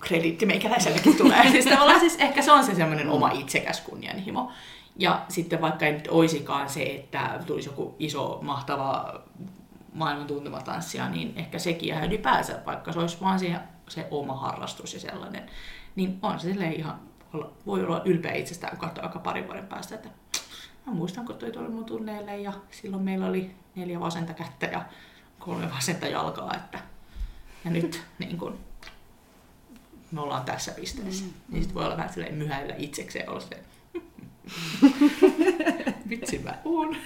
krediitti 0.01 0.47
meikäläisellekin 0.47 1.17
tulee. 1.17 1.51
siis 1.53 1.65
tavallaan 1.65 2.01
siis 2.01 2.17
ehkä 2.17 2.43
se 2.43 2.53
on 2.53 2.65
se 2.65 2.75
semmoinen 2.75 3.09
oma 3.09 3.31
itsekäs 3.31 3.81
kunnianhimo. 3.81 4.53
Ja 4.97 5.25
sitten 5.29 5.61
vaikka 5.61 5.87
ei 5.87 5.93
nyt 5.93 6.09
olisikaan 6.11 6.69
se, 6.69 6.83
että 6.83 7.41
tulisi 7.47 7.69
joku 7.69 7.97
iso, 7.99 8.39
mahtava 8.43 9.21
maailman 9.93 10.27
tuntema 10.27 10.61
tanssia, 10.61 11.09
niin 11.09 11.33
ehkä 11.37 11.59
sekin 11.59 11.89
ja 11.89 12.05
ylipäänsä, 12.05 12.63
vaikka 12.67 12.93
se 12.93 12.99
olisi 12.99 13.21
vaan 13.21 13.39
se, 13.39 13.55
se 13.89 14.07
oma 14.11 14.37
harrastus 14.37 14.95
ja 14.95 15.01
sellainen, 15.01 15.51
niin 15.97 16.19
on 16.23 16.41
se 16.41 16.53
silleen 16.53 16.73
ihan, 16.73 17.01
voi 17.67 17.85
olla 17.85 18.03
ylpeä 18.05 18.33
itsestään, 18.33 18.77
kun 18.77 18.89
katsoo 18.89 19.05
aika 19.05 19.19
parin 19.19 19.47
vuoden 19.47 19.67
päästä, 19.67 19.95
että 19.95 20.09
mä 20.87 20.93
muistan, 20.93 21.25
kun 21.25 21.37
toi 21.37 21.51
tuli 21.51 21.69
mun 21.69 21.85
tunneille 21.85 22.39
ja 22.39 22.53
silloin 22.71 23.03
meillä 23.03 23.27
oli 23.27 23.51
neljä 23.77 24.01
vasenta 24.01 24.35
kättä 24.35 24.67
ja 24.67 24.85
kolme 25.39 25.71
vasenta 25.71 26.07
jalkaa, 26.07 26.55
että 26.55 26.79
ja 27.65 27.71
nyt 27.71 28.03
niin 28.19 28.39
kun, 28.39 28.59
me 30.13 30.21
ollaan 30.21 30.45
tässä 30.45 30.73
pisteessä. 30.73 31.25
Mm. 31.25 31.33
Niin 31.49 31.63
sitten 31.63 31.75
voi 31.75 31.85
olla 31.85 31.97
vähän 31.97 32.13
silleen 32.13 32.35
myhäillä 32.35 32.75
itsekseen 32.79 33.31
olla 33.31 33.41
se, 33.41 33.63
vitsi 36.09 36.39
mä 36.39 36.59
oon. 36.65 36.97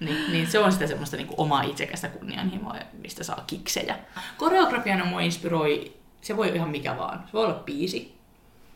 niin, 0.00 0.32
niin, 0.32 0.50
se 0.50 0.58
on 0.58 0.72
sitä 0.72 0.86
semmoista 0.86 1.16
niin 1.16 1.26
kuin 1.26 1.40
omaa 1.40 1.62
itsekästä 1.62 2.08
kunnianhimoa, 2.08 2.76
mistä 2.92 3.24
saa 3.24 3.44
kiksejä. 3.46 3.98
Koreografiana 4.36 5.04
mua 5.04 5.20
inspiroi, 5.20 5.96
se 6.20 6.36
voi 6.36 6.46
olla 6.46 6.56
ihan 6.56 6.70
mikä 6.70 6.96
vaan. 6.96 7.22
Se 7.26 7.32
voi 7.32 7.44
olla 7.44 7.62
biisi. 7.64 8.17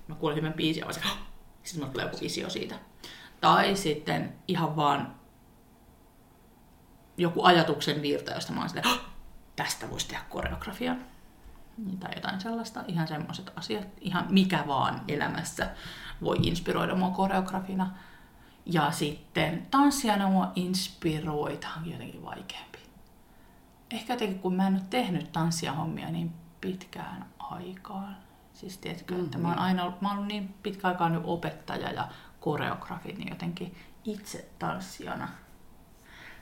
Mä 0.08 0.14
kuulen 0.14 0.36
hyvän 0.36 0.52
biisin 0.52 0.80
ja 0.80 0.86
mä 0.86 0.92
sitten 0.92 1.80
mulla 1.80 1.92
tulee 1.92 2.06
joku 2.06 2.20
visio 2.20 2.50
siitä. 2.50 2.74
Tai 3.40 3.76
sitten 3.76 4.34
ihan 4.48 4.76
vaan 4.76 5.14
joku 7.16 7.44
ajatuksen 7.44 8.02
virta, 8.02 8.32
josta 8.32 8.52
mä 8.52 8.60
oon 8.60 8.68
sitä, 8.68 8.82
tästä 9.56 9.90
voisi 9.90 10.08
tehdä 10.08 10.22
koreografian. 10.28 11.04
Niin, 11.78 11.98
tai 11.98 12.10
jotain 12.14 12.40
sellaista, 12.40 12.84
ihan 12.88 13.08
semmoiset 13.08 13.52
asiat, 13.56 13.86
ihan 14.00 14.26
mikä 14.30 14.64
vaan 14.66 15.00
elämässä 15.08 15.70
voi 16.24 16.36
inspiroida 16.42 16.94
mua 16.94 17.10
koreografina. 17.10 17.90
Ja 18.66 18.90
sitten 18.90 19.66
tanssijana 19.70 20.28
mua 20.28 20.52
inspiroi, 20.54 21.56
tämä 21.56 21.74
on 21.74 21.90
jotenkin 21.90 22.24
vaikeampi. 22.24 22.78
Ehkä 23.90 24.12
jotenkin 24.12 24.38
kun 24.38 24.54
mä 24.54 24.66
en 24.66 24.74
ole 24.74 24.82
tehnyt 24.90 25.32
tanssia 25.32 25.72
hommia 25.72 26.10
niin 26.10 26.32
pitkään 26.60 27.26
aikaan. 27.38 28.16
Siis 28.62 28.78
tiedätkö, 28.78 29.14
mm-hmm. 29.14 29.24
että 29.24 29.38
mä 29.38 29.48
oon 29.48 29.58
aina 29.58 29.82
ollut, 29.82 30.00
mä 30.00 30.08
oon 30.08 30.16
ollut 30.16 30.32
niin 30.32 30.54
pitkä 30.62 30.88
aikaa 30.88 31.08
nyt 31.08 31.22
opettaja 31.24 31.90
ja 31.90 32.08
koreografi, 32.40 33.12
niin 33.12 33.28
jotenkin 33.28 33.74
itse 34.04 34.48
tanssijana. 34.58 35.28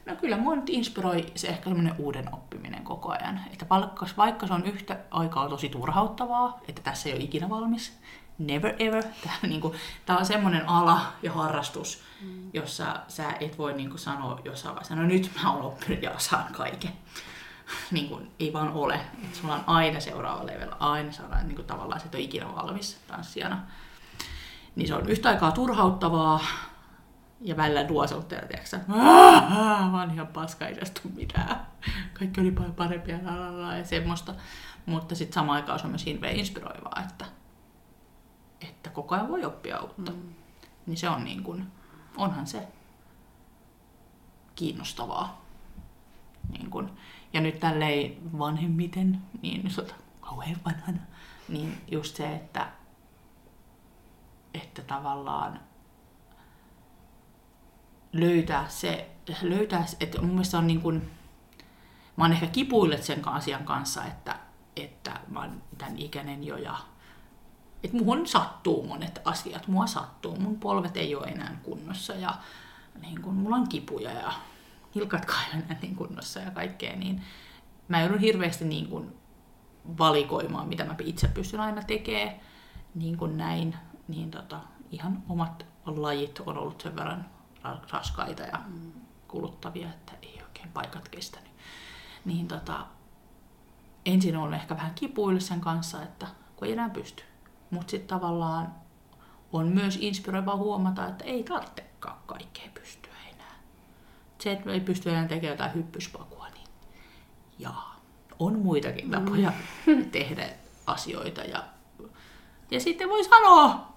No 0.06 0.16
kyllä 0.16 0.36
mua 0.36 0.56
nyt 0.56 0.68
inspiroi 0.68 1.26
se 1.34 1.48
ehkä 1.48 1.64
semmoinen 1.64 1.94
uuden 1.98 2.34
oppiminen 2.34 2.84
koko 2.84 3.12
ajan. 3.12 3.40
Että 3.52 3.66
vaikka, 3.70 4.06
vaikka 4.16 4.46
se 4.46 4.52
on 4.52 4.66
yhtä 4.66 4.98
aikaa 5.10 5.48
tosi 5.48 5.68
turhauttavaa, 5.68 6.60
että 6.68 6.82
tässä 6.82 7.08
ei 7.08 7.14
ole 7.14 7.24
ikinä 7.24 7.50
valmis, 7.50 7.98
never 8.38 8.74
ever. 8.78 9.04
Tämä, 9.24 9.36
niin 9.42 9.60
kuin, 9.60 9.74
tämä 10.06 10.18
on 10.18 10.26
semmoinen 10.26 10.68
ala 10.68 11.00
ja 11.22 11.32
harrastus, 11.32 12.02
mm. 12.20 12.50
jossa 12.52 13.00
sä 13.08 13.32
et 13.40 13.58
voi 13.58 13.72
niin 13.72 13.90
kuin, 13.90 13.98
sanoa 13.98 14.40
jossain 14.44 14.74
vaiheessa, 14.74 14.94
no 14.94 15.02
nyt 15.02 15.30
mä 15.42 15.52
oon 15.52 15.62
oppinut 15.62 16.02
ja 16.02 16.10
osaan 16.10 16.52
kaiken. 16.52 16.92
Niin 17.90 18.08
kuin, 18.08 18.30
ei 18.40 18.52
vaan 18.52 18.72
ole. 18.72 19.00
Et 19.24 19.34
sulla 19.34 19.54
on 19.54 19.64
aina 19.66 20.00
seuraava 20.00 20.46
level, 20.46 20.72
aina 20.80 21.12
saadaan 21.12 21.46
niin 21.46 21.56
kuin, 21.56 21.66
tavallaan, 21.66 22.00
se 22.00 22.06
et 22.06 22.14
ole 22.14 22.22
ikinä 22.22 22.54
valmis 22.54 23.00
tanssijana. 23.06 23.62
Niin 24.76 24.88
se 24.88 24.94
on 24.94 25.08
yhtä 25.08 25.28
aikaa 25.28 25.52
turhauttavaa 25.52 26.40
ja 27.40 27.56
välillä 27.56 27.88
duoselutteja, 27.88 28.42
tiedätkö 28.46 28.78
Mä 28.86 30.00
oon 30.00 30.10
ihan 30.10 30.26
paska, 30.26 30.66
ei 30.66 30.74
tästä 30.74 31.00
mitään. 31.14 31.66
Kaikki 32.18 32.40
oli 32.40 32.50
paljon 32.50 32.74
parempia 32.74 33.16
ja 33.78 33.84
semmoista. 33.84 34.34
Mutta 34.86 35.14
sitten 35.14 35.34
samaan 35.34 35.56
aikaan 35.56 35.78
se 35.78 35.84
on 35.84 35.90
myös 35.90 36.06
hirveän 36.06 36.36
inspiroivaa, 36.36 37.02
että 37.04 37.24
että 38.60 38.90
koko 38.90 39.14
ajan 39.14 39.28
voi 39.28 39.44
oppia 39.44 39.80
uutta. 39.80 40.12
Mm. 40.12 40.34
Niin 40.86 40.96
se 40.96 41.08
on 41.08 41.24
niin 41.24 41.42
kuin, 41.42 41.66
onhan 42.16 42.46
se 42.46 42.68
kiinnostavaa. 44.54 45.44
Niin 46.48 46.70
kuin, 46.70 46.90
ja 47.32 47.40
nyt 47.40 47.60
tälleen 47.60 48.38
vanhemmiten, 48.38 49.20
niin 49.42 49.70
sota, 49.70 49.94
kauhean 50.20 50.56
vanhana, 50.64 51.00
niin 51.48 51.78
just 51.90 52.16
se, 52.16 52.34
että, 52.34 52.68
että 54.54 54.82
tavallaan 54.82 55.60
löytää 58.12 58.68
se, 58.68 59.10
löytää, 59.42 59.84
että 60.00 60.20
mun 60.20 60.30
mielestä 60.30 60.58
on 60.58 60.66
niin 60.66 60.80
kuin, 60.80 61.10
mä 62.16 62.24
oon 62.24 62.32
ehkä 62.32 62.46
kipuillet 62.46 63.02
sen 63.02 63.28
asian 63.28 63.64
kanssa, 63.64 64.04
että, 64.04 64.36
että 64.76 65.20
mä 65.28 65.40
oon 65.40 65.62
tämän 65.78 65.98
ikäinen 65.98 66.44
jo 66.44 66.56
ja 66.56 66.76
että 67.84 67.96
muhun 67.96 68.26
sattuu 68.26 68.86
monet 68.86 69.20
asiat, 69.24 69.68
mua 69.68 69.86
sattuu, 69.86 70.36
mun 70.36 70.60
polvet 70.60 70.96
ei 70.96 71.14
ole 71.14 71.26
enää 71.26 71.56
kunnossa 71.62 72.14
ja 72.14 72.34
niin 73.00 73.22
kun, 73.22 73.34
mulla 73.34 73.56
on 73.56 73.68
kipuja 73.68 74.10
ja 74.10 74.32
hilkat 74.94 75.26
niin 75.82 75.96
kunnossa 75.96 76.40
ja 76.40 76.50
kaikkea, 76.50 76.96
niin 76.96 77.22
mä 77.88 78.00
joudun 78.00 78.18
hirveästi 78.18 78.64
niin 78.64 78.88
kun 78.88 79.14
valikoimaan, 79.98 80.68
mitä 80.68 80.84
mä 80.84 80.94
itse 81.04 81.28
pystyn 81.28 81.60
aina 81.60 81.82
tekemään, 81.82 82.40
niin 82.94 83.16
kuin 83.16 83.36
näin, 83.36 83.76
niin 84.08 84.30
tota, 84.30 84.60
ihan 84.90 85.22
omat 85.28 85.66
lajit 85.86 86.40
on 86.46 86.58
ollut 86.58 86.80
sen 86.80 86.96
verran 86.96 87.26
raskaita 87.90 88.42
ja 88.42 88.60
kuluttavia, 89.28 89.88
että 89.88 90.12
ei 90.22 90.42
oikein 90.42 90.68
paikat 90.68 91.08
kestänyt. 91.08 91.50
Niin 92.24 92.48
tota, 92.48 92.86
ensin 94.06 94.36
on 94.36 94.54
ehkä 94.54 94.76
vähän 94.76 94.94
kipuille 94.94 95.40
sen 95.40 95.60
kanssa, 95.60 96.02
että 96.02 96.26
kun 96.56 96.66
ei 96.66 96.72
enää 96.72 96.88
pysty. 96.88 97.22
Mutta 97.70 97.90
sitten 97.90 98.08
tavallaan 98.08 98.74
on 99.52 99.68
myös 99.68 99.98
inspiroiva 100.00 100.56
huomata, 100.56 101.06
että 101.06 101.24
ei 101.24 101.44
tarvitsekaan 101.44 102.18
kaikkea 102.26 102.70
pystyä. 102.74 103.09
Se, 104.40 104.52
että 104.52 104.72
ei 104.72 104.80
pysty 104.80 105.10
enää 105.10 105.28
tekemään 105.28 105.52
jotain 105.52 105.74
hyppyspakua, 105.74 106.46
niin 106.54 106.66
jaa, 107.58 108.00
on 108.38 108.58
muitakin 108.58 109.04
mm. 109.04 109.10
tapoja 109.10 109.52
mm. 109.86 110.04
tehdä 110.10 110.48
asioita. 110.86 111.40
Ja, 111.40 111.64
ja 112.70 112.80
sitten 112.80 113.08
voi 113.08 113.24
sanoa 113.24 113.92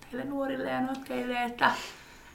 teille 0.00 0.24
nuorille 0.24 0.70
ja 0.70 0.80
notkeille, 0.80 1.44
että 1.44 1.70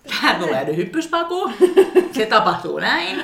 tähän 0.08 0.42
tulee 0.42 0.66
nyt 0.66 0.78
hyppyspaku, 0.78 1.52
se 2.16 2.26
tapahtuu 2.26 2.80
näin. 2.80 3.24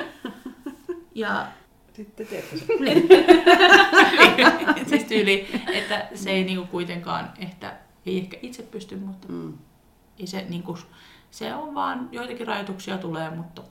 Ja 1.14 1.46
sitten 1.92 2.26
teette 2.26 2.58
se. 2.58 2.66
siis 4.88 5.04
tyyli, 5.04 5.48
että 5.72 6.08
se 6.14 6.30
ei 6.30 6.44
niinku 6.44 6.66
kuitenkaan, 6.66 7.32
että 7.38 7.76
ei 8.06 8.18
ehkä 8.18 8.36
itse 8.42 8.62
pysty, 8.62 8.96
mutta 8.96 9.28
mm. 9.28 9.58
ei 10.18 10.26
se, 10.26 10.46
niinku, 10.48 10.78
se 11.30 11.54
on 11.54 11.74
vaan, 11.74 12.08
joitakin 12.12 12.46
rajoituksia 12.46 12.98
tulee, 12.98 13.30
mutta 13.30 13.62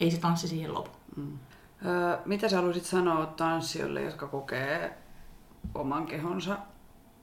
ei 0.00 0.10
se 0.10 0.20
tanssi 0.20 0.48
siihen 0.48 0.74
lopu. 0.74 0.90
Mm. 1.16 1.38
Öö, 1.86 2.18
mitä 2.24 2.48
sä 2.48 2.56
haluaisit 2.56 2.84
sanoa 2.84 3.26
tanssijoille, 3.26 4.02
jotka 4.02 4.28
kokee 4.28 4.98
oman 5.74 6.06
kehonsa 6.06 6.58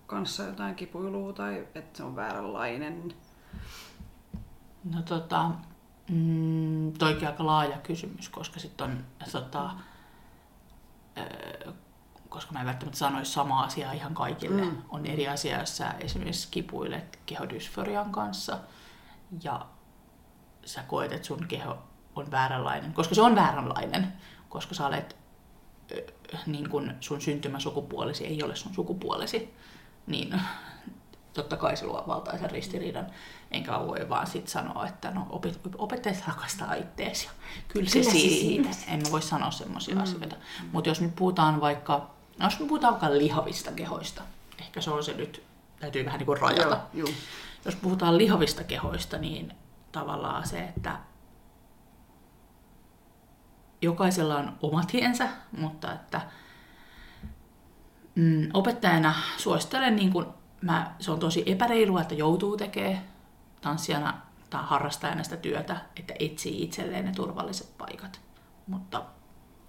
kanssa 0.07 0.43
jotain 0.43 0.75
kipuilua 0.75 1.33
tai 1.33 1.67
että 1.75 1.97
se 1.97 2.03
on 2.03 2.15
vääränlainen? 2.15 3.13
No 4.93 5.01
tota, 5.01 5.51
mm, 6.09 6.93
toikin 6.93 7.27
aika 7.27 7.45
laaja 7.45 7.77
kysymys, 7.77 8.29
koska 8.29 8.59
sitten 8.59 8.87
on 8.87 9.05
tota, 9.31 9.69
koska 12.29 12.51
mä 12.51 12.59
en 12.59 12.65
välttämättä 12.65 12.97
sanoisi 12.97 13.31
samaa 13.31 13.63
asiaa 13.63 13.91
ihan 13.91 14.13
kaikille. 14.13 14.61
Mm. 14.61 14.81
On 14.89 15.05
eri 15.05 15.27
asia, 15.27 15.59
jos 15.59 15.77
sä 15.77 15.91
esimerkiksi 15.99 16.47
kipuilet 16.51 17.19
kehodysforian 17.25 18.11
kanssa 18.11 18.59
ja 19.43 19.65
sä 20.65 20.83
koet, 20.83 21.11
että 21.11 21.27
sun 21.27 21.47
keho 21.47 21.77
on 22.18 22.31
vääränlainen, 22.31 22.94
koska 22.94 23.15
se 23.15 23.22
on 23.22 23.35
vääränlainen, 23.35 24.14
koska 24.49 24.76
sä 24.76 24.88
olet, 24.88 25.15
niin 26.45 26.69
kun 26.69 26.94
sun 26.99 27.22
syntymäsukupuolesi 27.22 28.26
ei 28.26 28.44
ole 28.44 28.56
sun 28.56 28.73
sukupuolesi, 28.73 29.53
niin 30.07 30.41
totta 31.34 31.57
kai 31.57 31.77
se 31.77 31.85
luo 31.85 32.03
valtaisen 32.07 32.52
ristiriidan. 32.52 33.07
Enkä 33.52 33.80
voi 33.80 34.10
vaan 34.10 34.27
sit 34.27 34.48
sanoa, 34.48 34.88
että 34.88 35.11
no 35.11 35.27
opet, 35.30 35.60
opettajat 35.77 36.23
rakastaa 36.27 36.73
itteesi 36.73 37.26
ja 37.26 37.31
kyllä 37.68 37.89
se 37.89 37.99
kyllä 37.99 38.11
siitä. 38.11 38.73
siitä. 38.73 38.91
En 38.94 38.99
mä 39.03 39.11
voi 39.11 39.22
sanoa 39.22 39.52
semmoisia 39.52 39.95
mm. 39.95 40.02
asioita. 40.02 40.35
Mutta 40.72 40.89
jos 40.89 41.02
nyt 41.02 41.15
puhutaan 41.15 41.61
vaikka, 41.61 42.10
no 42.39 42.45
jos 42.45 42.60
nyt 42.60 42.68
puhutaan 42.68 42.94
vaikka 42.94 43.18
lihavista 43.18 43.72
kehoista, 43.72 44.22
ehkä 44.60 44.81
se 44.81 44.91
on 44.91 45.03
se 45.03 45.14
nyt, 45.14 45.44
täytyy 45.80 46.06
vähän 46.06 46.18
niin 46.18 46.26
kuin 46.26 46.41
rajata. 46.41 46.80
Joo, 46.94 47.07
joo. 47.07 47.15
Jos 47.65 47.76
puhutaan 47.76 48.18
lihavista 48.18 48.64
kehoista, 48.64 49.18
niin 49.18 49.53
tavallaan 49.91 50.48
se, 50.48 50.60
että 50.60 50.99
jokaisella 53.81 54.37
on 54.37 54.57
omat 54.61 54.93
hiensä, 54.93 55.29
mutta 55.57 55.93
että 55.93 56.21
mm, 58.15 58.49
opettajana 58.53 59.13
suosittelen 59.37 59.95
niin 59.95 60.11
kuin 60.11 60.25
mä, 60.61 60.95
se 60.99 61.11
on 61.11 61.19
tosi 61.19 61.43
epäreilua, 61.45 62.01
että 62.01 62.15
joutuu 62.15 62.57
tekemään 62.57 63.03
tanssijana 63.61 64.21
tai 64.49 64.63
harrastajana 64.65 65.23
sitä 65.23 65.37
työtä, 65.37 65.77
että 65.99 66.13
etsii 66.19 66.63
itselleen 66.63 67.05
ne 67.05 67.11
turvalliset 67.11 67.77
paikat. 67.77 68.21
Mutta 68.67 69.05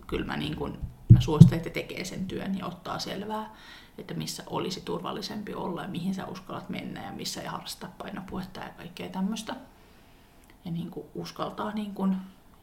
kyllä 0.07 0.27
mä, 0.27 0.37
niin 0.37 0.57
kun, 0.57 0.79
mä 1.13 1.21
suosittelen, 1.21 1.59
että 1.59 1.71
tekee 1.71 2.05
sen 2.05 2.27
työn 2.27 2.59
ja 2.59 2.67
ottaa 2.67 2.99
selvää, 2.99 3.51
että 3.99 4.15
missä 4.15 4.43
olisi 4.47 4.81
turvallisempi 4.81 5.55
olla 5.55 5.83
ja 5.83 5.89
mihin 5.89 6.15
sä 6.15 6.27
uskallat 6.27 6.69
mennä 6.69 7.05
ja 7.05 7.13
missä 7.13 7.41
ei 7.41 7.47
harrasta 7.47 7.89
painopuhetta 7.99 8.61
ja 8.61 8.69
kaikkea 8.69 9.09
tämmöistä. 9.09 9.57
Ja 10.65 10.71
niin 10.71 10.91
kuin 10.91 11.07
uskaltaa, 11.15 11.73
niin 11.73 11.95
kuin, 11.95 12.17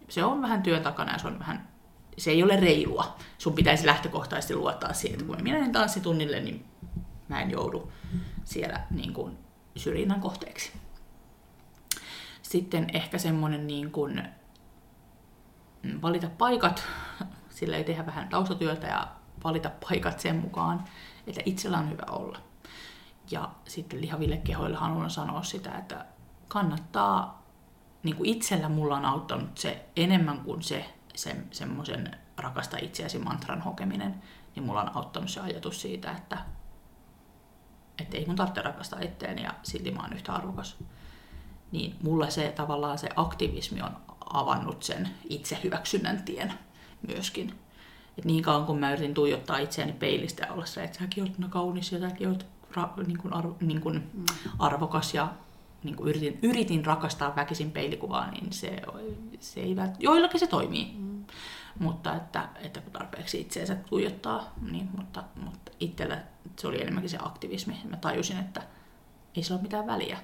se 0.10 0.24
on 0.24 0.42
vähän 0.42 0.64
työn 0.64 0.84
takana 0.84 1.12
ja 1.12 1.20
se 1.20 1.28
on 1.28 1.40
vähän 1.40 1.76
se 2.18 2.32
ei 2.32 2.44
ole 2.44 2.56
reilua. 2.56 3.16
Sun 3.38 3.54
pitäisi 3.54 3.86
lähtökohtaisesti 3.86 4.56
luottaa 4.56 4.94
siihen, 4.94 5.20
että 5.20 5.26
kun 5.26 5.44
minä 5.44 5.58
menen 5.58 5.72
tanssitunnille, 5.72 6.40
niin 6.40 6.66
mä 7.28 7.42
en 7.42 7.52
joudu 7.52 7.92
siellä 8.44 8.80
niin 8.92 9.14
kuin 9.14 9.38
syrjinnän 9.76 10.22
kohteeksi. 10.22 10.72
Sitten 12.42 12.88
ehkä 12.94 13.18
semmoinen 13.18 13.68
niin 13.68 13.92
kuin 13.92 14.24
mm, 15.84 16.02
valita 16.02 16.30
paikat, 16.38 16.84
sillä 17.50 17.78
ei 17.78 17.84
tehdä 17.84 18.06
vähän 18.06 18.30
taustatyötä 18.30 18.88
ja 18.88 19.08
valita 19.44 19.72
paikat 19.90 20.20
sen 20.20 20.36
mukaan, 20.36 20.84
että 21.28 21.42
itsellä 21.46 21.78
on 21.78 21.90
hyvä 21.90 22.06
olla. 22.10 22.40
Ja 23.32 23.50
sitten 23.68 24.02
lihaville 24.02 24.38
kehoille 24.38 24.78
haluan 24.78 25.10
sanoa 25.10 25.44
sitä, 25.44 25.78
että 25.78 26.06
kannattaa, 26.48 27.45
niin 28.06 28.16
kuin 28.16 28.30
itsellä 28.30 28.70
mulla 28.70 28.98
on 28.98 29.06
auttanut 29.06 29.58
se 29.58 29.86
enemmän 29.96 30.40
kuin 30.40 30.64
se, 30.64 30.86
se 31.16 31.36
semmoisen 31.52 32.18
rakasta 32.38 32.78
itseäsi 32.78 33.20
mantran 33.20 33.62
hokeminen, 33.62 34.22
niin 34.56 34.64
mulla 34.64 34.82
on 34.82 34.96
auttanut 34.96 35.30
se 35.30 35.40
ajatus 35.40 35.82
siitä, 35.82 36.12
että, 36.12 36.38
että 38.02 38.18
ei 38.18 38.26
mun 38.26 38.36
tarvitse 38.36 38.62
rakastaa 38.62 39.00
itseäni 39.00 39.44
ja 39.44 39.54
silti 39.64 39.92
mä 39.92 40.02
oon 40.02 40.14
yhtä 40.14 40.34
arvokas. 40.34 40.78
Niin 41.72 41.96
mulla 42.04 42.30
se 42.30 42.54
tavallaan 42.56 42.98
se 42.98 43.10
aktivismi 43.16 43.82
on 43.82 43.98
avannut 44.34 44.84
sen 44.84 45.10
itsehyväksynnän 45.30 46.24
tien 46.24 46.54
myöskin. 47.08 47.60
Et 48.18 48.26
niin 48.26 48.44
kauan 48.44 48.66
kun 48.66 48.80
mä 48.80 48.92
yritin 48.92 49.14
tuijottaa 49.14 49.58
itseäni 49.58 49.94
peilistä 49.94 50.46
ja 50.46 50.54
olla 50.54 50.66
se, 50.66 50.84
että 50.84 51.00
säkin 51.00 51.24
oot 51.24 51.50
kaunis 51.50 51.92
ja 51.92 52.00
säkin 52.00 52.30
oot 52.30 52.46
ra- 52.72 53.08
niin 53.08 53.18
kuin 53.18 53.34
arvo, 53.34 53.58
niin 53.62 53.82
kuin 53.82 54.10
mm. 54.14 54.26
arvokas 54.60 55.14
ja 55.14 55.34
niin 55.84 55.96
kuin 55.96 56.10
yritin, 56.10 56.40
yritin 56.42 56.86
rakastaa 56.86 57.36
väkisin 57.36 57.72
peilikuvaa, 57.72 58.32
niin 58.32 58.54
se, 58.54 58.82
se 59.40 59.60
ei 59.60 59.76
vält... 59.76 59.92
joillakin 60.00 60.40
se 60.40 60.48
toimii. 60.48 60.96
Mm. 60.98 61.26
Mutta 61.80 62.16
että, 62.16 62.50
että 62.62 62.82
kun 62.82 62.92
tarpeeksi 62.92 63.42
itseensä 63.42 63.76
tuijottaa, 63.76 64.54
niin, 64.72 64.90
mutta, 64.98 65.24
mutta 65.36 65.72
itsellä 65.80 66.22
se 66.60 66.68
oli 66.68 66.82
enemmänkin 66.82 67.10
se 67.10 67.18
aktivismi. 67.22 67.82
Mä 67.90 67.98
tajusin, 67.98 68.38
että 68.38 68.62
ei 69.36 69.44
sillä 69.44 69.56
ole 69.56 69.64
mitään 69.64 69.88
väliä, 69.88 70.18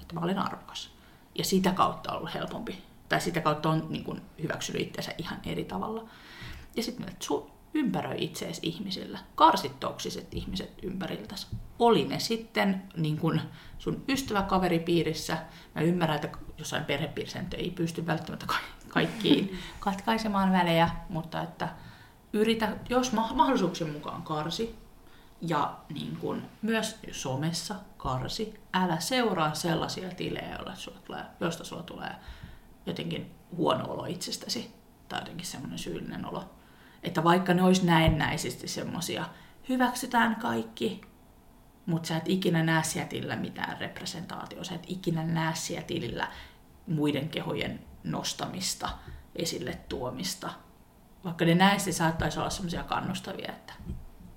että 0.00 0.14
mä 0.14 0.20
olen 0.20 0.38
arvokas. 0.38 0.90
Ja 1.38 1.44
sitä 1.44 1.72
kautta 1.72 2.12
on 2.12 2.18
ollut 2.18 2.34
helpompi. 2.34 2.82
Tai 3.08 3.20
sitä 3.20 3.40
kautta 3.40 3.70
on 3.70 3.86
niin 3.88 4.04
kuin, 4.04 4.22
hyväksynyt 4.42 4.82
itseensä 4.82 5.12
ihan 5.18 5.40
eri 5.46 5.64
tavalla. 5.64 6.04
Ja 6.76 6.82
sitten 6.82 7.16
su- 7.24 7.50
ympäröi 7.74 8.16
itseesi 8.18 8.60
ihmisillä. 8.62 9.18
Karsit 9.34 9.80
toksiset 9.80 10.34
ihmiset 10.34 10.74
ympäriltäsi. 10.82 11.46
Oli 11.78 12.04
ne 12.04 12.18
sitten 12.18 12.82
niin 12.96 13.18
kun 13.18 13.40
sun 13.78 14.04
ystäväkaveripiirissä. 14.08 15.38
Mä 15.74 15.80
ymmärrän, 15.80 16.16
että 16.16 16.38
jossain 16.58 16.84
perhepiirissä 16.84 17.44
ei 17.56 17.70
pysty 17.70 18.06
välttämättä 18.06 18.46
kaikkiin 18.88 19.58
katkaisemaan 19.80 20.52
välejä, 20.52 20.90
mutta 21.08 21.42
että 21.42 21.68
yritä, 22.32 22.76
jos 22.88 23.12
mahdollisuuksien 23.12 23.90
mukaan 23.90 24.22
karsi, 24.22 24.84
ja 25.40 25.76
niin 25.94 26.16
kun 26.16 26.42
myös 26.62 26.98
somessa 27.12 27.74
karsi, 27.96 28.54
älä 28.74 29.00
seuraa 29.00 29.54
sellaisia 29.54 30.10
tilejä, 30.10 30.52
joilla 30.52 30.74
sulla 30.74 30.98
tulee, 31.04 31.24
joista 31.40 31.64
sulla 31.64 31.82
tulee 31.82 32.14
jotenkin 32.86 33.34
huono 33.56 33.84
olo 33.90 34.06
itsestäsi 34.06 34.74
tai 35.08 35.20
jotenkin 35.20 35.46
semmoinen 35.46 35.78
syyllinen 35.78 36.26
olo 36.26 36.53
että 37.04 37.24
vaikka 37.24 37.54
ne 37.54 37.62
olisi 37.62 37.86
näennäisesti 37.86 38.68
semmoisia, 38.68 39.24
hyväksytään 39.68 40.36
kaikki, 40.36 41.00
mutta 41.86 42.06
sä 42.06 42.16
et 42.16 42.28
ikinä 42.28 42.62
näe 42.62 42.82
siellä 42.82 43.08
tilillä 43.08 43.36
mitään 43.36 43.80
representaatiota, 43.80 44.64
sä 44.64 44.74
et 44.74 44.84
ikinä 44.88 45.24
näe 45.24 45.54
siellä 45.54 45.86
tilillä 45.86 46.28
muiden 46.86 47.28
kehojen 47.28 47.80
nostamista, 48.04 48.88
esille 49.36 49.78
tuomista. 49.88 50.50
Vaikka 51.24 51.44
ne 51.44 51.54
näistä 51.54 51.92
saattaisi 51.92 52.38
olla 52.38 52.50
semmoisia 52.50 52.84
kannustavia, 52.84 53.52
että 53.52 53.72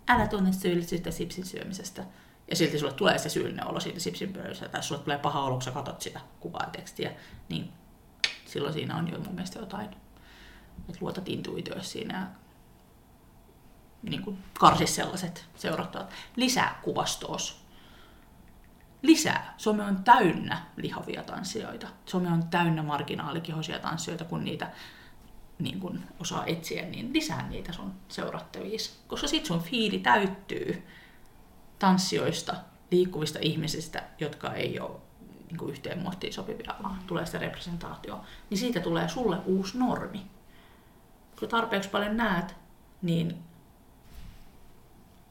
älä 0.07 0.27
tunne 0.27 0.53
syyllisyyttä 0.53 1.11
sipsin 1.11 1.45
syömisestä. 1.45 2.03
Ja 2.49 2.55
silti 2.55 2.79
sulle 2.79 2.93
tulee 2.93 3.17
se 3.17 3.29
syyllinen 3.29 3.67
olo 3.67 3.79
siitä 3.79 3.99
sipsin 3.99 4.33
pöydässä, 4.33 4.69
tai 4.69 4.83
sulle 4.83 5.01
tulee 5.01 5.17
paha 5.17 5.43
olo, 5.43 5.53
kun 5.53 5.61
sä 5.61 5.71
katsot 5.71 6.01
sitä 6.01 6.19
kuvaa 6.39 6.69
tekstiä, 6.71 7.11
niin 7.49 7.73
silloin 8.45 8.73
siinä 8.73 8.95
on 8.95 9.11
jo 9.11 9.19
mun 9.19 9.35
mielestä 9.35 9.59
jotain. 9.59 9.89
Että 10.89 10.97
luotat 11.01 11.29
intuitioissa 11.29 11.91
siinä 11.91 12.19
ja 12.19 12.27
niin 14.03 14.21
kuin 14.21 14.43
karsi 14.59 14.87
sellaiset 14.87 15.45
seurattavat. 15.55 16.09
Lisää 16.35 16.79
kuvastoos. 16.83 17.61
Lisää. 19.01 19.53
Some 19.57 19.83
on 19.83 20.03
täynnä 20.03 20.61
lihavia 20.75 21.23
tanssijoita. 21.23 21.87
Some 22.05 22.31
on 22.31 22.47
täynnä 22.47 22.83
marginaalikehoisia 22.83 23.79
tanssijoita, 23.79 24.25
kun 24.25 24.43
niitä 24.43 24.71
niin 25.59 25.79
kun 25.79 26.03
osaa 26.19 26.45
etsiä, 26.45 26.85
niin 26.85 27.13
lisää 27.13 27.47
niitä 27.49 27.73
sun 27.73 27.93
seurattaviin. 28.07 28.79
Koska 29.07 29.27
sit 29.27 29.45
sun 29.45 29.61
fiili 29.61 29.99
täyttyy 29.99 30.87
tanssijoista, 31.79 32.55
liikkuvista 32.91 33.39
ihmisistä, 33.41 34.03
jotka 34.19 34.53
ei 34.53 34.79
ole 34.79 34.97
niin 35.47 35.57
kuin 35.57 35.71
yhteen 35.71 35.99
muottiin 35.99 36.33
sopivia, 36.33 36.75
vaan 36.83 36.99
tulee 37.07 37.25
sitä 37.25 37.37
representaatioa, 37.37 38.25
niin 38.49 38.57
siitä 38.57 38.79
tulee 38.79 39.07
sulle 39.09 39.37
uusi 39.45 39.77
normi. 39.77 40.25
Kun 41.39 41.49
tarpeeksi 41.49 41.89
paljon 41.89 42.17
näet, 42.17 42.55
niin 43.01 43.37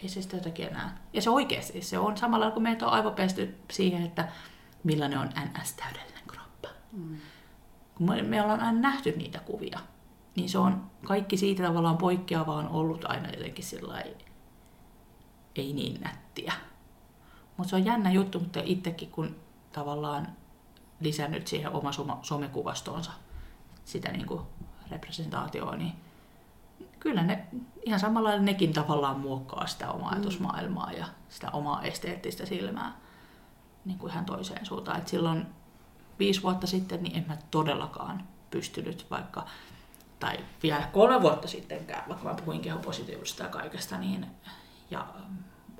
ei 0.03 0.09
se 0.09 0.23
sitä 0.23 0.37
jotakin 0.37 0.67
enää. 0.67 0.99
Ja 1.13 1.23
se 1.23 1.31
oikeasti, 1.31 1.83
se 1.83 1.99
on 1.99 2.17
samalla 2.17 2.51
kun 2.51 2.63
meitä 2.63 2.87
on 2.87 2.93
aivopesty 2.93 3.59
siihen, 3.73 4.03
että 4.03 4.29
millainen 4.85 5.19
on 5.19 5.29
NS-täydellinen 5.29 6.27
kroppa. 6.27 6.69
Mm. 6.93 7.17
Kun 7.95 8.09
me, 8.09 8.23
me 8.23 8.43
ollaan 8.43 8.61
aina 8.61 8.81
nähty 8.81 9.15
niitä 9.17 9.39
kuvia, 9.39 9.79
niin 10.37 10.49
se 10.49 10.59
on 10.59 10.91
kaikki 11.05 11.37
siitä 11.37 11.63
tavallaan 11.63 11.99
poikkeavaa 11.99 12.57
on 12.57 12.69
ollut 12.69 13.05
aina 13.05 13.31
jotenkin 13.31 13.65
sillä 13.65 14.03
ei 15.57 15.73
niin 15.73 16.01
nättiä. 16.01 16.53
Mutta 17.57 17.71
se 17.71 17.77
on 17.77 17.85
jännä 17.85 18.11
juttu, 18.11 18.41
mutta 18.41 18.61
itsekin 18.65 19.11
kun 19.11 19.37
tavallaan 19.73 20.29
lisännyt 21.01 21.47
siihen 21.47 21.73
oma 21.73 21.91
somekuvastoonsa 22.23 23.13
sitä 23.85 24.13
niin 24.13 24.27
kuin 24.27 24.41
representaatioa, 24.91 25.77
niin 25.77 25.93
kyllä 27.07 27.23
ne 27.23 27.47
ihan 27.85 28.01
samalla 28.01 28.29
lailla 28.29 28.45
nekin 28.45 28.73
tavallaan 28.73 29.21
muokkaa 29.21 29.67
sitä 29.67 29.91
omaa 29.91 30.11
mm. 30.11 30.17
ajatusmaailmaa 30.17 30.93
ja 30.93 31.07
sitä 31.29 31.51
omaa 31.51 31.83
esteettistä 31.83 32.47
silmää 32.47 32.97
niin 33.85 33.99
kuin 33.99 34.13
ihan 34.13 34.25
toiseen 34.25 34.67
suuntaan. 34.67 34.99
Et 34.99 35.09
silloin 35.09 35.47
viisi 36.19 36.43
vuotta 36.43 36.67
sitten 36.67 37.03
niin 37.03 37.17
en 37.17 37.25
mä 37.29 37.37
todellakaan 37.51 38.25
pystynyt 38.51 39.07
vaikka, 39.11 39.47
tai 40.21 40.39
vielä 40.63 40.89
kolme 40.93 41.23
vuotta 41.23 41.49
sittenkään, 41.49 42.09
vaikka 42.09 42.29
mä 42.29 42.35
puhuin 42.35 42.61
kehopositiivista 42.61 43.43
ja 43.43 43.49
kaikesta, 43.49 43.99
niin, 43.99 44.27
ja 44.91 45.07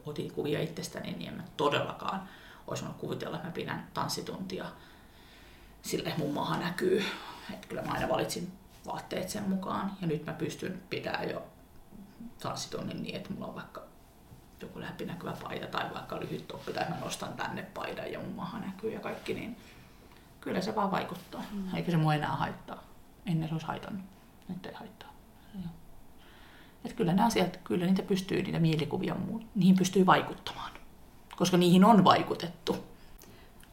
otin 0.05 0.33
kuvia 0.33 0.61
itsestäni, 0.61 1.13
niin 1.13 1.29
en 1.29 1.37
mä 1.37 1.43
todellakaan 1.57 2.23
olisi 2.67 2.83
voinut 2.83 3.01
kuvitella, 3.01 3.37
että 3.37 3.49
mä 3.49 3.55
pidän 3.55 3.89
tanssituntia 3.95 4.65
sille 5.83 6.15
mun 6.19 6.35
maahan 6.35 6.61
näkyy. 6.61 7.05
Että 7.53 7.69
kyllä 7.69 7.83
mä 7.83 7.93
aina 7.93 8.09
valitsin 8.09 8.53
vaatteet 8.87 9.29
sen 9.29 9.49
mukaan. 9.49 9.93
Ja 10.01 10.07
nyt 10.07 10.27
mä 10.27 10.33
pystyn 10.33 10.83
pitämään 10.91 11.31
jo 11.31 11.43
tanssitunnin 12.41 13.03
niin, 13.03 13.17
että 13.17 13.33
mulla 13.33 13.47
on 13.47 13.55
vaikka 13.55 13.83
joku 14.61 14.81
läpinäkyvä 14.81 15.37
paita 15.43 15.67
tai 15.67 15.95
vaikka 15.95 16.21
lyhyt 16.21 16.49
toppi 16.49 16.73
tai 16.73 16.89
mä 16.89 16.97
nostan 17.01 17.33
tänne 17.33 17.63
paidan 17.63 18.13
ja 18.13 18.19
mun 18.19 18.35
maha 18.35 18.59
näkyy 18.59 18.93
ja 18.93 19.01
kaikki, 19.01 19.35
niin 19.35 19.57
kyllä 20.41 20.61
se 20.61 20.75
vaan 20.75 20.91
vaikuttaa. 20.91 21.43
Mm. 21.53 21.75
Eikä 21.75 21.91
se 21.91 21.97
mua 21.97 22.15
enää 22.15 22.37
haittaa. 22.37 22.83
Ennen 23.27 23.49
se 23.49 23.55
olisi 23.55 23.67
haitannut. 23.67 24.05
Nyt 24.49 24.67
ei 24.67 24.73
haittaa. 24.75 25.17
Et 26.85 26.93
kyllä 26.93 27.13
nämä 27.13 27.27
asiat, 27.27 27.57
kyllä 27.65 27.87
niitä 27.87 28.03
pystyy, 28.03 28.43
niitä 28.43 28.59
mielikuvia, 28.59 29.17
niihin 29.55 29.77
pystyy 29.77 30.07
vaikuttamaan. 30.07 30.73
Koska 31.37 31.57
niihin 31.57 31.85
on 31.85 32.05
vaikutettu. 32.05 32.85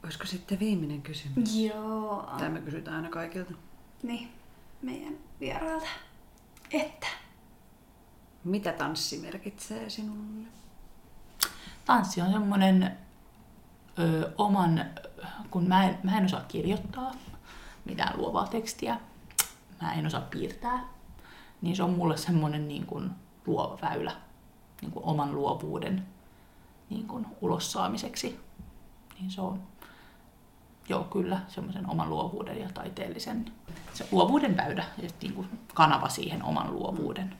Olisiko 0.04 0.26
sitten 0.26 0.60
viimeinen 0.60 1.02
kysymys? 1.02 1.56
Joo. 1.56 2.34
Tämä 2.38 2.50
me 2.50 2.62
kysytään 2.62 2.96
aina 2.96 3.10
kaikilta. 3.10 3.52
Niin 4.04 4.32
meidän 4.84 5.18
vierailta. 5.40 5.88
Että. 6.72 7.08
Mitä 8.44 8.74
tanssi 8.74 9.18
merkitsee 9.18 9.90
sinulle? 9.90 10.48
Tanssi 11.86 12.22
on 12.22 12.32
semmoinen 12.32 12.98
oman, 14.38 14.86
kun 15.52 15.68
mä 15.68 15.84
en, 15.86 16.00
mä 16.04 16.18
en 16.18 16.26
osaa 16.26 16.42
kirjoittaa 16.48 17.12
mitään 17.86 18.18
luovaa 18.18 18.48
tekstiä, 18.48 19.00
mä 19.82 19.94
en 19.94 20.06
osaa 20.06 20.22
piirtää, 20.22 20.84
niin 21.62 21.76
se 21.76 21.84
on 21.84 21.90
mulle 21.90 22.18
semmoinen 22.18 22.68
niin 22.68 22.86
kuin 22.86 23.12
luova 23.46 23.80
väylä 23.82 24.12
niin 24.82 24.92
kuin 24.92 25.06
oman 25.06 25.36
luovuuden 25.36 26.06
niin 26.90 27.08
kuin 27.08 27.26
ulos 27.42 27.72
saamiseksi. 27.72 28.40
Niin 29.20 29.32
se 29.32 29.42
on 29.42 29.64
joo, 30.90 31.04
kyllä, 31.04 31.40
semmoisen 31.48 31.90
oman 31.90 32.10
luovuuden 32.10 32.60
ja 32.60 32.70
taiteellisen 32.74 33.46
se 33.94 34.08
luovuuden 34.12 34.58
väylä, 34.58 34.86
niin 35.22 35.34
kuin 35.34 35.48
kanava 35.74 36.10
siihen 36.10 36.44
oman 36.44 36.74
luovuuden 36.74 37.36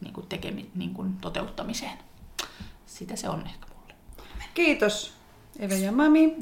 niin 0.00 0.12
kuin 0.12 0.26
tekemi, 0.26 0.70
niin 0.74 0.94
kuin 0.94 1.16
toteuttamiseen. 1.20 1.98
Sitä 2.86 3.16
se 3.16 3.28
on 3.28 3.46
ehkä 3.46 3.66
mulle. 3.76 3.94
Kiitos 4.54 5.14
Eve 5.58 5.76
ja 5.76 5.92
Mami. 5.92 6.36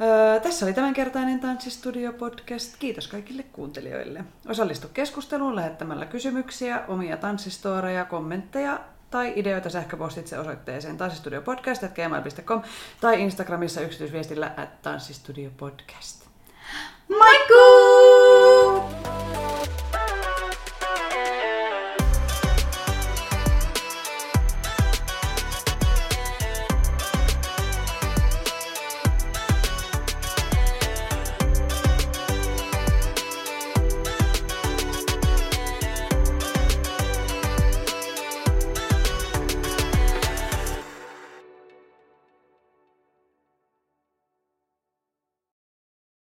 Öö, 0.00 0.40
tässä 0.40 0.66
oli 0.66 0.72
tämänkertainen 0.72 1.40
Tanssistudio-podcast. 1.40 2.76
Kiitos 2.78 3.08
kaikille 3.08 3.42
kuuntelijoille. 3.42 4.24
Osallistu 4.48 4.88
keskusteluun 4.88 5.56
lähettämällä 5.56 6.06
kysymyksiä, 6.06 6.84
omia 6.88 7.16
tanssistoreja, 7.16 8.04
kommentteja 8.04 8.80
tai 9.12 9.32
ideoita 9.36 9.70
sähköpostitse 9.70 10.38
osoitteeseen 10.38 10.96
tanssistudiopodcast.gmail.com 10.96 12.62
tai 13.00 13.20
Instagramissa 13.20 13.80
yksityisviestillä 13.80 14.50
at 14.56 14.82
tanssistudiopodcast. 14.82 16.26
Moikkuu! 17.08 18.82